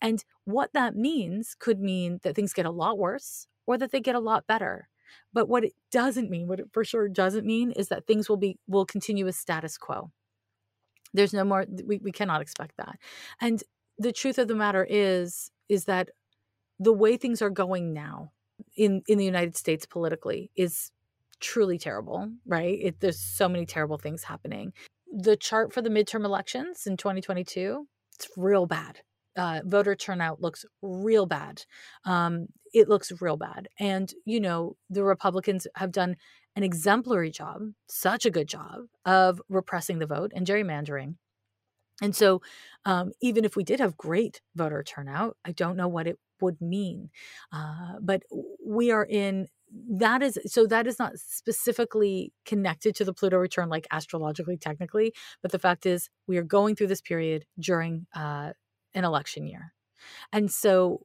And 0.00 0.24
what 0.44 0.72
that 0.74 0.96
means 0.96 1.56
could 1.58 1.80
mean 1.80 2.20
that 2.22 2.34
things 2.36 2.52
get 2.52 2.66
a 2.66 2.70
lot 2.70 2.98
worse 2.98 3.46
or 3.66 3.78
that 3.78 3.92
they 3.92 4.00
get 4.00 4.14
a 4.14 4.20
lot 4.20 4.46
better. 4.46 4.88
But 5.32 5.48
what 5.48 5.64
it 5.64 5.72
doesn't 5.90 6.30
mean, 6.30 6.48
what 6.48 6.60
it 6.60 6.66
for 6.72 6.84
sure 6.84 7.08
doesn't 7.08 7.46
mean, 7.46 7.72
is 7.72 7.88
that 7.88 8.06
things 8.06 8.28
will 8.28 8.36
be 8.36 8.58
will 8.66 8.84
continue 8.84 9.26
as 9.26 9.36
status 9.36 9.78
quo. 9.78 10.10
There's 11.12 11.32
no 11.32 11.44
more 11.44 11.64
we, 11.84 11.98
we 11.98 12.12
cannot 12.12 12.42
expect 12.42 12.76
that. 12.76 12.98
And 13.40 13.62
the 13.98 14.12
truth 14.12 14.38
of 14.38 14.48
the 14.48 14.56
matter 14.56 14.84
is, 14.88 15.50
is 15.68 15.84
that 15.84 16.10
the 16.80 16.92
way 16.92 17.16
things 17.16 17.40
are 17.40 17.50
going 17.50 17.92
now 17.92 18.32
in, 18.76 19.02
in 19.06 19.18
the 19.18 19.24
United 19.24 19.56
States 19.56 19.86
politically 19.86 20.50
is 20.56 20.90
truly 21.40 21.78
terrible, 21.78 22.30
right? 22.46 22.78
It, 22.80 23.00
there's 23.00 23.20
so 23.20 23.48
many 23.48 23.66
terrible 23.66 23.98
things 23.98 24.24
happening 24.24 24.72
the 25.14 25.36
chart 25.36 25.72
for 25.72 25.80
the 25.80 25.90
midterm 25.90 26.24
elections 26.24 26.86
in 26.86 26.96
2022, 26.96 27.86
it's 28.16 28.28
real 28.36 28.66
bad. 28.66 28.98
Uh, 29.36 29.60
voter 29.64 29.94
turnout 29.94 30.40
looks 30.40 30.64
real 30.82 31.26
bad. 31.26 31.64
Um, 32.04 32.46
it 32.72 32.88
looks 32.88 33.12
real 33.20 33.36
bad. 33.36 33.68
And, 33.78 34.12
you 34.24 34.40
know, 34.40 34.76
the 34.90 35.04
Republicans 35.04 35.66
have 35.76 35.92
done 35.92 36.16
an 36.56 36.62
exemplary 36.62 37.30
job, 37.30 37.62
such 37.88 38.26
a 38.26 38.30
good 38.30 38.48
job 38.48 38.82
of 39.04 39.40
repressing 39.48 39.98
the 39.98 40.06
vote 40.06 40.32
and 40.34 40.46
gerrymandering. 40.46 41.16
And 42.02 42.14
so, 42.14 42.42
um, 42.84 43.12
even 43.20 43.44
if 43.44 43.56
we 43.56 43.64
did 43.64 43.80
have 43.80 43.96
great 43.96 44.40
voter 44.56 44.82
turnout, 44.82 45.36
I 45.44 45.52
don't 45.52 45.76
know 45.76 45.88
what 45.88 46.06
it 46.06 46.18
would 46.40 46.60
mean. 46.60 47.10
Uh, 47.52 47.94
but 48.00 48.22
we 48.64 48.90
are 48.90 49.04
in 49.04 49.48
that 49.90 50.22
is 50.22 50.38
so 50.46 50.66
that 50.66 50.86
is 50.86 50.98
not 50.98 51.18
specifically 51.18 52.32
connected 52.44 52.94
to 52.96 53.04
the 53.04 53.12
Pluto 53.12 53.38
return, 53.38 53.68
like 53.68 53.86
astrologically, 53.90 54.56
technically. 54.56 55.12
But 55.42 55.52
the 55.52 55.58
fact 55.58 55.86
is, 55.86 56.08
we 56.26 56.38
are 56.38 56.42
going 56.42 56.76
through 56.76 56.88
this 56.88 57.00
period 57.00 57.44
during 57.58 58.06
uh, 58.14 58.52
an 58.94 59.04
election 59.04 59.46
year. 59.46 59.72
And 60.32 60.50
so, 60.50 61.00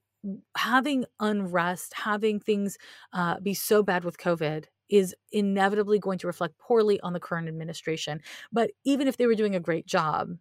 having 0.56 1.06
unrest, 1.20 1.94
having 1.96 2.40
things 2.40 2.78
uh, 3.14 3.40
be 3.40 3.54
so 3.54 3.82
bad 3.82 4.04
with 4.04 4.18
COVID 4.18 4.66
is 4.90 5.16
inevitably 5.32 6.00
going 6.00 6.18
to 6.20 6.28
reflect 6.28 6.58
poorly 6.58 7.00
on 7.02 7.14
the 7.14 7.20
current 7.20 7.48
administration. 7.48 8.22
But 8.52 8.72
even 8.84 9.08
if 9.08 9.18
they 9.18 9.28
were 9.28 9.36
doing 9.36 9.56
a 9.56 9.60
great 9.60 9.86
job, 9.86 10.36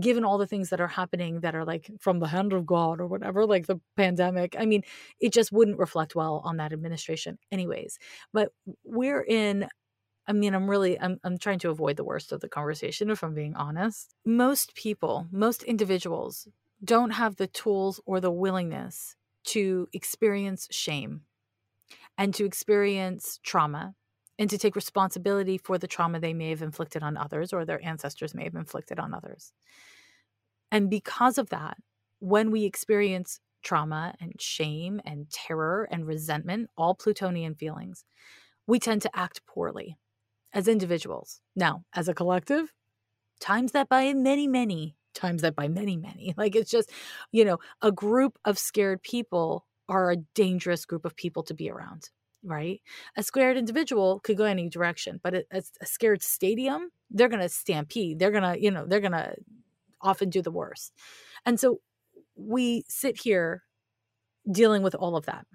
given 0.00 0.24
all 0.24 0.38
the 0.38 0.46
things 0.46 0.70
that 0.70 0.80
are 0.80 0.88
happening 0.88 1.40
that 1.40 1.54
are 1.54 1.64
like 1.64 1.90
from 2.00 2.18
the 2.18 2.26
hand 2.26 2.52
of 2.52 2.66
God 2.66 3.00
or 3.00 3.06
whatever, 3.06 3.46
like 3.46 3.66
the 3.66 3.80
pandemic, 3.96 4.56
I 4.58 4.66
mean, 4.66 4.82
it 5.20 5.32
just 5.32 5.52
wouldn't 5.52 5.78
reflect 5.78 6.14
well 6.14 6.42
on 6.44 6.56
that 6.58 6.72
administration, 6.72 7.38
anyways. 7.50 7.98
But 8.32 8.52
we're 8.84 9.22
in 9.22 9.68
I 10.26 10.32
mean, 10.32 10.54
I'm 10.54 10.70
really 10.70 10.98
I'm 11.00 11.18
I'm 11.24 11.38
trying 11.38 11.58
to 11.60 11.70
avoid 11.70 11.96
the 11.96 12.04
worst 12.04 12.32
of 12.32 12.40
the 12.40 12.48
conversation 12.48 13.10
if 13.10 13.24
I'm 13.24 13.34
being 13.34 13.56
honest. 13.56 14.14
Most 14.24 14.74
people, 14.74 15.26
most 15.32 15.62
individuals 15.64 16.46
don't 16.84 17.10
have 17.10 17.36
the 17.36 17.48
tools 17.48 18.00
or 18.06 18.20
the 18.20 18.30
willingness 18.30 19.16
to 19.44 19.88
experience 19.92 20.68
shame 20.70 21.22
and 22.18 22.34
to 22.34 22.44
experience 22.44 23.40
trauma 23.42 23.94
and 24.38 24.48
to 24.50 24.58
take 24.58 24.76
responsibility 24.76 25.58
for 25.58 25.78
the 25.78 25.86
trauma 25.86 26.20
they 26.20 26.34
may 26.34 26.50
have 26.50 26.62
inflicted 26.62 27.02
on 27.02 27.16
others 27.16 27.52
or 27.52 27.64
their 27.64 27.84
ancestors 27.84 28.34
may 28.34 28.44
have 28.44 28.54
inflicted 28.54 28.98
on 28.98 29.14
others. 29.14 29.52
And 30.70 30.88
because 30.88 31.38
of 31.38 31.50
that, 31.50 31.76
when 32.18 32.50
we 32.50 32.64
experience 32.64 33.40
trauma 33.62 34.14
and 34.20 34.40
shame 34.40 35.00
and 35.04 35.30
terror 35.30 35.88
and 35.90 36.06
resentment, 36.06 36.70
all 36.76 36.94
Plutonian 36.94 37.54
feelings, 37.54 38.04
we 38.66 38.78
tend 38.78 39.02
to 39.02 39.10
act 39.16 39.46
poorly 39.46 39.96
as 40.52 40.68
individuals. 40.68 41.40
Now, 41.54 41.84
as 41.94 42.08
a 42.08 42.14
collective, 42.14 42.72
times 43.40 43.72
that 43.72 43.88
by 43.88 44.12
many, 44.14 44.46
many, 44.46 44.96
times 45.14 45.42
that 45.42 45.54
by 45.54 45.68
many, 45.68 45.96
many. 45.96 46.34
Like 46.38 46.56
it's 46.56 46.70
just, 46.70 46.90
you 47.32 47.44
know, 47.44 47.58
a 47.82 47.92
group 47.92 48.38
of 48.44 48.58
scared 48.58 49.02
people 49.02 49.66
are 49.92 50.10
a 50.10 50.16
dangerous 50.34 50.86
group 50.86 51.04
of 51.04 51.14
people 51.14 51.42
to 51.42 51.54
be 51.54 51.70
around, 51.70 52.08
right? 52.42 52.80
A 53.16 53.22
scared 53.22 53.58
individual 53.58 54.20
could 54.20 54.38
go 54.38 54.44
any 54.44 54.70
direction, 54.70 55.20
but 55.22 55.34
a, 55.34 55.62
a 55.80 55.86
scared 55.86 56.22
stadium, 56.22 56.88
they're 57.10 57.28
going 57.28 57.42
to 57.42 57.48
stampede. 57.48 58.18
They're 58.18 58.30
going 58.30 58.42
to, 58.42 58.60
you 58.60 58.70
know, 58.70 58.86
they're 58.86 59.00
going 59.00 59.12
to 59.12 59.34
often 60.00 60.30
do 60.30 60.40
the 60.40 60.50
worst. 60.50 60.94
And 61.44 61.60
so 61.60 61.80
we 62.34 62.84
sit 62.88 63.20
here 63.20 63.64
dealing 64.50 64.82
with 64.82 64.94
all 64.94 65.14
of 65.14 65.26
that. 65.26 65.46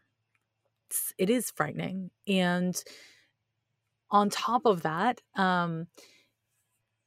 It's, 0.88 1.14
it 1.18 1.32
is 1.32 1.50
frightening. 1.50 2.12
And 2.28 2.82
on 4.12 4.30
top 4.30 4.66
of 4.66 4.84
that, 4.84 5.20
um, 5.36 5.88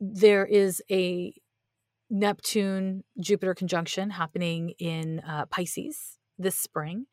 there 0.01 0.45
is 0.45 0.83
a 0.91 1.33
Neptune 2.11 3.05
Jupiter 3.21 3.55
conjunction 3.55 4.11
happening 4.11 4.75
in 4.81 5.21
uh, 5.21 5.47
Pisces 5.47 6.19
this 6.41 6.57
spring 6.57 7.07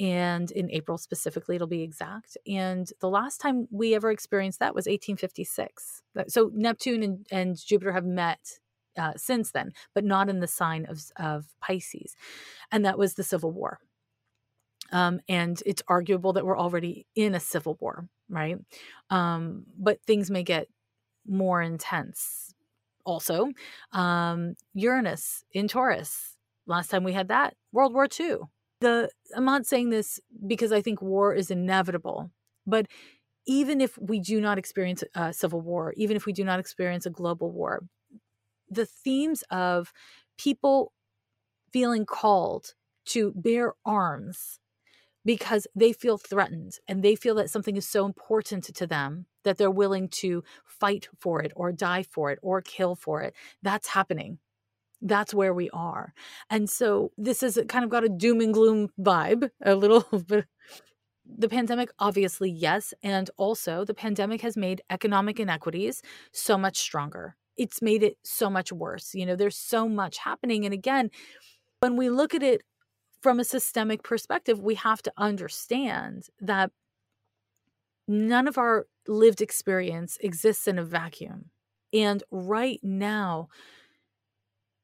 and 0.00 0.50
in 0.52 0.70
April 0.70 0.96
specifically, 0.96 1.56
it'll 1.56 1.66
be 1.66 1.82
exact. 1.82 2.38
And 2.46 2.90
the 3.00 3.10
last 3.10 3.38
time 3.38 3.68
we 3.70 3.94
ever 3.94 4.10
experienced 4.10 4.58
that 4.60 4.74
was 4.74 4.86
1856. 4.86 6.02
So 6.28 6.50
Neptune 6.54 7.02
and, 7.02 7.26
and 7.30 7.56
Jupiter 7.62 7.92
have 7.92 8.06
met 8.06 8.40
uh, 8.96 9.12
since 9.16 9.52
then, 9.52 9.72
but 9.94 10.04
not 10.04 10.30
in 10.30 10.40
the 10.40 10.46
sign 10.46 10.86
of, 10.88 11.02
of 11.16 11.44
Pisces. 11.60 12.16
And 12.72 12.84
that 12.86 12.98
was 12.98 13.14
the 13.14 13.22
Civil 13.22 13.52
War. 13.52 13.78
Um, 14.90 15.20
and 15.28 15.62
it's 15.66 15.82
arguable 15.86 16.32
that 16.32 16.46
we're 16.46 16.58
already 16.58 17.06
in 17.14 17.34
a 17.34 17.40
civil 17.40 17.76
war, 17.78 18.08
right? 18.28 18.56
Um, 19.10 19.66
but 19.78 20.02
things 20.06 20.30
may 20.30 20.42
get 20.42 20.66
more 21.28 21.60
intense. 21.62 22.54
Also, 23.04 23.50
um, 23.92 24.54
Uranus 24.74 25.44
in 25.52 25.68
Taurus. 25.68 26.36
Last 26.66 26.88
time 26.88 27.04
we 27.04 27.12
had 27.12 27.28
that, 27.28 27.54
World 27.70 27.92
War 27.92 28.08
II 28.18 28.38
the 28.80 29.10
I'm 29.36 29.44
not 29.44 29.66
saying 29.66 29.90
this 29.90 30.20
because 30.46 30.72
I 30.72 30.80
think 30.80 31.02
war 31.02 31.34
is 31.34 31.50
inevitable, 31.50 32.30
but 32.66 32.86
even 33.46 33.80
if 33.80 33.98
we 33.98 34.20
do 34.20 34.40
not 34.40 34.58
experience 34.58 35.04
a 35.14 35.32
civil 35.32 35.60
war, 35.60 35.94
even 35.96 36.16
if 36.16 36.26
we 36.26 36.32
do 36.32 36.44
not 36.44 36.60
experience 36.60 37.06
a 37.06 37.10
global 37.10 37.50
war, 37.52 37.82
the 38.70 38.86
themes 38.86 39.44
of 39.50 39.92
people 40.38 40.92
feeling 41.72 42.06
called 42.06 42.74
to 43.06 43.32
bear 43.36 43.74
arms 43.84 44.60
because 45.24 45.66
they 45.74 45.92
feel 45.92 46.18
threatened 46.18 46.78
and 46.88 47.02
they 47.02 47.16
feel 47.16 47.34
that 47.36 47.50
something 47.50 47.76
is 47.76 47.86
so 47.88 48.06
important 48.06 48.64
to 48.64 48.86
them 48.86 49.26
that 49.44 49.58
they're 49.58 49.70
willing 49.70 50.08
to 50.08 50.42
fight 50.64 51.08
for 51.18 51.42
it 51.42 51.52
or 51.56 51.72
die 51.72 52.02
for 52.02 52.30
it 52.30 52.38
or 52.42 52.62
kill 52.62 52.94
for 52.96 53.22
it. 53.22 53.34
That's 53.62 53.88
happening 53.88 54.38
that's 55.02 55.34
where 55.34 55.54
we 55.54 55.70
are. 55.70 56.12
And 56.48 56.68
so 56.68 57.12
this 57.16 57.40
has 57.40 57.58
kind 57.68 57.84
of 57.84 57.90
got 57.90 58.04
a 58.04 58.08
doom 58.08 58.40
and 58.40 58.52
gloom 58.52 58.88
vibe, 59.00 59.50
a 59.62 59.74
little 59.74 60.02
bit. 60.26 60.46
The 61.26 61.48
pandemic, 61.48 61.90
obviously, 61.98 62.50
yes. 62.50 62.92
And 63.02 63.30
also, 63.36 63.84
the 63.84 63.94
pandemic 63.94 64.40
has 64.40 64.56
made 64.56 64.82
economic 64.90 65.38
inequities 65.38 66.02
so 66.32 66.58
much 66.58 66.78
stronger. 66.78 67.36
It's 67.56 67.80
made 67.80 68.02
it 68.02 68.18
so 68.24 68.50
much 68.50 68.72
worse. 68.72 69.14
You 69.14 69.26
know, 69.26 69.36
there's 69.36 69.56
so 69.56 69.88
much 69.88 70.18
happening. 70.18 70.64
And 70.64 70.74
again, 70.74 71.10
when 71.80 71.96
we 71.96 72.10
look 72.10 72.34
at 72.34 72.42
it 72.42 72.62
from 73.22 73.38
a 73.38 73.44
systemic 73.44 74.02
perspective, 74.02 74.60
we 74.60 74.74
have 74.76 75.02
to 75.02 75.12
understand 75.16 76.26
that 76.40 76.72
none 78.08 78.48
of 78.48 78.58
our 78.58 78.86
lived 79.06 79.40
experience 79.40 80.18
exists 80.20 80.66
in 80.66 80.78
a 80.78 80.84
vacuum. 80.84 81.50
And 81.92 82.22
right 82.30 82.80
now, 82.82 83.48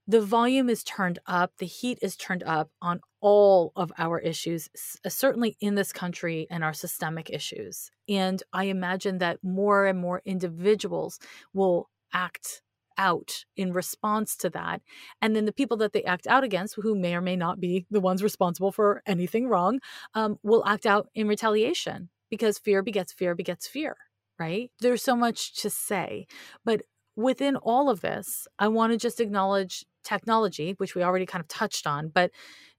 the 0.07 0.21
volume 0.21 0.69
is 0.69 0.85
turned 0.85 1.19
up, 1.27 1.53
the 1.59 1.67
heat 1.67 1.99
is 2.01 2.17
turned 2.17 2.43
up 2.45 2.71
on 2.81 3.01
all 3.21 3.73
of 3.75 3.93
our 3.99 4.19
issues, 4.21 4.69
uh, 5.05 5.09
certainly 5.09 5.57
in 5.61 5.75
this 5.75 5.93
country 5.93 6.47
and 6.51 6.63
our 6.63 6.73
systemic 6.73 7.29
issues. 7.31 7.91
And 8.09 8.43
I 8.53 8.65
imagine 8.65 9.19
that 9.19 9.43
more 9.43 9.87
and 9.87 9.99
more 9.99 10.23
individuals 10.25 11.19
will 11.53 11.89
act 12.13 12.63
out 12.99 13.45
in 13.57 13.73
response 13.73 14.37
to 14.37 14.51
that. 14.51 14.81
And 15.21 15.35
then 15.35 15.45
the 15.45 15.53
people 15.53 15.77
that 15.79 15.93
they 15.93 16.05
act 16.05 16.27
out 16.27 16.45
against, 16.45 16.77
who 16.77 16.95
may 16.95 17.15
or 17.15 17.21
may 17.21 17.37
not 17.37 17.61
be 17.61 17.87
the 17.91 18.01
ones 18.01 18.23
responsible 18.23 18.73
for 18.73 19.03
anything 19.07 19.49
wrong, 19.49 19.81
um, 20.15 20.39
will 20.43 20.65
act 20.67 20.87
out 20.87 21.09
in 21.15 21.29
retaliation 21.29 22.09
because 22.31 22.59
fear 22.59 22.83
begets 22.83 23.13
fear 23.13 23.35
begets 23.35 23.67
fear, 23.67 23.97
right? 24.39 24.71
There's 24.81 25.03
so 25.03 25.17
much 25.17 25.61
to 25.63 25.69
say. 25.69 26.27
But 26.65 26.83
within 27.17 27.57
all 27.57 27.89
of 27.89 28.01
this, 28.03 28.47
I 28.59 28.69
want 28.69 28.93
to 28.93 28.99
just 28.99 29.21
acknowledge 29.21 29.85
technology, 30.07 30.75
which 30.79 30.95
we 30.95 31.03
already 31.03 31.27
kind 31.27 31.43
of 31.43 31.49
touched 31.49 31.87
on, 31.87 32.09
but 32.09 32.31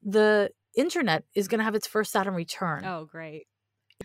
the 0.02 0.50
internet 0.76 1.24
is 1.36 1.48
going 1.48 1.60
to 1.60 1.66
have 1.66 1.76
its 1.76 1.88
first 1.88 2.12
Saturn 2.12 2.34
return. 2.34 2.86
Oh, 2.86 3.06
great. 3.06 3.48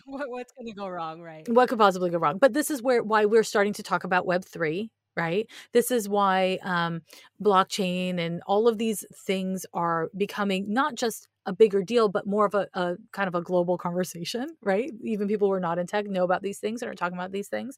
What, 0.06 0.28
what's 0.30 0.52
going 0.52 0.66
to 0.66 0.72
go 0.72 0.88
wrong, 0.88 1.20
right? 1.20 1.46
What 1.48 1.68
could 1.68 1.78
possibly 1.78 2.08
go 2.08 2.18
wrong? 2.18 2.38
But 2.38 2.54
this 2.54 2.70
is 2.70 2.82
where 2.82 3.02
why 3.02 3.26
we're 3.26 3.42
starting 3.44 3.74
to 3.74 3.82
talk 3.82 4.04
about 4.04 4.24
Web 4.24 4.42
three, 4.42 4.90
right? 5.16 5.46
This 5.74 5.90
is 5.90 6.08
why 6.08 6.58
um, 6.62 7.02
blockchain 7.42 8.18
and 8.18 8.42
all 8.46 8.68
of 8.68 8.78
these 8.78 9.04
things 9.14 9.66
are 9.74 10.08
becoming 10.16 10.72
not 10.72 10.94
just 10.94 11.28
a 11.44 11.52
bigger 11.52 11.82
deal, 11.82 12.08
but 12.08 12.26
more 12.26 12.46
of 12.46 12.54
a, 12.54 12.68
a 12.72 12.96
kind 13.12 13.28
of 13.28 13.34
a 13.34 13.42
global 13.42 13.76
conversation, 13.76 14.48
right? 14.62 14.90
Even 15.04 15.28
people 15.28 15.48
who 15.48 15.52
are 15.52 15.60
not 15.60 15.78
in 15.78 15.86
tech 15.86 16.06
know 16.06 16.24
about 16.24 16.42
these 16.42 16.58
things 16.58 16.80
and 16.80 16.90
are 16.90 16.94
talking 16.94 17.18
about 17.18 17.32
these 17.32 17.48
things 17.48 17.76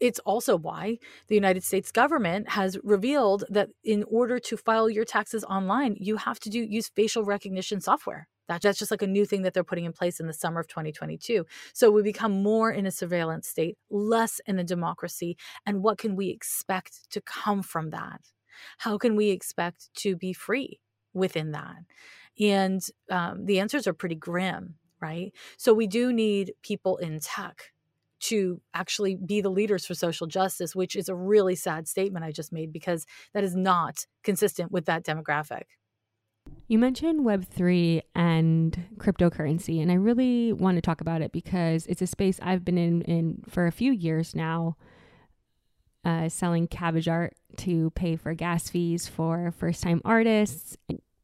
it's 0.00 0.18
also 0.20 0.56
why 0.56 0.98
the 1.28 1.34
United 1.34 1.62
States 1.62 1.92
government 1.92 2.48
has 2.48 2.78
revealed 2.82 3.44
that 3.50 3.68
in 3.84 4.04
order 4.04 4.38
to 4.38 4.56
file 4.56 4.88
your 4.88 5.04
taxes 5.04 5.44
online, 5.44 5.96
you 5.98 6.16
have 6.16 6.40
to 6.40 6.50
do 6.50 6.58
use 6.58 6.88
facial 6.88 7.24
recognition 7.24 7.80
software. 7.80 8.26
That, 8.48 8.62
that's 8.62 8.78
just 8.78 8.90
like 8.90 9.02
a 9.02 9.06
new 9.06 9.26
thing 9.26 9.42
that 9.42 9.54
they're 9.54 9.62
putting 9.62 9.84
in 9.84 9.92
place 9.92 10.18
in 10.18 10.26
the 10.26 10.32
summer 10.32 10.58
of 10.58 10.66
2022. 10.66 11.46
So 11.72 11.90
we 11.90 12.02
become 12.02 12.42
more 12.42 12.72
in 12.72 12.84
a 12.84 12.90
surveillance 12.90 13.46
state, 13.46 13.78
less 13.90 14.40
in 14.46 14.58
a 14.58 14.64
democracy. 14.64 15.36
And 15.66 15.84
what 15.84 15.98
can 15.98 16.16
we 16.16 16.30
expect 16.30 17.10
to 17.12 17.20
come 17.20 17.62
from 17.62 17.90
that? 17.90 18.22
How 18.78 18.98
can 18.98 19.14
we 19.14 19.30
expect 19.30 19.90
to 19.98 20.16
be 20.16 20.32
free 20.32 20.80
within 21.12 21.52
that? 21.52 21.76
And 22.40 22.82
um, 23.08 23.46
the 23.46 23.60
answers 23.60 23.86
are 23.86 23.92
pretty 23.92 24.16
grim, 24.16 24.74
right? 25.00 25.32
So 25.56 25.72
we 25.72 25.86
do 25.86 26.12
need 26.12 26.54
people 26.62 26.96
in 26.96 27.20
tech 27.20 27.70
to 28.20 28.60
actually 28.74 29.16
be 29.16 29.40
the 29.40 29.50
leaders 29.50 29.86
for 29.86 29.94
social 29.94 30.26
justice, 30.26 30.76
which 30.76 30.94
is 30.94 31.08
a 31.08 31.14
really 31.14 31.54
sad 31.54 31.88
statement 31.88 32.24
I 32.24 32.32
just 32.32 32.52
made 32.52 32.72
because 32.72 33.06
that 33.34 33.44
is 33.44 33.54
not 33.54 34.06
consistent 34.22 34.70
with 34.70 34.84
that 34.86 35.04
demographic. 35.04 35.64
You 36.68 36.78
mentioned 36.78 37.24
Web3 37.24 38.02
and 38.14 38.86
cryptocurrency, 38.96 39.82
and 39.82 39.90
I 39.90 39.94
really 39.94 40.52
want 40.52 40.76
to 40.76 40.80
talk 40.80 41.00
about 41.00 41.20
it 41.22 41.32
because 41.32 41.86
it's 41.86 42.02
a 42.02 42.06
space 42.06 42.38
I've 42.42 42.64
been 42.64 42.78
in, 42.78 43.02
in 43.02 43.42
for 43.48 43.66
a 43.66 43.72
few 43.72 43.92
years 43.92 44.34
now. 44.34 44.76
uh, 46.04 46.28
selling 46.28 46.66
cabbage 46.66 47.08
art 47.08 47.34
to 47.58 47.90
pay 47.90 48.16
for 48.16 48.32
gas 48.34 48.70
fees 48.70 49.06
for 49.06 49.52
first 49.58 49.82
time 49.82 50.00
artists. 50.04 50.76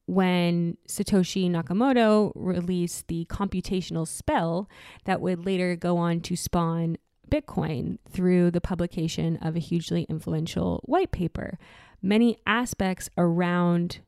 When 0.06 0.76
Satoshi 0.88 1.50
Nakamoto 1.50 2.32
released 2.36 3.08
the 3.08 3.26
computational 3.26 4.06
spell 4.06 4.68
that 5.04 5.20
would 5.20 5.44
later 5.44 5.74
go 5.74 5.96
on 5.96 6.20
to 6.22 6.36
spawn 6.36 6.96
Bitcoin 7.28 7.98
through 8.08 8.52
the 8.52 8.60
publication 8.60 9.36
of 9.38 9.56
a 9.56 9.60
hugely 9.60 10.06
influential 10.08 10.80
white 10.84 11.10
paper. 11.10 11.58
Many 12.00 12.38
aspects 12.46 13.10
around 13.18 13.98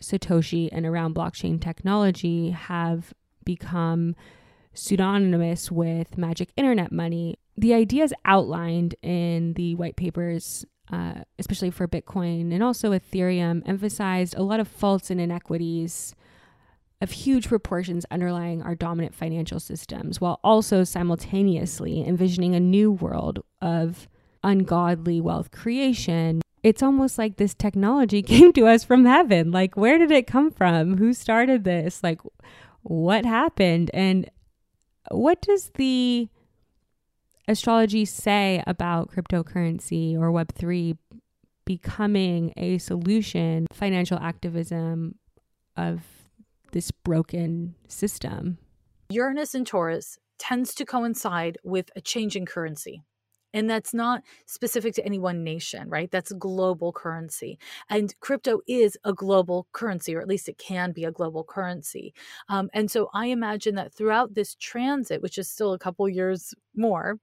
Satoshi 0.00 0.68
and 0.72 0.84
around 0.84 1.14
blockchain 1.14 1.60
technology 1.60 2.50
have 2.50 3.14
become 3.44 4.16
pseudonymous 4.74 5.70
with 5.70 6.18
magic 6.18 6.50
internet 6.56 6.92
money. 6.92 7.38
The 7.56 7.74
ideas 7.74 8.12
outlined 8.24 8.96
in 9.02 9.54
the 9.54 9.74
white 9.76 9.96
papers, 9.96 10.66
uh, 10.92 11.22
especially 11.38 11.70
for 11.70 11.88
Bitcoin 11.88 12.52
and 12.52 12.62
also 12.62 12.92
Ethereum, 12.92 13.62
emphasized 13.66 14.34
a 14.36 14.42
lot 14.42 14.60
of 14.60 14.68
faults 14.68 15.10
and 15.10 15.20
inequities 15.20 16.14
of 17.00 17.10
huge 17.10 17.48
proportions 17.48 18.06
underlying 18.10 18.62
our 18.62 18.74
dominant 18.74 19.14
financial 19.14 19.60
systems, 19.60 20.20
while 20.20 20.40
also 20.42 20.84
simultaneously 20.84 22.02
envisioning 22.06 22.54
a 22.54 22.60
new 22.60 22.90
world 22.90 23.40
of 23.60 24.08
ungodly 24.42 25.20
wealth 25.20 25.50
creation. 25.50 26.40
It's 26.62 26.82
almost 26.82 27.18
like 27.18 27.36
this 27.36 27.54
technology 27.54 28.22
came 28.22 28.52
to 28.54 28.66
us 28.66 28.84
from 28.84 29.04
heaven. 29.04 29.50
Like, 29.50 29.76
where 29.76 29.98
did 29.98 30.10
it 30.10 30.26
come 30.26 30.50
from? 30.50 30.96
Who 30.96 31.12
started 31.12 31.64
this? 31.64 32.02
Like, 32.02 32.20
what 32.82 33.24
happened? 33.24 33.90
And 33.92 34.30
what 35.10 35.42
does 35.42 35.70
the 35.74 36.28
astrology 37.48 38.04
say 38.04 38.62
about 38.66 39.10
cryptocurrency 39.10 40.16
or 40.16 40.30
Web3 40.30 40.96
becoming 41.64 42.52
a 42.56 42.78
solution, 42.78 43.66
financial 43.72 44.18
activism 44.18 45.16
of 45.76 46.02
this 46.72 46.90
broken 46.90 47.74
system? 47.88 48.58
Uranus 49.10 49.54
in 49.54 49.64
Taurus 49.64 50.18
tends 50.38 50.74
to 50.74 50.84
coincide 50.84 51.58
with 51.64 51.90
a 51.96 52.00
change 52.00 52.36
in 52.36 52.46
currency. 52.46 53.02
And 53.54 53.70
that's 53.70 53.94
not 53.94 54.22
specific 54.44 54.92
to 54.94 55.06
any 55.06 55.18
one 55.18 55.42
nation, 55.42 55.88
right? 55.88 56.10
That's 56.10 56.30
global 56.32 56.92
currency. 56.92 57.58
And 57.88 58.14
crypto 58.20 58.60
is 58.68 58.98
a 59.04 59.14
global 59.14 59.66
currency, 59.72 60.14
or 60.14 60.20
at 60.20 60.28
least 60.28 60.48
it 60.48 60.58
can 60.58 60.92
be 60.92 61.04
a 61.04 61.10
global 61.10 61.42
currency. 61.42 62.12
Um, 62.50 62.68
and 62.74 62.90
so 62.90 63.08
I 63.14 63.26
imagine 63.26 63.74
that 63.76 63.94
throughout 63.94 64.34
this 64.34 64.56
transit, 64.56 65.22
which 65.22 65.38
is 65.38 65.48
still 65.48 65.72
a 65.72 65.78
couple 65.78 66.06
years 66.06 66.52
more, 66.74 67.16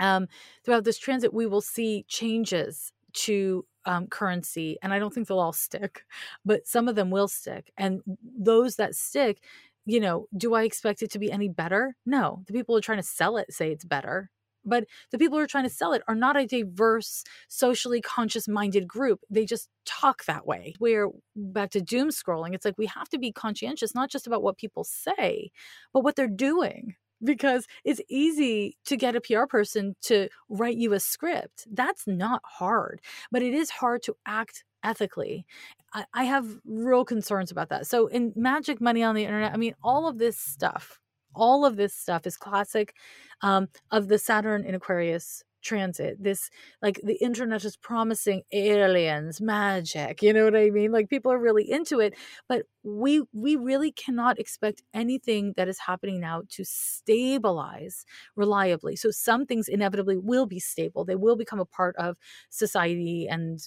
um, 0.00 0.26
throughout 0.64 0.84
this 0.84 0.98
transit, 0.98 1.32
we 1.32 1.46
will 1.46 1.60
see 1.60 2.04
changes 2.08 2.92
to 3.12 3.64
um, 3.84 4.06
currency. 4.08 4.78
And 4.82 4.92
I 4.92 4.98
don't 4.98 5.12
think 5.14 5.28
they'll 5.28 5.38
all 5.38 5.52
stick, 5.52 6.04
but 6.44 6.66
some 6.66 6.88
of 6.88 6.96
them 6.96 7.10
will 7.10 7.28
stick. 7.28 7.72
And 7.76 8.02
those 8.22 8.76
that 8.76 8.94
stick, 8.94 9.42
you 9.86 10.00
know, 10.00 10.26
do 10.36 10.54
I 10.54 10.62
expect 10.64 11.02
it 11.02 11.10
to 11.12 11.18
be 11.18 11.30
any 11.30 11.48
better? 11.48 11.96
No. 12.04 12.42
The 12.46 12.52
people 12.52 12.74
who 12.74 12.78
are 12.78 12.82
trying 12.82 12.98
to 12.98 13.04
sell 13.04 13.36
it 13.36 13.52
say 13.52 13.70
it's 13.70 13.84
better. 13.84 14.30
But 14.62 14.84
the 15.10 15.18
people 15.18 15.38
who 15.38 15.44
are 15.44 15.48
trying 15.48 15.64
to 15.64 15.70
sell 15.70 15.94
it 15.94 16.02
are 16.06 16.14
not 16.14 16.36
a 16.36 16.46
diverse, 16.46 17.24
socially 17.48 18.02
conscious 18.02 18.46
minded 18.46 18.86
group. 18.86 19.20
They 19.30 19.46
just 19.46 19.70
talk 19.86 20.26
that 20.26 20.46
way. 20.46 20.74
Where 20.78 21.08
back 21.34 21.70
to 21.70 21.80
doom 21.80 22.10
scrolling, 22.10 22.54
it's 22.54 22.66
like 22.66 22.76
we 22.76 22.86
have 22.86 23.08
to 23.08 23.18
be 23.18 23.32
conscientious, 23.32 23.94
not 23.94 24.10
just 24.10 24.26
about 24.26 24.42
what 24.42 24.58
people 24.58 24.84
say, 24.84 25.50
but 25.94 26.04
what 26.04 26.14
they're 26.14 26.28
doing. 26.28 26.96
Because 27.22 27.66
it's 27.84 28.00
easy 28.08 28.76
to 28.86 28.96
get 28.96 29.16
a 29.16 29.20
PR 29.20 29.44
person 29.44 29.94
to 30.02 30.28
write 30.48 30.76
you 30.76 30.92
a 30.92 31.00
script. 31.00 31.66
That's 31.70 32.06
not 32.06 32.42
hard, 32.44 33.00
but 33.30 33.42
it 33.42 33.54
is 33.54 33.70
hard 33.70 34.02
to 34.04 34.16
act 34.26 34.64
ethically. 34.82 35.44
I, 35.92 36.04
I 36.14 36.24
have 36.24 36.46
real 36.64 37.04
concerns 37.04 37.50
about 37.50 37.68
that. 37.70 37.86
So, 37.86 38.06
in 38.06 38.32
magic 38.36 38.80
money 38.80 39.02
on 39.02 39.14
the 39.14 39.24
internet, 39.24 39.52
I 39.52 39.56
mean, 39.56 39.74
all 39.82 40.08
of 40.08 40.18
this 40.18 40.38
stuff, 40.38 40.98
all 41.34 41.64
of 41.64 41.76
this 41.76 41.94
stuff 41.94 42.26
is 42.26 42.36
classic 42.36 42.94
um, 43.42 43.68
of 43.90 44.08
the 44.08 44.18
Saturn 44.18 44.64
in 44.64 44.74
Aquarius 44.74 45.44
transit 45.62 46.22
this 46.22 46.50
like 46.82 47.00
the 47.02 47.14
internet 47.22 47.64
is 47.64 47.76
promising 47.76 48.42
aliens 48.52 49.40
magic 49.40 50.22
you 50.22 50.32
know 50.32 50.44
what 50.44 50.56
i 50.56 50.70
mean? 50.70 50.92
Like 50.92 51.08
people 51.08 51.32
are 51.32 51.38
really 51.38 51.70
into 51.70 52.00
it 52.00 52.14
but 52.48 52.62
we 52.82 53.22
we 53.32 53.56
really 53.56 53.92
cannot 53.92 54.38
expect 54.38 54.82
anything 54.94 55.52
that 55.56 55.68
is 55.68 55.78
happening 55.78 56.20
now 56.20 56.42
to 56.48 56.64
stabilize 56.64 58.04
reliably. 58.36 58.96
So 58.96 59.10
some 59.10 59.46
things 59.46 59.68
inevitably 59.68 60.16
will 60.16 60.46
be 60.46 60.60
stable 60.60 61.04
they 61.04 61.16
will 61.16 61.36
become 61.36 61.60
a 61.60 61.64
part 61.64 61.96
of 61.96 62.16
society 62.48 63.28
and 63.28 63.60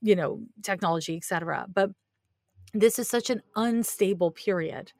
you 0.00 0.14
know 0.14 0.40
technology 0.62 1.16
etc 1.16 1.66
but 1.72 1.90
this 2.74 2.98
is 2.98 3.08
such 3.08 3.30
an 3.30 3.42
unstable 3.56 4.30
period 4.30 4.92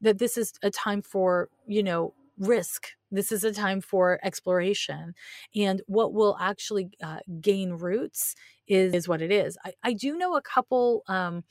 that 0.00 0.18
this 0.18 0.38
is 0.38 0.52
a 0.62 0.70
time 0.70 1.02
for 1.02 1.48
you 1.66 1.82
know 1.82 2.14
risk 2.38 2.88
this 3.10 3.32
is 3.32 3.44
a 3.44 3.52
time 3.52 3.80
for 3.80 4.18
exploration 4.22 5.14
and 5.54 5.82
what 5.86 6.12
will 6.12 6.36
actually 6.40 6.90
uh, 7.02 7.18
gain 7.40 7.72
roots 7.72 8.34
is, 8.66 8.92
is 8.92 9.08
what 9.08 9.22
it 9.22 9.30
is 9.30 9.56
I, 9.64 9.72
I 9.82 9.92
do 9.92 10.16
know 10.16 10.36
a 10.36 10.42
couple 10.42 11.02
um, 11.08 11.44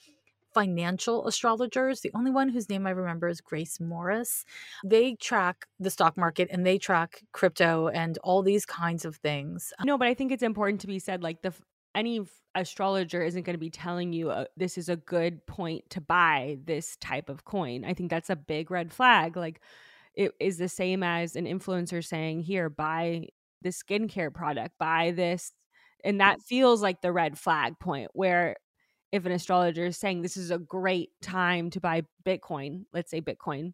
financial 0.55 1.27
astrologers. 1.27 1.99
The 1.99 2.11
only 2.15 2.31
one 2.31 2.47
whose 2.47 2.69
name 2.69 2.88
I 2.88 2.91
remember 2.91 3.27
is 3.27 3.41
Grace 3.41 3.79
Morris. 3.79 4.45
They 4.86 5.15
track 5.15 5.67
the 5.81 5.89
stock 5.89 6.15
market 6.15 6.47
and 6.49 6.65
they 6.65 6.77
track 6.77 7.21
crypto 7.33 7.89
and 7.89 8.17
all 8.23 8.41
these 8.41 8.65
kinds 8.65 9.03
of 9.03 9.17
things. 9.17 9.73
No, 9.83 9.97
but 9.97 10.07
I 10.07 10.13
think 10.13 10.31
it's 10.31 10.41
important 10.41 10.79
to 10.81 10.88
be 10.88 10.97
said 10.97 11.21
like 11.21 11.41
the 11.41 11.53
any 11.93 12.21
astrologer 12.55 13.21
isn't 13.21 13.43
going 13.43 13.53
to 13.53 13.59
be 13.59 13.69
telling 13.69 14.13
you 14.13 14.29
uh, 14.29 14.45
this 14.55 14.77
is 14.77 14.88
a 14.88 14.95
good 14.95 15.45
point 15.45 15.89
to 15.89 15.99
buy 15.99 16.57
this 16.63 16.95
type 16.97 17.29
of 17.29 17.43
coin. 17.43 17.83
I 17.83 17.93
think 17.93 18.09
that's 18.09 18.29
a 18.29 18.36
big 18.36 18.71
red 18.71 18.93
flag. 18.93 19.36
Like 19.36 19.59
it 20.16 20.32
is 20.39 20.57
the 20.57 20.70
same 20.70 21.03
as 21.03 21.36
an 21.36 21.45
influencer 21.45 22.03
saying, 22.03 22.41
"Here, 22.41 22.70
buy 22.70 23.28
this 23.61 23.82
skincare 23.82 24.34
product, 24.34 24.78
buy 24.80 25.11
this." 25.11 25.51
And 26.03 26.22
that 26.22 26.41
feels 26.41 26.82
like 26.82 27.01
the 27.01 27.11
red 27.11 27.38
flag 27.38 27.80
point 27.80 28.11
where 28.13 28.55
if 29.11 29.26
an 29.26 29.32
astrologer 29.32 29.86
is 29.86 29.97
saying 29.97 30.22
this 30.22 30.38
is 30.38 30.51
a 30.51 30.59
great 30.59 31.09
time 31.22 31.70
to 31.72 31.80
buy 31.80 32.03
Bitcoin, 32.26 32.84
let's 32.93 33.09
say 33.09 33.22
Bitcoin, 33.22 33.74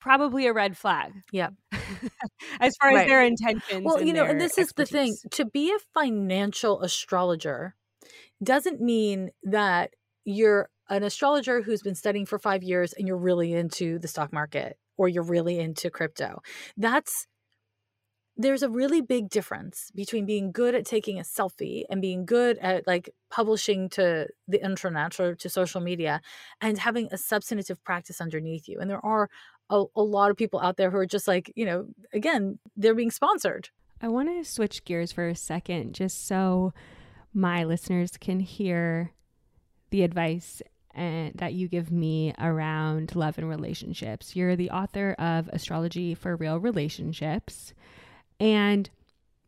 probably 0.00 0.46
a 0.46 0.52
red 0.52 0.76
flag. 0.76 1.12
Yeah. 1.32 1.50
as 2.60 2.76
far 2.76 2.90
right. 2.90 3.02
as 3.02 3.08
their 3.08 3.22
intentions. 3.22 3.84
Well, 3.84 4.02
you 4.02 4.12
know, 4.12 4.24
and 4.24 4.40
this 4.40 4.58
expertise. 4.58 4.64
is 4.64 4.90
the 4.90 4.98
thing 4.98 5.30
to 5.32 5.44
be 5.44 5.70
a 5.70 5.78
financial 5.94 6.80
astrologer 6.82 7.74
doesn't 8.42 8.80
mean 8.80 9.30
that 9.44 9.90
you're 10.24 10.70
an 10.88 11.02
astrologer 11.02 11.62
who's 11.62 11.82
been 11.82 11.94
studying 11.94 12.26
for 12.26 12.38
five 12.38 12.62
years 12.62 12.92
and 12.92 13.06
you're 13.06 13.18
really 13.18 13.52
into 13.52 13.98
the 13.98 14.08
stock 14.08 14.32
market 14.32 14.78
or 14.98 15.08
you're 15.08 15.22
really 15.22 15.58
into 15.58 15.88
crypto. 15.90 16.42
That's 16.76 17.26
there's 18.40 18.62
a 18.62 18.70
really 18.70 19.00
big 19.00 19.28
difference 19.28 19.90
between 19.96 20.24
being 20.24 20.52
good 20.52 20.72
at 20.72 20.86
taking 20.86 21.18
a 21.18 21.22
selfie 21.22 21.82
and 21.90 22.00
being 22.00 22.24
good 22.24 22.56
at 22.58 22.86
like 22.86 23.10
publishing 23.30 23.88
to 23.88 24.28
the 24.46 24.64
internet 24.64 25.18
or 25.18 25.34
to 25.34 25.48
social 25.48 25.80
media 25.80 26.20
and 26.60 26.78
having 26.78 27.08
a 27.10 27.18
substantive 27.18 27.82
practice 27.82 28.20
underneath 28.20 28.68
you. 28.68 28.78
And 28.78 28.88
there 28.88 29.04
are 29.04 29.28
a, 29.70 29.84
a 29.96 30.02
lot 30.02 30.30
of 30.30 30.36
people 30.36 30.60
out 30.60 30.76
there 30.76 30.92
who 30.92 30.98
are 30.98 31.06
just 31.06 31.26
like, 31.26 31.52
you 31.56 31.66
know, 31.66 31.86
again, 32.12 32.60
they're 32.76 32.94
being 32.94 33.10
sponsored. 33.10 33.70
I 34.00 34.06
want 34.06 34.28
to 34.28 34.48
switch 34.48 34.84
gears 34.84 35.10
for 35.10 35.28
a 35.28 35.34
second 35.34 35.94
just 35.94 36.28
so 36.28 36.72
my 37.34 37.64
listeners 37.64 38.12
can 38.16 38.38
hear 38.38 39.12
the 39.90 40.02
advice 40.02 40.62
and 40.98 41.32
that 41.36 41.54
you 41.54 41.68
give 41.68 41.92
me 41.92 42.34
around 42.38 43.14
love 43.14 43.38
and 43.38 43.48
relationships. 43.48 44.34
You're 44.34 44.56
the 44.56 44.70
author 44.70 45.12
of 45.12 45.48
Astrology 45.52 46.14
for 46.14 46.34
Real 46.34 46.58
Relationships. 46.58 47.72
And 48.40 48.90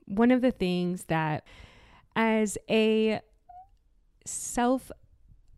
one 0.04 0.30
of 0.30 0.42
the 0.42 0.52
things 0.52 1.06
that 1.06 1.44
as 2.14 2.56
a 2.70 3.20
self 4.24 4.92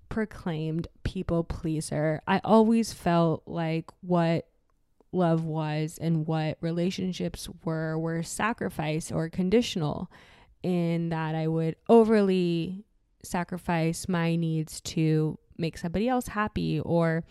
proclaimed 0.08 0.88
people 1.04 1.44
pleaser, 1.44 2.22
I 2.26 2.40
always 2.42 2.94
felt 2.94 3.42
like 3.46 3.90
what 4.00 4.48
love 5.12 5.44
was 5.44 5.98
and 6.00 6.26
what 6.26 6.56
relationships 6.62 7.50
were 7.64 7.98
were 7.98 8.22
sacrifice 8.22 9.12
or 9.12 9.28
conditional 9.28 10.10
in 10.62 11.10
that 11.10 11.34
I 11.34 11.48
would 11.48 11.76
overly 11.90 12.86
sacrifice 13.22 14.08
my 14.08 14.36
needs 14.36 14.80
to 14.80 15.38
make 15.56 15.78
somebody 15.78 16.08
else 16.08 16.28
happy 16.28 16.80
or 16.80 17.24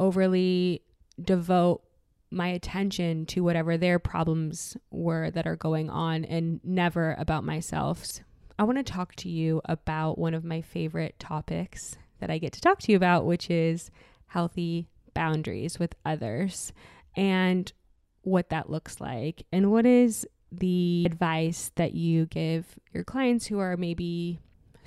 overly 0.00 0.82
devote 1.22 1.82
my 2.30 2.48
attention 2.48 3.26
to 3.26 3.42
whatever 3.42 3.76
their 3.76 3.98
problems 3.98 4.76
were 4.90 5.30
that 5.30 5.46
are 5.46 5.56
going 5.56 5.88
on 5.88 6.24
and 6.24 6.60
never 6.62 7.14
about 7.18 7.44
myself. 7.44 8.20
I 8.58 8.64
want 8.64 8.78
to 8.78 8.84
talk 8.84 9.14
to 9.16 9.28
you 9.28 9.62
about 9.64 10.18
one 10.18 10.34
of 10.34 10.44
my 10.44 10.60
favorite 10.60 11.18
topics 11.18 11.96
that 12.20 12.30
I 12.30 12.38
get 12.38 12.52
to 12.54 12.60
talk 12.60 12.80
to 12.80 12.92
you 12.92 12.96
about, 12.96 13.24
which 13.24 13.50
is 13.50 13.90
healthy 14.26 14.88
boundaries 15.14 15.78
with 15.78 15.94
others 16.04 16.72
and 17.16 17.72
what 18.22 18.50
that 18.50 18.68
looks 18.68 19.00
like 19.00 19.42
and 19.52 19.70
what 19.70 19.86
is 19.86 20.26
the 20.52 21.04
advice 21.06 21.70
that 21.76 21.94
you 21.94 22.26
give 22.26 22.78
your 22.92 23.04
clients 23.04 23.46
who 23.46 23.58
are 23.58 23.76
maybe 23.76 24.38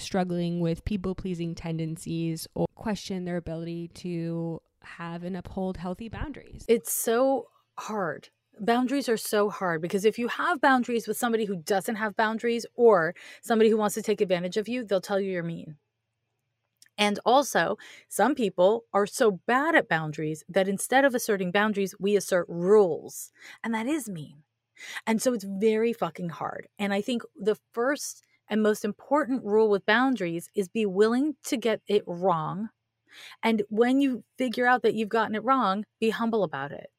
struggling 0.02 0.60
with 0.60 0.84
people 0.86 1.16
pleasing 1.16 1.56
tendencies 1.56 2.48
or 2.56 2.68
question 2.76 3.26
their 3.26 3.38
ability 3.38 3.90
to 3.90 4.62
have 4.84 5.24
and 5.24 5.38
uphold 5.38 5.78
healthy 5.78 6.10
boundaries? 6.10 6.66
It's 6.68 6.92
so 6.92 7.48
hard. 7.78 8.30
Boundaries 8.60 9.10
are 9.10 9.18
so 9.18 9.50
hard 9.50 9.82
because 9.82 10.06
if 10.06 10.20
you 10.20 10.28
have 10.28 10.62
boundaries 10.62 11.08
with 11.08 11.18
somebody 11.18 11.46
who 11.46 11.56
doesn't 11.56 11.96
have 11.96 12.16
boundaries 12.16 12.66
or 12.76 13.16
somebody 13.42 13.70
who 13.70 13.78
wants 13.78 13.96
to 13.96 14.02
take 14.02 14.22
advantage 14.22 14.58
of 14.58 14.68
you, 14.68 14.84
they'll 14.84 15.02
tell 15.02 15.20
you 15.20 15.32
you're 15.32 15.44
mean. 15.44 15.78
And 16.98 17.20
also, 17.26 17.78
some 18.10 18.36
people 18.36 18.86
are 18.94 19.08
so 19.08 19.40
bad 19.48 19.76
at 19.76 19.90
boundaries 19.90 20.44
that 20.48 20.68
instead 20.68 21.06
of 21.06 21.16
asserting 21.16 21.52
boundaries, 21.52 21.96
we 22.00 22.16
assert 22.16 22.46
rules. 22.48 23.32
And 23.64 23.74
that 23.74 23.88
is 23.88 24.10
mean. 24.10 24.44
And 25.08 25.22
so 25.22 25.34
it's 25.34 25.46
very 25.46 25.94
fucking 25.94 26.30
hard. 26.30 26.68
And 26.78 26.94
I 26.94 27.02
think 27.02 27.24
the 27.36 27.58
first 27.74 28.24
and 28.52 28.64
most 28.64 28.86
important 28.86 29.46
rule 29.46 29.70
with 29.72 29.88
boundaries 29.88 30.50
is 30.56 30.70
be 30.70 30.86
willing 30.86 31.38
to 31.46 31.58
get 31.58 31.82
it 31.88 32.04
wrong. 32.08 32.70
And 33.44 33.64
when 33.70 34.02
you 34.02 34.24
figure 34.38 34.68
out 34.68 34.84
that 34.84 34.96
you've 34.96 35.10
gotten 35.10 35.36
it 35.36 35.44
wrong, 35.44 35.86
be 36.00 36.10
humble 36.10 36.44
about 36.44 36.72
it. 36.72 36.90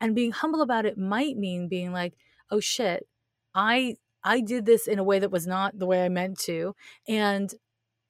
And 0.00 0.14
being 0.14 0.32
humble 0.32 0.62
about 0.62 0.86
it 0.86 0.98
might 0.98 1.36
mean 1.36 1.68
being 1.68 1.92
like, 1.92 2.14
"Oh 2.50 2.60
shit, 2.60 3.06
I 3.54 3.96
I 4.24 4.40
did 4.40 4.66
this 4.66 4.86
in 4.88 4.98
a 4.98 5.04
way 5.04 5.18
that 5.20 5.30
was 5.30 5.46
not 5.46 5.78
the 5.78 5.86
way 5.86 6.04
I 6.04 6.08
meant 6.08 6.38
to, 6.40 6.74
and 7.08 7.52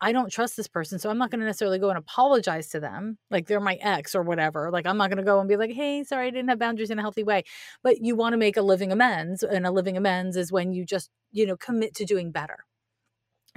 I 0.01 0.12
don't 0.12 0.30
trust 0.32 0.57
this 0.57 0.68
person, 0.68 0.99
so 0.99 1.11
I'm 1.11 1.18
not 1.18 1.30
going 1.30 1.40
to 1.40 1.46
necessarily 1.46 1.78
go 1.80 1.88
and 1.90 1.99
apologize 1.99 2.68
to 2.70 2.80
them, 2.80 3.18
like 3.30 3.46
they're 3.49 3.61
my 3.61 3.76
ex 3.82 4.14
or 4.14 4.22
whatever. 4.22 4.70
Like 4.72 4.86
I'm 4.86 4.96
not 4.99 5.11
going 5.11 5.18
to 5.18 5.24
go 5.24 5.40
and 5.40 5.49
be 5.49 5.57
like, 5.57 5.72
"Hey, 5.72 6.05
sorry, 6.05 6.28
I 6.28 6.30
didn't 6.30 6.49
have 6.51 6.59
boundaries 6.61 6.90
in 6.90 6.99
a 6.99 7.03
healthy 7.03 7.24
way." 7.24 7.44
But 7.82 8.01
you 8.03 8.16
want 8.16 8.32
to 8.34 8.38
make 8.38 8.57
a 8.57 8.62
living 8.62 8.92
amends, 8.92 9.42
and 9.42 9.66
a 9.66 9.72
living 9.72 9.96
amends 9.96 10.36
is 10.36 10.53
when 10.53 10.72
you 10.72 10.84
just, 10.86 11.11
you 11.32 11.46
know, 11.46 11.57
commit 11.57 11.94
to 11.96 12.05
doing 12.05 12.30
better. 12.32 12.64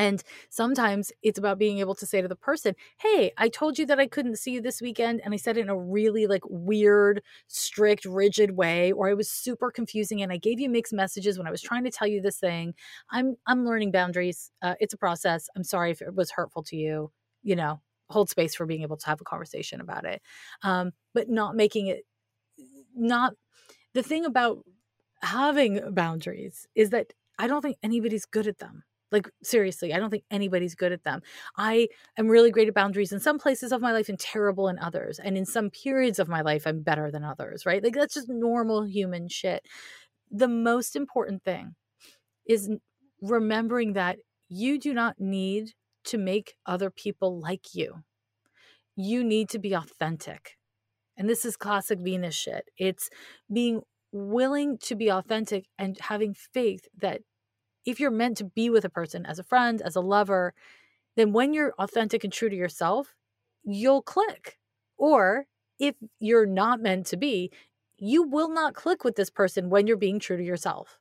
And 0.02 0.24
sometimes 0.50 1.12
it's 1.22 1.38
about 1.38 1.60
being 1.60 1.78
able 1.78 1.94
to 1.94 2.08
say 2.08 2.24
to 2.24 2.28
the 2.28 2.36
person, 2.36 2.74
Hey, 2.98 3.34
I 3.38 3.50
told 3.50 3.78
you 3.78 3.86
that 3.86 4.00
I 4.00 4.08
couldn't 4.08 4.40
see 4.40 4.54
you 4.54 4.60
this 4.60 4.82
weekend. 4.82 5.22
And 5.24 5.32
I 5.32 5.38
said 5.38 5.58
it 5.58 5.62
in 5.62 5.70
a 5.70 5.78
really 5.78 6.26
like 6.26 6.42
weird, 6.50 7.22
strict, 7.48 8.06
rigid 8.06 8.58
way, 8.58 8.92
or 8.92 9.10
I 9.10 9.14
was 9.14 9.30
super 9.30 9.70
confusing 9.70 10.24
and 10.24 10.32
I 10.32 10.38
gave 10.38 10.60
you 10.60 10.72
mixed 10.72 10.92
messages 10.92 11.38
when 11.38 11.46
I 11.46 11.52
was 11.52 11.62
trying 11.62 11.84
to 11.84 11.92
tell 11.92 12.08
you 12.08 12.20
this 12.20 12.40
thing. 12.40 12.74
I'm 13.12 13.36
I'm 13.46 13.64
learning 13.64 13.92
boundaries. 13.92 14.50
Uh, 14.64 14.74
it's 14.80 14.96
a 14.96 14.98
process. 14.98 15.50
I'm 15.56 15.64
sorry 15.64 15.92
if 15.92 16.02
it 16.02 16.16
was 16.16 16.32
hurtful 16.32 16.64
to 16.64 16.76
you. 16.76 17.12
You 17.44 17.56
know, 17.56 17.80
hold 18.10 18.32
space 18.32 18.56
for 18.56 18.66
being 18.66 18.82
able 18.82 18.98
to 18.98 19.06
have 19.06 19.22
a 19.22 19.24
conversation 19.24 19.82
about 19.82 20.06
it. 20.06 20.24
Um, 20.64 20.94
but 21.14 21.30
not 21.30 21.56
making 21.56 21.88
it 21.88 22.06
not 22.96 23.34
the 23.94 24.02
thing 24.02 24.26
about 24.26 24.66
having 25.22 25.94
boundaries 25.94 26.68
is 26.74 26.90
that 26.90 27.14
I 27.38 27.46
don't 27.46 27.62
think 27.62 27.78
anybody's 27.84 28.26
good 28.26 28.48
at 28.48 28.58
them 28.58 28.84
like, 29.12 29.30
seriously, 29.44 29.94
I 29.94 29.98
don't 29.98 30.10
think 30.10 30.24
anybody's 30.32 30.76
good 30.76 30.92
at 30.92 31.04
them. 31.04 31.22
I 31.58 31.90
am 32.18 32.28
really 32.28 32.52
great 32.52 32.68
at 32.68 32.74
boundaries 32.74 33.12
in 33.12 33.20
some 33.20 33.38
places 33.38 33.72
of 33.72 33.82
my 33.82 33.92
life 33.92 34.10
and 34.10 34.20
terrible 34.20 34.68
in 34.68 34.80
others. 34.80 35.20
And 35.20 35.38
in 35.38 35.46
some 35.46 35.70
periods 35.70 36.20
of 36.20 36.30
my 36.30 36.42
life, 36.42 36.66
I'm 36.66 36.82
better 36.82 37.12
than 37.12 37.24
others, 37.24 37.66
right? 37.66 37.84
Like, 37.84 37.94
that's 37.94 38.14
just 38.14 38.30
normal 38.30 38.84
human 38.84 39.28
shit. 39.28 39.66
The 40.30 40.48
most 40.48 40.96
important 40.96 41.44
thing 41.44 41.76
is 42.48 42.70
remembering 43.22 43.94
that 43.94 44.18
you 44.50 44.80
do 44.80 44.94
not 44.94 45.20
need 45.20 45.72
to 46.06 46.18
make 46.18 46.56
other 46.66 46.90
people 46.90 47.40
like 47.40 47.74
you. 47.74 48.04
You 48.96 49.24
need 49.24 49.50
to 49.50 49.60
be 49.60 49.74
authentic. 49.74 50.58
And 51.18 51.30
this 51.30 51.46
is 51.46 51.56
classic 51.56 52.00
Venus 52.00 52.36
shit. 52.36 52.70
It's 52.78 53.10
being 53.52 53.82
willing 54.12 54.78
to 54.80 54.96
be 54.96 55.10
authentic 55.10 55.68
and 55.78 55.98
having 56.00 56.34
faith 56.34 56.88
that 56.98 57.22
if 57.86 58.00
you're 58.00 58.12
meant 58.12 58.38
to 58.38 58.44
be 58.44 58.70
with 58.70 58.86
a 58.86 58.90
person 58.90 59.26
as 59.26 59.40
a 59.40 59.44
friend, 59.44 59.82
as 59.82 59.96
a 59.96 60.02
lover, 60.02 60.54
then 61.16 61.34
when 61.34 61.54
you're 61.54 61.74
authentic 61.80 62.24
and 62.24 62.32
true 62.32 62.50
to 62.50 62.56
yourself, 62.56 63.16
you'll 63.64 64.02
click. 64.02 64.60
Or 64.98 65.46
if 65.80 65.96
you're 66.20 66.46
not 66.46 66.82
meant 66.82 67.08
to 67.08 67.18
be, 67.18 67.52
you 67.98 68.24
will 68.24 68.50
not 68.50 68.74
click 68.74 69.04
with 69.04 69.16
this 69.16 69.30
person 69.30 69.70
when 69.70 69.88
you're 69.88 69.98
being 69.98 70.20
true 70.20 70.38
to 70.38 70.44
yourself. 70.44 71.00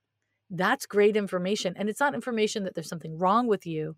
That's 0.50 0.86
great 0.86 1.16
information. 1.16 1.74
And 1.76 1.88
it's 1.88 2.00
not 2.00 2.14
information 2.14 2.64
that 2.64 2.74
there's 2.74 2.88
something 2.88 3.18
wrong 3.18 3.46
with 3.46 3.66
you 3.66 3.96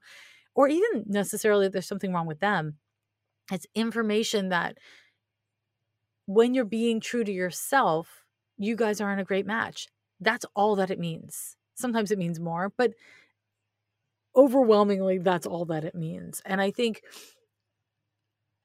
or 0.55 0.69
even 0.69 1.05
necessarily 1.07 1.69
there's 1.69 1.89
something 1.89 2.13
wrong 2.13 2.27
with 2.27 2.41
them. 2.41 2.77
It's 3.51 3.67
information 3.75 4.51
that 4.51 4.79
when 6.27 6.55
you're 6.55 6.65
being 6.65 7.01
true 7.01 7.25
to 7.25 7.33
yourself, 7.33 8.25
you 8.59 8.77
guys 8.77 9.01
aren't 9.01 9.21
a 9.21 9.25
great 9.25 9.47
match. 9.47 9.89
That's 10.21 10.47
all 10.55 10.77
that 10.77 10.91
it 10.91 10.99
means. 10.99 11.57
Sometimes 11.75 12.11
it 12.11 12.19
means 12.19 12.39
more, 12.41 12.73
but 12.77 12.93
overwhelmingly, 14.35 15.19
that's 15.19 15.47
all 15.47 15.65
that 15.67 15.85
it 15.85 15.95
means. 15.95 16.43
And 16.45 16.61
I 16.61 16.71
think 16.71 17.03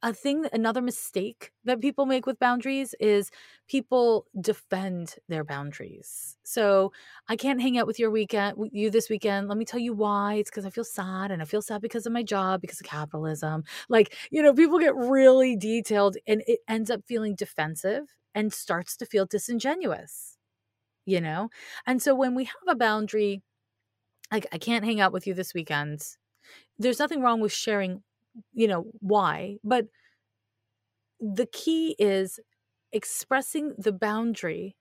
a 0.04 0.14
thing 0.14 0.46
another 0.54 0.82
mistake 0.82 1.52
that 1.66 1.82
people 1.82 2.06
make 2.06 2.28
with 2.28 2.38
boundaries 2.38 2.94
is 3.00 3.32
people 3.68 4.28
defend 4.40 5.16
their 5.28 5.44
boundaries. 5.44 6.38
So 6.44 6.92
i 7.28 7.36
can't 7.36 7.62
hang 7.62 7.78
out 7.80 7.88
with 7.88 7.98
your 7.98 8.12
weekend 8.12 8.58
with 8.58 8.72
you 8.74 8.92
this 8.92 9.10
weekend. 9.10 9.48
Let 9.48 9.58
me 9.58 9.66
tell 9.66 9.80
you 9.80 9.94
why. 9.94 10.36
It's 10.36 10.52
because 10.52 10.66
i 10.68 10.70
feel 10.70 10.84
sad 10.84 11.32
and 11.32 11.42
i 11.42 11.46
feel 11.46 11.64
sad 11.64 11.82
because 11.82 12.06
of 12.06 12.14
my 12.14 12.22
job 12.24 12.62
because 12.62 12.80
of 12.80 12.86
capitalism. 12.86 13.64
Like 13.90 14.14
you 14.30 14.44
know 14.44 14.54
people 14.54 14.80
get 14.80 14.96
really 14.96 15.56
detailed 15.56 16.18
and 16.28 16.44
it 16.48 16.60
ends 16.68 16.92
up 16.92 17.02
feeling 17.08 17.34
defensive 17.36 18.04
and 18.36 18.54
starts 18.54 18.96
to 18.98 19.06
feel 19.06 19.26
disingenuous 19.26 20.37
you 21.08 21.22
know? 21.22 21.50
And 21.88 22.02
so 22.04 22.16
when 22.16 22.36
we 22.36 22.46
have 22.46 22.56
a 22.70 22.76
boundary, 22.76 23.44
like 24.32 24.48
I 24.54 24.58
can't 24.60 24.86
hang 24.86 25.02
out 25.02 25.14
with 25.14 25.28
you 25.28 25.34
this 25.34 25.54
weekend, 25.54 26.02
there's 26.80 27.00
nothing 27.00 27.22
wrong 27.22 27.42
with 27.42 27.54
sharing, 27.54 28.04
you 28.54 28.68
know, 28.68 28.86
why, 29.02 29.58
but 29.64 29.88
the 31.20 31.48
key 31.48 31.96
is 32.00 32.40
expressing 32.92 33.74
the 33.78 33.92
boundary 33.92 34.76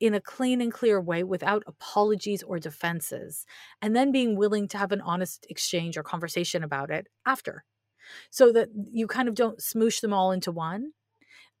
in 0.00 0.14
a 0.14 0.20
clean 0.20 0.60
and 0.60 0.72
clear 0.72 1.00
way 1.00 1.24
without 1.24 1.62
apologies 1.66 2.42
or 2.42 2.58
defenses, 2.58 3.44
and 3.82 3.96
then 3.96 4.12
being 4.12 4.36
willing 4.36 4.68
to 4.68 4.78
have 4.78 4.92
an 4.92 5.00
honest 5.00 5.46
exchange 5.50 5.96
or 5.98 6.02
conversation 6.04 6.62
about 6.62 6.90
it 6.90 7.08
after. 7.26 7.64
So 8.30 8.52
that 8.52 8.68
you 8.92 9.06
kind 9.08 9.28
of 9.28 9.34
don't 9.34 9.60
smoosh 9.60 10.00
them 10.00 10.12
all 10.14 10.32
into 10.32 10.52
one, 10.52 10.92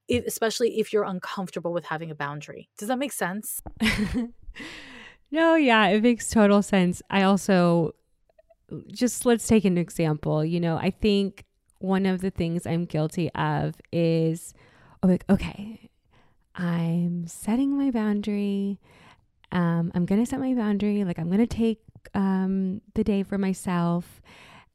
if, 0.08 0.26
especially 0.26 0.78
if 0.80 0.92
you're 0.92 1.04
uncomfortable 1.04 1.72
with 1.72 1.84
having 1.86 2.10
a 2.10 2.14
boundary. 2.14 2.68
Does 2.78 2.88
that 2.88 2.98
make 2.98 3.12
sense? 3.12 3.60
no, 5.30 5.54
yeah, 5.54 5.86
it 5.88 6.02
makes 6.02 6.30
total 6.30 6.62
sense. 6.62 7.02
I 7.10 7.22
also 7.22 7.94
just 8.88 9.24
let's 9.26 9.46
take 9.46 9.64
an 9.64 9.78
example. 9.78 10.44
You 10.44 10.60
know, 10.60 10.76
I 10.76 10.90
think 10.90 11.44
one 11.78 12.06
of 12.06 12.20
the 12.20 12.30
things 12.30 12.66
I'm 12.66 12.84
guilty 12.84 13.30
of 13.34 13.74
is 13.92 14.54
oh, 15.02 15.08
like, 15.08 15.24
okay, 15.30 15.90
I'm 16.54 17.26
setting 17.26 17.76
my 17.76 17.90
boundary. 17.90 18.80
Um, 19.52 19.92
I'm 19.94 20.04
gonna 20.06 20.26
set 20.26 20.40
my 20.40 20.54
boundary. 20.54 21.04
Like 21.04 21.18
I'm 21.18 21.30
gonna 21.30 21.46
take 21.46 21.80
um, 22.14 22.80
the 22.94 23.04
day 23.04 23.22
for 23.22 23.38
myself. 23.38 24.20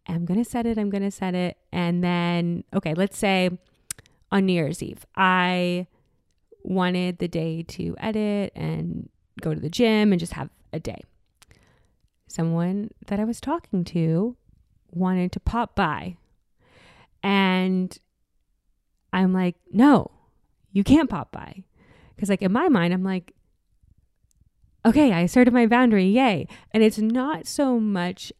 I'm 0.07 0.25
gonna 0.25 0.45
set 0.45 0.65
it. 0.65 0.77
I'm 0.77 0.89
gonna 0.89 1.11
set 1.11 1.35
it. 1.35 1.57
And 1.71 2.03
then, 2.03 2.63
okay, 2.73 2.93
let's 2.93 3.17
say 3.17 3.49
on 4.33 4.47
New 4.47 4.53
Year's 4.53 4.81
Eve. 4.81 5.05
I 5.15 5.85
wanted 6.63 7.19
the 7.19 7.27
day 7.27 7.61
to 7.61 7.95
edit 7.99 8.51
and 8.55 9.07
go 9.39 9.53
to 9.53 9.59
the 9.59 9.69
gym 9.69 10.11
and 10.11 10.19
just 10.19 10.33
have 10.33 10.49
a 10.73 10.79
day. 10.79 11.03
Someone 12.27 12.89
that 13.07 13.19
I 13.19 13.25
was 13.25 13.39
talking 13.39 13.83
to 13.85 14.35
wanted 14.89 15.31
to 15.33 15.39
pop 15.39 15.75
by. 15.75 16.17
And 17.21 17.95
I'm 19.13 19.33
like, 19.33 19.55
no, 19.71 20.09
you 20.71 20.83
can't 20.83 21.11
pop 21.11 21.31
by. 21.31 21.63
Because, 22.15 22.29
like, 22.29 22.41
in 22.41 22.51
my 22.51 22.69
mind, 22.69 22.91
I'm 22.91 23.03
like, 23.03 23.33
okay, 24.83 25.11
I 25.13 25.21
asserted 25.21 25.53
my 25.53 25.67
boundary, 25.67 26.07
yay. 26.07 26.47
And 26.71 26.81
it's 26.81 26.97
not 26.97 27.45
so 27.45 27.79
much 27.79 28.33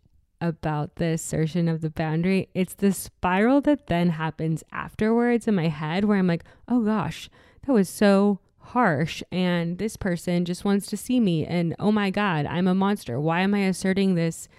about 0.43 0.97
the 0.97 1.05
assertion 1.05 1.69
of 1.69 1.79
the 1.81 1.89
boundary. 1.89 2.49
It's 2.53 2.73
the 2.73 2.91
spiral 2.91 3.61
that 3.61 3.87
then 3.87 4.09
happens 4.09 4.63
afterwards 4.71 5.47
in 5.47 5.55
my 5.55 5.69
head 5.69 6.03
where 6.03 6.17
I'm 6.17 6.27
like, 6.27 6.43
oh 6.67 6.81
gosh, 6.83 7.29
that 7.65 7.71
was 7.71 7.87
so 7.87 8.39
harsh. 8.59 9.23
And 9.31 9.77
this 9.77 9.95
person 9.95 10.43
just 10.43 10.65
wants 10.65 10.85
to 10.87 10.97
see 10.97 11.19
me. 11.19 11.45
And 11.45 11.75
oh 11.79 11.91
my 11.91 12.09
God, 12.09 12.45
I'm 12.45 12.67
a 12.67 12.75
monster. 12.75 13.19
Why 13.19 13.39
am 13.39 13.55
I 13.55 13.59
asserting 13.59 14.15
this 14.15 14.49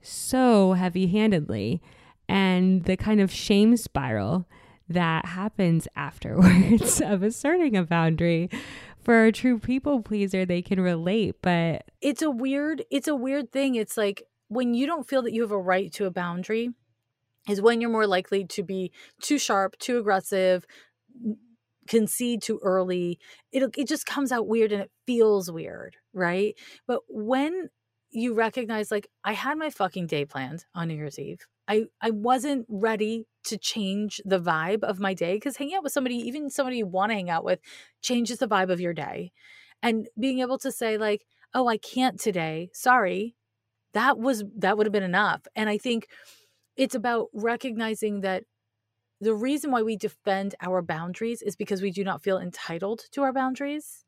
so 0.00 0.74
heavy 0.74 1.08
handedly? 1.08 1.82
And 2.28 2.84
the 2.84 2.96
kind 2.96 3.20
of 3.20 3.32
shame 3.32 3.76
spiral 3.76 4.46
that 4.88 5.26
happens 5.26 5.88
afterwards 5.96 7.00
of 7.00 7.22
asserting 7.24 7.76
a 7.76 7.82
boundary 7.82 8.48
for 9.02 9.24
a 9.24 9.32
true 9.32 9.58
people 9.58 10.00
pleaser 10.00 10.44
they 10.44 10.62
can 10.62 10.80
relate 10.80 11.34
but 11.42 11.84
it's 12.00 12.22
a 12.22 12.30
weird 12.30 12.84
it's 12.88 13.08
a 13.08 13.16
weird 13.16 13.50
thing 13.50 13.74
it's 13.74 13.96
like 13.96 14.22
when 14.52 14.74
you 14.74 14.86
don't 14.86 15.08
feel 15.08 15.22
that 15.22 15.32
you 15.32 15.42
have 15.42 15.50
a 15.50 15.58
right 15.58 15.92
to 15.94 16.06
a 16.06 16.10
boundary 16.10 16.70
is 17.48 17.60
when 17.60 17.80
you're 17.80 17.90
more 17.90 18.06
likely 18.06 18.44
to 18.44 18.62
be 18.62 18.92
too 19.20 19.38
sharp, 19.38 19.76
too 19.78 19.98
aggressive, 19.98 20.64
concede 21.88 22.42
too 22.42 22.60
early. 22.62 23.18
It 23.52 23.74
it 23.76 23.88
just 23.88 24.06
comes 24.06 24.32
out 24.32 24.46
weird 24.46 24.72
and 24.72 24.82
it 24.82 24.90
feels 25.06 25.50
weird 25.50 25.96
right? 26.12 26.54
But 26.86 27.00
when 27.08 27.70
you 28.14 28.34
recognize 28.34 28.90
like 28.90 29.08
i 29.24 29.32
had 29.32 29.56
my 29.56 29.70
fucking 29.70 30.06
day 30.06 30.24
planned 30.24 30.66
on 30.74 30.88
new 30.88 30.94
year's 30.94 31.18
eve. 31.18 31.46
I 31.66 31.84
i 32.02 32.10
wasn't 32.10 32.66
ready 32.68 33.26
to 33.44 33.56
change 33.58 34.20
the 34.24 34.38
vibe 34.38 34.82
of 34.84 35.00
my 35.00 35.14
day 35.14 35.34
because 35.34 35.56
hanging 35.56 35.76
out 35.76 35.82
with 35.82 35.92
somebody 35.92 36.16
even 36.16 36.50
somebody 36.50 36.76
you 36.78 36.86
want 36.86 37.10
to 37.10 37.14
hang 37.14 37.30
out 37.30 37.44
with 37.44 37.60
changes 38.02 38.38
the 38.38 38.48
vibe 38.48 38.70
of 38.70 38.80
your 38.80 38.92
day. 38.94 39.32
And 39.82 40.08
being 40.18 40.40
able 40.40 40.58
to 40.58 40.70
say 40.72 40.98
like 40.98 41.24
oh 41.54 41.68
i 41.68 41.78
can't 41.78 42.20
today. 42.20 42.70
Sorry 42.74 43.34
that 43.94 44.18
was 44.18 44.44
that 44.56 44.76
would 44.76 44.86
have 44.86 44.92
been 44.92 45.02
enough 45.02 45.42
and 45.54 45.68
i 45.68 45.78
think 45.78 46.08
it's 46.76 46.94
about 46.94 47.28
recognizing 47.32 48.20
that 48.20 48.44
the 49.22 49.34
reason 49.34 49.70
why 49.70 49.82
we 49.82 49.96
defend 49.96 50.56
our 50.60 50.82
boundaries 50.82 51.42
is 51.42 51.54
because 51.54 51.80
we 51.80 51.92
do 51.92 52.02
not 52.02 52.22
feel 52.22 52.38
entitled 52.38 53.04
to 53.12 53.22
our 53.22 53.32
boundaries. 53.32 54.04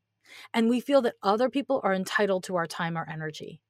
And 0.53 0.69
we 0.69 0.81
feel 0.81 1.03
that 1.03 1.15
other 1.23 1.49
people 1.49 1.81
are 1.85 1.95
entitled 1.95 2.43
to 2.45 2.57
our 2.57 2.67
time 2.67 2.99
or 2.99 3.09
energy. 3.09 3.61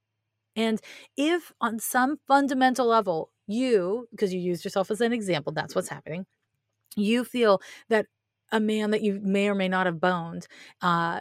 And 0.56 0.80
if 1.16 1.52
on 1.60 1.78
some 1.78 2.16
fundamental 2.26 2.86
level, 2.86 3.30
you, 3.46 4.08
because 4.10 4.32
you 4.32 4.40
used 4.40 4.64
yourself 4.64 4.90
as 4.90 5.02
an 5.02 5.12
example, 5.12 5.52
that's 5.52 5.74
what's 5.74 5.88
happening, 5.88 6.24
you 6.96 7.24
feel 7.24 7.60
that 7.90 8.06
a 8.52 8.60
man 8.60 8.90
that 8.92 9.02
you 9.02 9.20
may 9.22 9.48
or 9.48 9.54
may 9.54 9.68
not 9.68 9.86
have 9.86 10.00
boned 10.00 10.46
uh, 10.80 11.20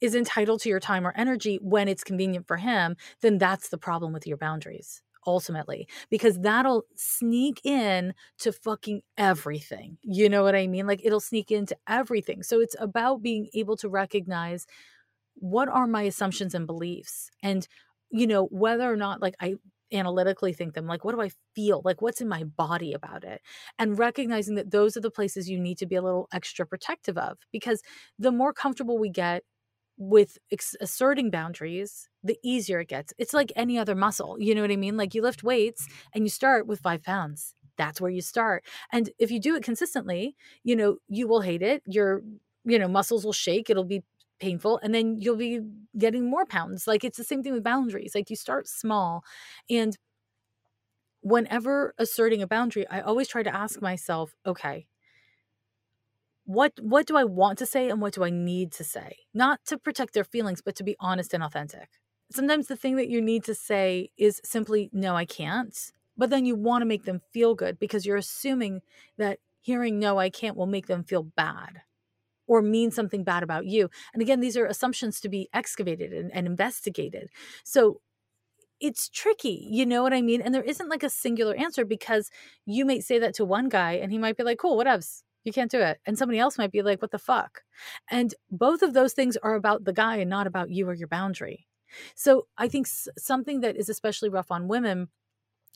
is 0.00 0.14
entitled 0.14 0.60
to 0.60 0.68
your 0.68 0.80
time 0.80 1.06
or 1.06 1.12
energy 1.16 1.58
when 1.62 1.88
it's 1.88 2.04
convenient 2.04 2.46
for 2.46 2.56
him, 2.56 2.96
then 3.20 3.38
that's 3.38 3.68
the 3.68 3.78
problem 3.78 4.12
with 4.12 4.26
your 4.26 4.36
boundaries 4.36 5.02
ultimately 5.26 5.86
because 6.10 6.38
that'll 6.40 6.84
sneak 6.96 7.60
in 7.64 8.14
to 8.38 8.52
fucking 8.52 9.02
everything. 9.18 9.98
You 10.02 10.28
know 10.28 10.42
what 10.42 10.54
I 10.54 10.66
mean? 10.66 10.86
Like 10.86 11.04
it'll 11.04 11.20
sneak 11.20 11.50
into 11.50 11.76
everything. 11.86 12.42
So 12.42 12.60
it's 12.60 12.76
about 12.78 13.20
being 13.20 13.48
able 13.52 13.76
to 13.78 13.88
recognize 13.88 14.66
what 15.34 15.68
are 15.68 15.86
my 15.86 16.02
assumptions 16.02 16.54
and 16.54 16.66
beliefs 16.66 17.30
and 17.42 17.68
you 18.10 18.26
know 18.26 18.46
whether 18.46 18.90
or 18.90 18.96
not 18.96 19.22
like 19.22 19.36
I 19.40 19.56
analytically 19.92 20.52
think 20.52 20.74
them 20.74 20.86
like 20.86 21.02
what 21.02 21.14
do 21.14 21.20
i 21.22 21.30
feel 21.54 21.80
like 21.82 22.02
what's 22.02 22.20
in 22.20 22.28
my 22.28 22.44
body 22.44 22.92
about 22.92 23.24
it 23.24 23.40
and 23.78 23.98
recognizing 23.98 24.54
that 24.54 24.70
those 24.70 24.98
are 24.98 25.00
the 25.00 25.10
places 25.10 25.48
you 25.48 25.58
need 25.58 25.78
to 25.78 25.86
be 25.86 25.94
a 25.94 26.02
little 26.02 26.28
extra 26.30 26.66
protective 26.66 27.16
of 27.16 27.38
because 27.52 27.80
the 28.18 28.30
more 28.30 28.52
comfortable 28.52 28.98
we 28.98 29.08
get 29.08 29.44
with 29.98 30.38
ex- 30.52 30.76
asserting 30.80 31.30
boundaries, 31.30 32.08
the 32.22 32.38
easier 32.42 32.80
it 32.80 32.88
gets. 32.88 33.12
It's 33.18 33.34
like 33.34 33.52
any 33.56 33.78
other 33.78 33.94
muscle. 33.94 34.36
You 34.38 34.54
know 34.54 34.62
what 34.62 34.70
I 34.70 34.76
mean? 34.76 34.96
Like 34.96 35.14
you 35.14 35.22
lift 35.22 35.42
weights 35.42 35.86
and 36.14 36.24
you 36.24 36.30
start 36.30 36.66
with 36.66 36.80
five 36.80 37.02
pounds. 37.02 37.54
That's 37.76 38.00
where 38.00 38.10
you 38.10 38.22
start. 38.22 38.64
And 38.92 39.10
if 39.18 39.30
you 39.30 39.40
do 39.40 39.56
it 39.56 39.62
consistently, 39.62 40.36
you 40.64 40.76
know, 40.76 40.98
you 41.08 41.28
will 41.28 41.40
hate 41.40 41.62
it. 41.62 41.82
Your, 41.86 42.22
you 42.64 42.78
know, 42.78 42.88
muscles 42.88 43.24
will 43.24 43.32
shake. 43.32 43.70
It'll 43.70 43.84
be 43.84 44.02
painful. 44.40 44.78
And 44.82 44.94
then 44.94 45.16
you'll 45.18 45.36
be 45.36 45.60
getting 45.96 46.30
more 46.30 46.46
pounds. 46.46 46.86
Like 46.86 47.04
it's 47.04 47.18
the 47.18 47.24
same 47.24 47.42
thing 47.42 47.52
with 47.52 47.64
boundaries. 47.64 48.14
Like 48.14 48.30
you 48.30 48.36
start 48.36 48.68
small. 48.68 49.24
And 49.68 49.96
whenever 51.22 51.94
asserting 51.98 52.42
a 52.42 52.46
boundary, 52.46 52.86
I 52.88 53.00
always 53.00 53.28
try 53.28 53.42
to 53.42 53.54
ask 53.54 53.82
myself, 53.82 54.34
okay, 54.46 54.86
what 56.48 56.72
what 56.80 57.06
do 57.06 57.14
I 57.14 57.24
want 57.24 57.58
to 57.58 57.66
say 57.66 57.90
and 57.90 58.00
what 58.00 58.14
do 58.14 58.24
I 58.24 58.30
need 58.30 58.72
to 58.72 58.82
say? 58.82 59.18
Not 59.34 59.60
to 59.66 59.76
protect 59.76 60.14
their 60.14 60.24
feelings, 60.24 60.62
but 60.62 60.74
to 60.76 60.82
be 60.82 60.96
honest 60.98 61.34
and 61.34 61.42
authentic. 61.42 61.90
Sometimes 62.32 62.68
the 62.68 62.76
thing 62.76 62.96
that 62.96 63.10
you 63.10 63.20
need 63.20 63.44
to 63.44 63.54
say 63.54 64.08
is 64.16 64.40
simply 64.42 64.88
no, 64.90 65.14
I 65.14 65.26
can't. 65.26 65.76
But 66.16 66.30
then 66.30 66.46
you 66.46 66.56
want 66.56 66.80
to 66.80 66.86
make 66.86 67.04
them 67.04 67.20
feel 67.34 67.54
good 67.54 67.78
because 67.78 68.06
you're 68.06 68.16
assuming 68.16 68.80
that 69.18 69.40
hearing 69.60 69.98
no, 69.98 70.18
I 70.18 70.30
can't 70.30 70.56
will 70.56 70.66
make 70.66 70.86
them 70.86 71.04
feel 71.04 71.22
bad 71.22 71.82
or 72.46 72.62
mean 72.62 72.90
something 72.92 73.24
bad 73.24 73.42
about 73.42 73.66
you. 73.66 73.90
And 74.14 74.22
again, 74.22 74.40
these 74.40 74.56
are 74.56 74.64
assumptions 74.64 75.20
to 75.20 75.28
be 75.28 75.50
excavated 75.52 76.14
and, 76.14 76.32
and 76.32 76.46
investigated. 76.46 77.28
So 77.62 78.00
it's 78.80 79.10
tricky, 79.10 79.68
you 79.70 79.84
know 79.84 80.02
what 80.02 80.14
I 80.14 80.22
mean? 80.22 80.40
And 80.40 80.54
there 80.54 80.62
isn't 80.62 80.88
like 80.88 81.02
a 81.02 81.10
singular 81.10 81.54
answer 81.56 81.84
because 81.84 82.30
you 82.64 82.86
might 82.86 83.04
say 83.04 83.18
that 83.18 83.34
to 83.34 83.44
one 83.44 83.68
guy 83.68 83.92
and 83.92 84.10
he 84.10 84.16
might 84.16 84.38
be 84.38 84.44
like, 84.44 84.58
cool, 84.58 84.82
whatevs 84.82 85.24
you 85.44 85.52
can't 85.52 85.70
do 85.70 85.80
it. 85.80 85.98
And 86.06 86.18
somebody 86.18 86.38
else 86.38 86.58
might 86.58 86.72
be 86.72 86.82
like, 86.82 87.00
what 87.00 87.10
the 87.10 87.18
fuck? 87.18 87.62
And 88.10 88.34
both 88.50 88.82
of 88.82 88.94
those 88.94 89.12
things 89.12 89.36
are 89.38 89.54
about 89.54 89.84
the 89.84 89.92
guy 89.92 90.16
and 90.16 90.30
not 90.30 90.46
about 90.46 90.70
you 90.70 90.88
or 90.88 90.94
your 90.94 91.08
boundary. 91.08 91.66
So 92.14 92.46
I 92.56 92.68
think 92.68 92.86
something 92.86 93.60
that 93.60 93.76
is 93.76 93.88
especially 93.88 94.28
rough 94.28 94.50
on 94.50 94.68
women 94.68 95.08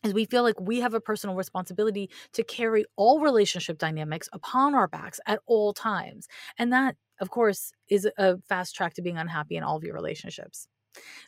is 0.04 0.12
we 0.12 0.24
feel 0.24 0.42
like 0.42 0.60
we 0.60 0.80
have 0.80 0.94
a 0.94 1.00
personal 1.00 1.36
responsibility 1.36 2.10
to 2.32 2.42
carry 2.42 2.84
all 2.96 3.20
relationship 3.20 3.78
dynamics 3.78 4.28
upon 4.32 4.74
our 4.74 4.88
backs 4.88 5.20
at 5.26 5.40
all 5.46 5.72
times. 5.72 6.26
And 6.58 6.72
that, 6.72 6.96
of 7.20 7.30
course, 7.30 7.72
is 7.88 8.08
a 8.18 8.38
fast 8.48 8.74
track 8.74 8.94
to 8.94 9.02
being 9.02 9.16
unhappy 9.16 9.56
in 9.56 9.62
all 9.62 9.76
of 9.76 9.84
your 9.84 9.94
relationships 9.94 10.66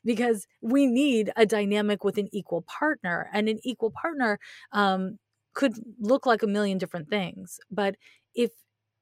because 0.05 0.47
we 0.61 0.87
need 0.87 1.33
a 1.37 1.47
dynamic 1.47 2.05
with 2.05 2.19
an 2.19 2.29
equal 2.33 2.63
partner 2.63 3.31
and 3.33 3.49
an 3.49 3.59
equal 3.63 3.91
partner 3.91 4.39
um, 4.73 5.19
could 5.55 5.75
look 6.01 6.27
like 6.27 6.43
a 6.43 6.47
million 6.47 6.79
different 6.79 7.09
things 7.09 7.59
but 7.71 7.97
if 8.35 8.51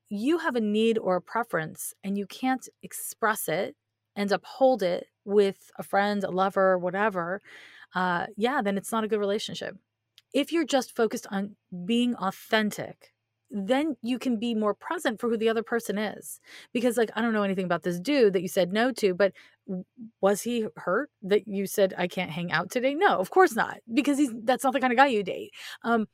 you 0.08 0.38
have 0.38 0.56
a 0.56 0.60
need 0.60 0.98
or 0.98 1.16
a 1.16 1.22
preference 1.22 1.94
and 2.04 2.18
you 2.18 2.26
can't 2.26 2.68
express 2.82 3.48
it 3.48 3.74
and 4.14 4.30
uphold 4.30 4.82
it 4.82 5.06
with 5.24 5.70
a 5.78 5.82
friend, 5.82 6.22
a 6.24 6.30
lover, 6.30 6.78
whatever, 6.78 7.40
uh, 7.94 8.26
yeah, 8.36 8.60
then 8.62 8.76
it's 8.76 8.92
not 8.92 9.04
a 9.04 9.08
good 9.08 9.20
relationship. 9.20 9.76
If 10.34 10.52
you're 10.52 10.66
just 10.66 10.96
focused 10.96 11.26
on 11.30 11.56
being 11.84 12.14
authentic, 12.16 13.12
then 13.50 13.96
you 14.02 14.18
can 14.18 14.38
be 14.38 14.54
more 14.54 14.74
present 14.74 15.20
for 15.20 15.28
who 15.28 15.36
the 15.36 15.48
other 15.48 15.62
person 15.62 15.98
is. 15.98 16.40
Because, 16.72 16.96
like, 16.96 17.10
I 17.14 17.20
don't 17.20 17.34
know 17.34 17.42
anything 17.42 17.66
about 17.66 17.82
this 17.82 18.00
dude 18.00 18.32
that 18.32 18.40
you 18.40 18.48
said 18.48 18.72
no 18.72 18.92
to, 18.92 19.14
but 19.14 19.32
was 20.20 20.42
he 20.42 20.66
hurt 20.76 21.10
that 21.22 21.46
you 21.46 21.66
said 21.66 21.94
I 21.98 22.08
can't 22.08 22.30
hang 22.30 22.50
out 22.50 22.70
today? 22.70 22.94
No, 22.94 23.18
of 23.18 23.30
course 23.30 23.54
not, 23.54 23.78
because 23.92 24.18
he's 24.18 24.32
that's 24.44 24.64
not 24.64 24.72
the 24.72 24.80
kind 24.80 24.92
of 24.92 24.96
guy 24.96 25.08
you 25.08 25.22
date. 25.22 25.52
Um, 25.84 26.06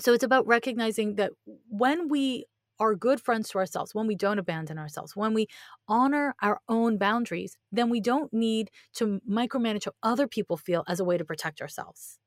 so 0.00 0.12
it's 0.12 0.24
about 0.24 0.46
recognizing 0.46 1.16
that 1.16 1.32
when 1.68 2.08
we 2.08 2.46
are 2.80 2.94
good 2.94 3.20
friends 3.20 3.48
to 3.50 3.58
ourselves, 3.58 3.94
when 3.94 4.06
we 4.06 4.14
don't 4.14 4.38
abandon 4.38 4.78
ourselves, 4.78 5.16
when 5.16 5.34
we 5.34 5.48
honor 5.88 6.34
our 6.40 6.60
own 6.68 6.96
boundaries, 6.96 7.56
then 7.72 7.90
we 7.90 8.00
don't 8.00 8.32
need 8.32 8.70
to 8.94 9.20
micromanage 9.28 9.84
how 9.86 9.92
other 10.02 10.28
people 10.28 10.56
feel 10.56 10.84
as 10.86 11.00
a 11.00 11.04
way 11.04 11.18
to 11.18 11.24
protect 11.24 11.60
ourselves 11.60 12.18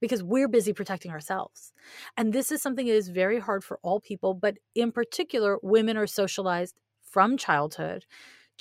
because 0.00 0.22
we're 0.22 0.48
busy 0.48 0.72
protecting 0.72 1.10
ourselves. 1.12 1.72
And 2.16 2.32
this 2.32 2.50
is 2.50 2.60
something 2.62 2.86
that 2.86 2.94
is 2.94 3.08
very 3.08 3.38
hard 3.38 3.64
for 3.64 3.78
all 3.82 4.00
people, 4.00 4.34
but 4.34 4.56
in 4.74 4.92
particular, 4.92 5.58
women 5.62 5.96
are 5.96 6.06
socialized 6.06 6.80
from 7.02 7.36
childhood 7.36 8.04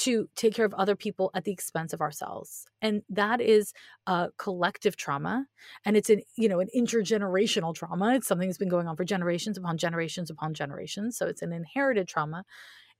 to 0.01 0.27
take 0.35 0.55
care 0.55 0.65
of 0.65 0.73
other 0.73 0.95
people 0.95 1.29
at 1.35 1.43
the 1.43 1.51
expense 1.51 1.93
of 1.93 2.01
ourselves. 2.01 2.65
And 2.81 3.03
that 3.09 3.39
is 3.39 3.71
a 4.07 4.29
collective 4.37 4.97
trauma 4.97 5.45
and 5.85 5.95
it's 5.95 6.09
an 6.09 6.21
you 6.35 6.49
know 6.49 6.59
an 6.59 6.69
intergenerational 6.75 7.75
trauma. 7.75 8.15
It's 8.15 8.27
something 8.27 8.47
that's 8.47 8.57
been 8.57 8.67
going 8.69 8.87
on 8.87 8.95
for 8.95 9.03
generations 9.05 9.57
upon 9.59 9.77
generations 9.77 10.31
upon 10.31 10.55
generations 10.55 11.17
so 11.17 11.27
it's 11.27 11.43
an 11.43 11.53
inherited 11.53 12.07
trauma. 12.07 12.43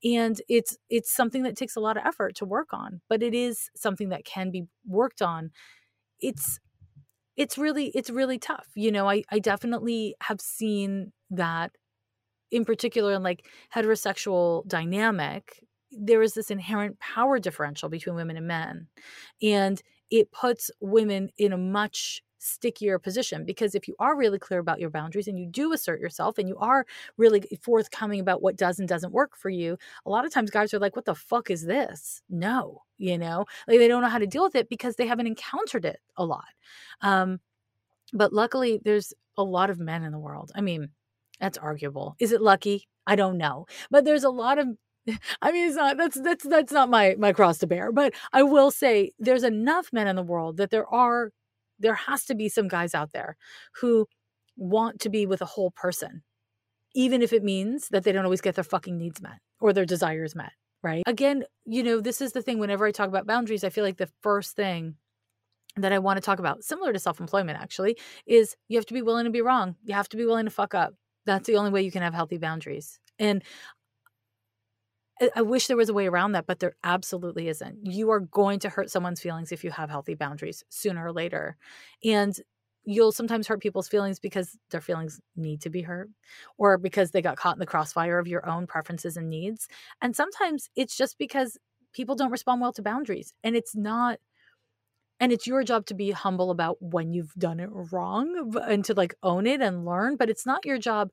And 0.04 0.40
it's 0.48 0.78
it's 0.90 1.12
something 1.12 1.44
that 1.44 1.58
takes 1.58 1.76
a 1.76 1.80
lot 1.80 1.98
of 1.98 2.04
effort 2.06 2.36
to 2.36 2.46
work 2.46 2.70
on 2.72 3.02
but 3.10 3.24
it 3.24 3.34
is 3.34 3.70
something 3.76 4.10
that 4.10 4.24
can 4.24 4.52
be 4.52 4.66
worked 4.86 5.24
on. 5.24 5.50
It's 6.20 6.60
it's 7.36 7.58
really 7.58 7.88
it's 7.96 8.12
really 8.12 8.38
tough 8.38 8.68
you 8.76 8.92
know? 8.92 9.10
I 9.10 9.24
i 9.32 9.40
definitely 9.40 10.16
have 10.22 10.40
seen 10.40 11.14
that 11.32 11.72
in 12.52 12.66
particular 12.66 13.14
in 13.14 13.24
like 13.24 13.48
heterosexual 13.74 14.68
dynamic 14.68 15.64
there 15.92 16.22
is 16.22 16.34
this 16.34 16.52
inherent 16.52 17.00
power 17.00 17.40
differential 17.40 17.90
between 17.90 18.16
women 18.16 18.38
and 18.38 18.48
men. 18.48 18.88
And 19.42 19.82
it 20.10 20.32
puts 20.32 20.72
women 20.80 21.30
in 21.38 21.54
a 21.54 21.58
much 21.58 22.22
stickier 22.44 22.98
position 22.98 23.46
because 23.46 23.76
if 23.76 23.88
you 23.88 23.96
are 24.00 24.18
really 24.18 24.40
clear 24.40 24.60
about 24.60 24.80
your 24.80 24.90
boundaries 24.90 25.28
and 25.28 25.38
you 25.38 25.46
do 25.46 25.74
assert 25.74 26.02
yourself 26.02 26.40
and 26.40 26.50
you 26.50 26.58
are 26.58 26.86
really 27.18 27.44
forthcoming 27.62 28.20
about 28.20 28.42
what 28.42 28.56
does 28.58 28.80
and 28.80 28.90
doesn't 28.90 29.14
work 29.14 29.38
for 29.38 29.50
you, 29.50 29.78
a 30.06 30.10
lot 30.10 30.26
of 30.26 30.34
times 30.34 30.50
guys 30.50 30.74
are 30.74 30.80
like, 30.80 30.96
What 30.96 31.06
the 31.06 31.16
fuck 31.16 31.52
is 31.52 31.66
this? 31.66 32.22
No, 32.30 32.82
you 32.98 33.18
know, 33.18 33.46
like 33.68 33.78
they 33.78 33.88
don't 33.88 34.02
know 34.02 34.10
how 34.10 34.18
to 34.18 34.28
deal 34.28 34.44
with 34.44 34.56
it 34.56 34.70
because 34.70 34.96
they 34.96 35.06
haven't 35.06 35.28
encountered 35.28 35.86
it 35.86 36.00
a 36.18 36.26
lot. 36.26 36.46
Um, 37.02 37.40
but 38.12 38.34
luckily, 38.34 38.82
there's 38.84 39.14
a 39.38 39.44
lot 39.44 39.70
of 39.70 39.80
men 39.80 40.04
in 40.04 40.12
the 40.12 40.20
world. 40.20 40.52
I 40.56 40.62
mean, 40.62 40.90
that's 41.40 41.58
arguable. 41.58 42.16
Is 42.20 42.32
it 42.32 42.42
lucky? 42.42 42.88
I 43.08 43.16
don't 43.16 43.38
know. 43.38 43.68
But 43.90 44.04
there's 44.04 44.24
a 44.24 44.30
lot 44.30 44.58
of 44.58 44.68
I 45.42 45.52
mean, 45.52 45.68
it's 45.68 45.76
not 45.76 45.98
that's 45.98 46.20
that's 46.22 46.44
that's 46.48 46.72
not 46.72 46.90
my 46.90 47.16
my 47.18 47.34
cross 47.34 47.58
to 47.60 47.68
bear. 47.68 47.92
But 47.92 48.14
I 48.34 48.44
will 48.44 48.72
say 48.72 49.12
there's 49.20 49.44
enough 49.44 49.90
men 49.92 50.08
in 50.08 50.16
the 50.16 50.24
world 50.24 50.58
that 50.58 50.70
there 50.70 50.88
are 50.88 51.32
there 51.80 51.96
has 51.96 52.26
to 52.26 52.36
be 52.36 52.50
some 52.50 52.68
guys 52.68 52.94
out 52.94 53.12
there 53.12 53.38
who 53.76 54.08
want 54.56 55.00
to 55.02 55.10
be 55.10 55.26
with 55.26 55.42
a 55.42 55.46
whole 55.46 55.72
person, 55.72 56.22
even 56.94 57.22
if 57.22 57.34
it 57.34 57.44
means 57.44 57.90
that 57.90 58.04
they 58.04 58.12
don't 58.12 58.26
always 58.26 58.42
get 58.42 58.56
their 58.56 58.64
fucking 58.64 58.98
needs 58.98 59.22
met 59.22 59.40
or 59.60 59.74
their 59.74 59.86
desires 59.86 60.36
met. 60.36 60.52
Right. 60.84 61.04
Again, 61.06 61.44
you 61.66 61.84
know, 61.84 62.00
this 62.00 62.22
is 62.22 62.32
the 62.32 62.42
thing. 62.42 62.58
Whenever 62.58 62.86
I 62.88 62.92
talk 62.92 63.08
about 63.08 63.28
boundaries, 63.28 63.64
I 63.64 63.70
feel 63.70 63.84
like 63.84 63.98
the 63.98 64.10
first 64.22 64.56
thing 64.56 64.96
that 65.78 65.94
I 65.94 66.00
want 66.00 66.18
to 66.18 66.22
talk 66.22 66.40
about, 66.40 66.64
similar 66.64 66.92
to 66.92 67.00
self 67.00 67.20
employment 67.20 67.60
actually, 67.60 67.98
is 68.26 68.56
you 68.68 68.78
have 68.78 68.86
to 68.88 68.94
be 68.94 69.02
willing 69.02 69.26
to 69.26 69.32
be 69.32 69.42
wrong. 69.42 69.76
You 69.84 69.94
have 69.94 70.10
to 70.10 70.18
be 70.18 70.26
willing 70.26 70.46
to 70.46 70.52
fuck 70.52 70.74
up. 70.74 70.96
That's 71.26 71.46
the 71.48 71.56
only 71.56 71.72
way 71.72 71.84
you 71.84 71.92
can 71.92 72.02
have 72.02 72.16
healthy 72.16 72.38
boundaries. 72.38 73.00
And 73.20 73.44
I 75.36 75.42
wish 75.42 75.68
there 75.68 75.78
was 75.78 75.90
a 75.90 75.94
way 75.94 76.08
around 76.08 76.32
that, 76.32 76.48
but 76.48 76.60
there 76.60 76.76
absolutely 76.84 77.48
isn't. 77.48 77.86
You 77.86 78.10
are 78.12 78.20
going 78.22 78.60
to 78.60 78.70
hurt 78.70 78.90
someone's 78.90 79.22
feelings 79.22 79.52
if 79.52 79.64
you 79.64 79.72
have 79.72 79.90
healthy 79.90 80.16
boundaries 80.16 80.64
sooner 80.70 81.06
or 81.06 81.12
later. 81.12 81.58
And 82.04 82.36
you'll 82.86 83.12
sometimes 83.12 83.48
hurt 83.48 83.62
people's 83.62 83.88
feelings 83.88 84.20
because 84.20 84.58
their 84.72 84.82
feelings 84.82 85.20
need 85.36 85.62
to 85.62 85.70
be 85.70 85.84
hurt 85.84 86.10
or 86.58 86.78
because 86.80 87.12
they 87.12 87.22
got 87.22 87.38
caught 87.38 87.56
in 87.56 87.60
the 87.60 87.66
crossfire 87.68 88.18
of 88.18 88.28
your 88.28 88.48
own 88.50 88.66
preferences 88.66 89.18
and 89.18 89.30
needs. 89.30 89.68
And 90.02 90.16
sometimes 90.16 90.70
it's 90.76 90.98
just 90.98 91.20
because 91.20 91.58
people 91.94 92.16
don't 92.16 92.32
respond 92.32 92.62
well 92.62 92.74
to 92.74 92.82
boundaries. 92.82 93.34
And 93.44 93.56
it's 93.56 93.76
not 93.76 94.18
and 95.20 95.32
it's 95.32 95.46
your 95.46 95.64
job 95.64 95.86
to 95.88 95.94
be 95.94 96.12
humble 96.12 96.50
about 96.50 96.78
when 96.82 97.12
you've 97.12 97.34
done 97.36 97.60
it 97.60 97.70
wrong 97.72 98.56
and 98.68 98.84
to 98.86 98.94
like 98.94 99.14
own 99.22 99.46
it 99.46 99.62
and 99.62 99.86
learn, 99.86 100.16
but 100.16 100.30
it's 100.30 100.46
not 100.46 100.66
your 100.66 100.80
job 100.80 101.12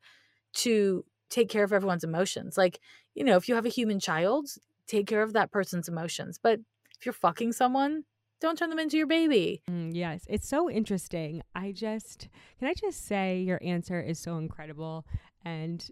to 0.55 1.05
take 1.31 1.51
care 1.51 1.65
of 1.65 1.73
everyone's 1.75 2.05
emotions. 2.05 2.57
Like, 2.57 2.81
you 3.19 3.25
know, 3.25 3.37
if 3.37 3.49
you 3.49 3.57
have 3.57 3.67
a 3.67 3.69
human 3.69 3.99
child, 3.99 4.49
take 4.87 5.09
care 5.09 5.23
of 5.23 5.33
that 5.33 5.51
person's 5.51 5.89
emotions. 5.89 6.39
But 6.41 6.61
if 6.97 7.05
you're 7.05 7.13
fucking 7.13 7.53
someone, 7.53 8.05
don't 8.41 8.57
turn 8.57 8.71
them 8.71 8.79
into 8.79 8.97
your 8.97 9.09
baby. 9.09 9.61
Mm, 9.69 9.91
yes, 9.93 10.23
it's 10.29 10.47
so 10.47 10.71
interesting. 10.71 11.43
I 11.53 11.73
just, 11.73 12.29
can 12.61 12.69
I 12.69 12.75
just 12.75 13.05
say 13.05 13.41
your 13.41 13.59
answer 13.61 14.01
is 14.01 14.21
so 14.21 14.37
incredible. 14.37 15.05
And 15.45 15.85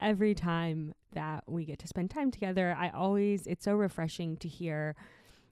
every 0.00 0.36
time 0.36 0.94
that 1.14 1.42
we 1.48 1.64
get 1.64 1.80
to 1.80 1.88
spend 1.88 2.10
time 2.10 2.30
together, 2.30 2.76
I 2.78 2.90
always, 2.90 3.48
it's 3.48 3.64
so 3.64 3.74
refreshing 3.74 4.36
to 4.36 4.46
hear 4.46 4.94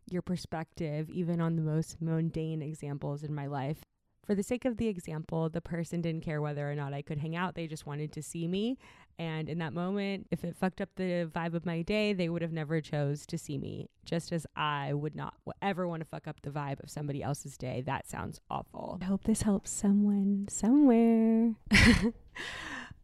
your 0.09 0.23
perspective, 0.23 1.11
even 1.11 1.41
on 1.41 1.57
the 1.57 1.63
most 1.63 2.01
mundane 2.01 2.63
examples 2.63 3.25
in 3.25 3.35
my 3.35 3.49
life. 3.49 3.79
For 4.29 4.35
the 4.35 4.43
sake 4.43 4.67
of 4.67 4.77
the 4.77 4.89
example, 4.89 5.49
the 5.49 5.63
person 5.63 6.03
didn't 6.03 6.21
care 6.21 6.43
whether 6.43 6.71
or 6.71 6.75
not 6.75 6.93
I 6.93 7.01
could 7.01 7.17
hang 7.17 7.35
out. 7.35 7.55
They 7.55 7.67
just 7.67 7.87
wanted 7.87 8.13
to 8.13 8.23
see 8.23 8.47
me. 8.47 8.77
And 9.19 9.49
in 9.49 9.57
that 9.61 9.73
moment, 9.73 10.27
if 10.31 10.45
it 10.45 10.55
fucked 10.55 10.83
up 10.83 10.91
the 10.97 11.31
vibe 11.35 11.55
of 11.55 11.65
my 11.65 11.81
day, 11.81 12.13
they 12.13 12.29
would 12.29 12.43
have 12.43 12.53
never 12.53 12.83
chose 12.83 13.25
to 13.25 13.39
see 13.39 13.57
me. 13.57 13.89
Just 14.05 14.31
as 14.31 14.47
I 14.55 14.93
would 14.93 15.17
not 15.17 15.33
ever 15.63 15.89
want 15.89 16.03
to 16.03 16.05
fuck 16.07 16.29
up 16.29 16.43
the 16.43 16.51
vibe 16.51 16.83
of 16.85 16.91
somebody 16.91 17.23
else's 17.23 17.57
day. 17.57 17.81
That 17.87 18.07
sounds 18.07 18.39
awful. 18.51 18.99
I 19.01 19.07
hope 19.07 19.25
this 19.25 19.41
helps 19.41 19.71
someone 19.71 20.45
somewhere. 20.51 21.55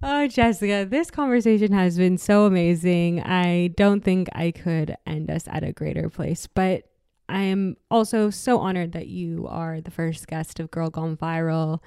Oh, 0.06 0.26
Jessica, 0.26 0.86
this 0.86 1.10
conversation 1.10 1.72
has 1.72 1.96
been 1.96 2.18
so 2.18 2.44
amazing. 2.44 3.22
I 3.22 3.68
don't 3.68 4.02
think 4.02 4.28
I 4.34 4.50
could 4.50 4.94
end 5.06 5.30
us 5.30 5.48
at 5.48 5.64
a 5.64 5.72
greater 5.72 6.10
place, 6.10 6.46
but 6.46 6.82
I 7.28 7.42
am 7.42 7.76
also 7.90 8.30
so 8.30 8.58
honored 8.58 8.92
that 8.92 9.08
you 9.08 9.46
are 9.48 9.80
the 9.80 9.90
first 9.90 10.26
guest 10.26 10.60
of 10.60 10.70
Girl 10.70 10.90
Gone 10.90 11.16
Viral. 11.16 11.80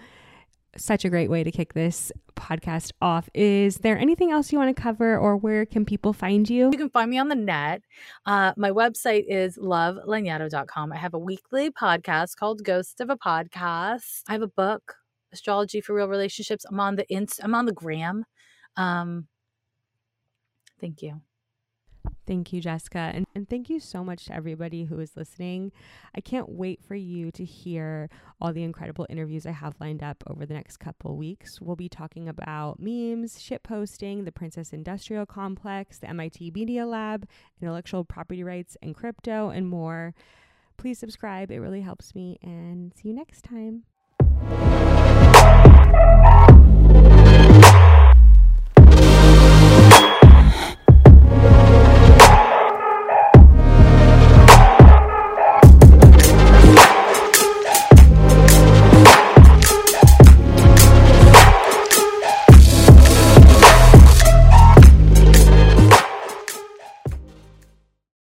Such 0.75 1.05
a 1.05 1.09
great 1.09 1.29
way 1.29 1.43
to 1.43 1.51
kick 1.51 1.73
this 1.73 2.11
podcast 2.35 2.91
off. 3.01 3.29
Is 3.33 3.77
there 3.77 3.97
anything 3.97 4.31
else 4.31 4.51
you 4.51 4.59
want 4.59 4.75
to 4.75 4.81
cover, 4.81 5.17
or 5.17 5.35
where 5.35 5.65
can 5.65 5.85
people 5.85 6.13
find 6.13 6.49
you? 6.49 6.69
You 6.71 6.77
can 6.77 6.89
find 6.89 7.09
me 7.09 7.17
on 7.17 7.29
the 7.29 7.35
net. 7.35 7.81
Uh, 8.25 8.53
my 8.57 8.69
website 8.71 9.25
is 9.27 9.57
lovelanyadoo.com. 9.57 10.91
I 10.91 10.97
have 10.97 11.13
a 11.13 11.19
weekly 11.19 11.71
podcast 11.71 12.35
called 12.35 12.63
Ghost 12.63 13.01
of 13.01 13.09
a 13.09 13.17
Podcast. 13.17 14.23
I 14.27 14.33
have 14.33 14.43
a 14.43 14.47
book, 14.47 14.95
Astrology 15.33 15.81
for 15.81 15.95
Real 15.95 16.07
Relationships. 16.07 16.65
I'm 16.69 16.79
on 16.79 16.95
the 16.95 17.11
inst- 17.11 17.43
I'm 17.43 17.55
on 17.55 17.65
the 17.65 17.73
gram. 17.73 18.25
Um, 18.75 19.27
thank 20.79 21.01
you. 21.01 21.21
Thank 22.27 22.51
you, 22.51 22.59
Jessica. 22.59 23.11
And, 23.13 23.25
and 23.33 23.49
thank 23.49 23.69
you 23.69 23.79
so 23.79 24.03
much 24.03 24.25
to 24.25 24.35
everybody 24.35 24.83
who 24.83 24.99
is 24.99 25.15
listening. 25.15 25.71
I 26.13 26.19
can't 26.19 26.49
wait 26.49 26.83
for 26.83 26.95
you 26.95 27.31
to 27.31 27.45
hear 27.45 28.09
all 28.41 28.51
the 28.51 28.63
incredible 28.63 29.07
interviews 29.09 29.45
I 29.45 29.51
have 29.51 29.75
lined 29.79 30.03
up 30.03 30.25
over 30.27 30.45
the 30.45 30.53
next 30.53 30.77
couple 30.77 31.15
weeks. 31.15 31.61
We'll 31.61 31.77
be 31.77 31.87
talking 31.87 32.27
about 32.27 32.81
memes, 32.81 33.41
shit 33.41 33.63
posting, 33.63 34.25
the 34.25 34.33
Princess 34.33 34.73
Industrial 34.73 35.25
Complex, 35.25 35.99
the 35.99 36.09
MIT 36.09 36.51
Media 36.53 36.85
Lab, 36.85 37.25
intellectual 37.61 38.03
property 38.03 38.43
rights 38.43 38.75
and 38.81 38.93
crypto, 38.93 39.49
and 39.49 39.69
more. 39.69 40.13
Please 40.75 40.99
subscribe, 40.99 41.49
it 41.49 41.59
really 41.59 41.81
helps 41.81 42.13
me. 42.13 42.37
And 42.43 42.93
see 42.93 43.07
you 43.07 43.15
next 43.15 43.43
time. 43.43 43.83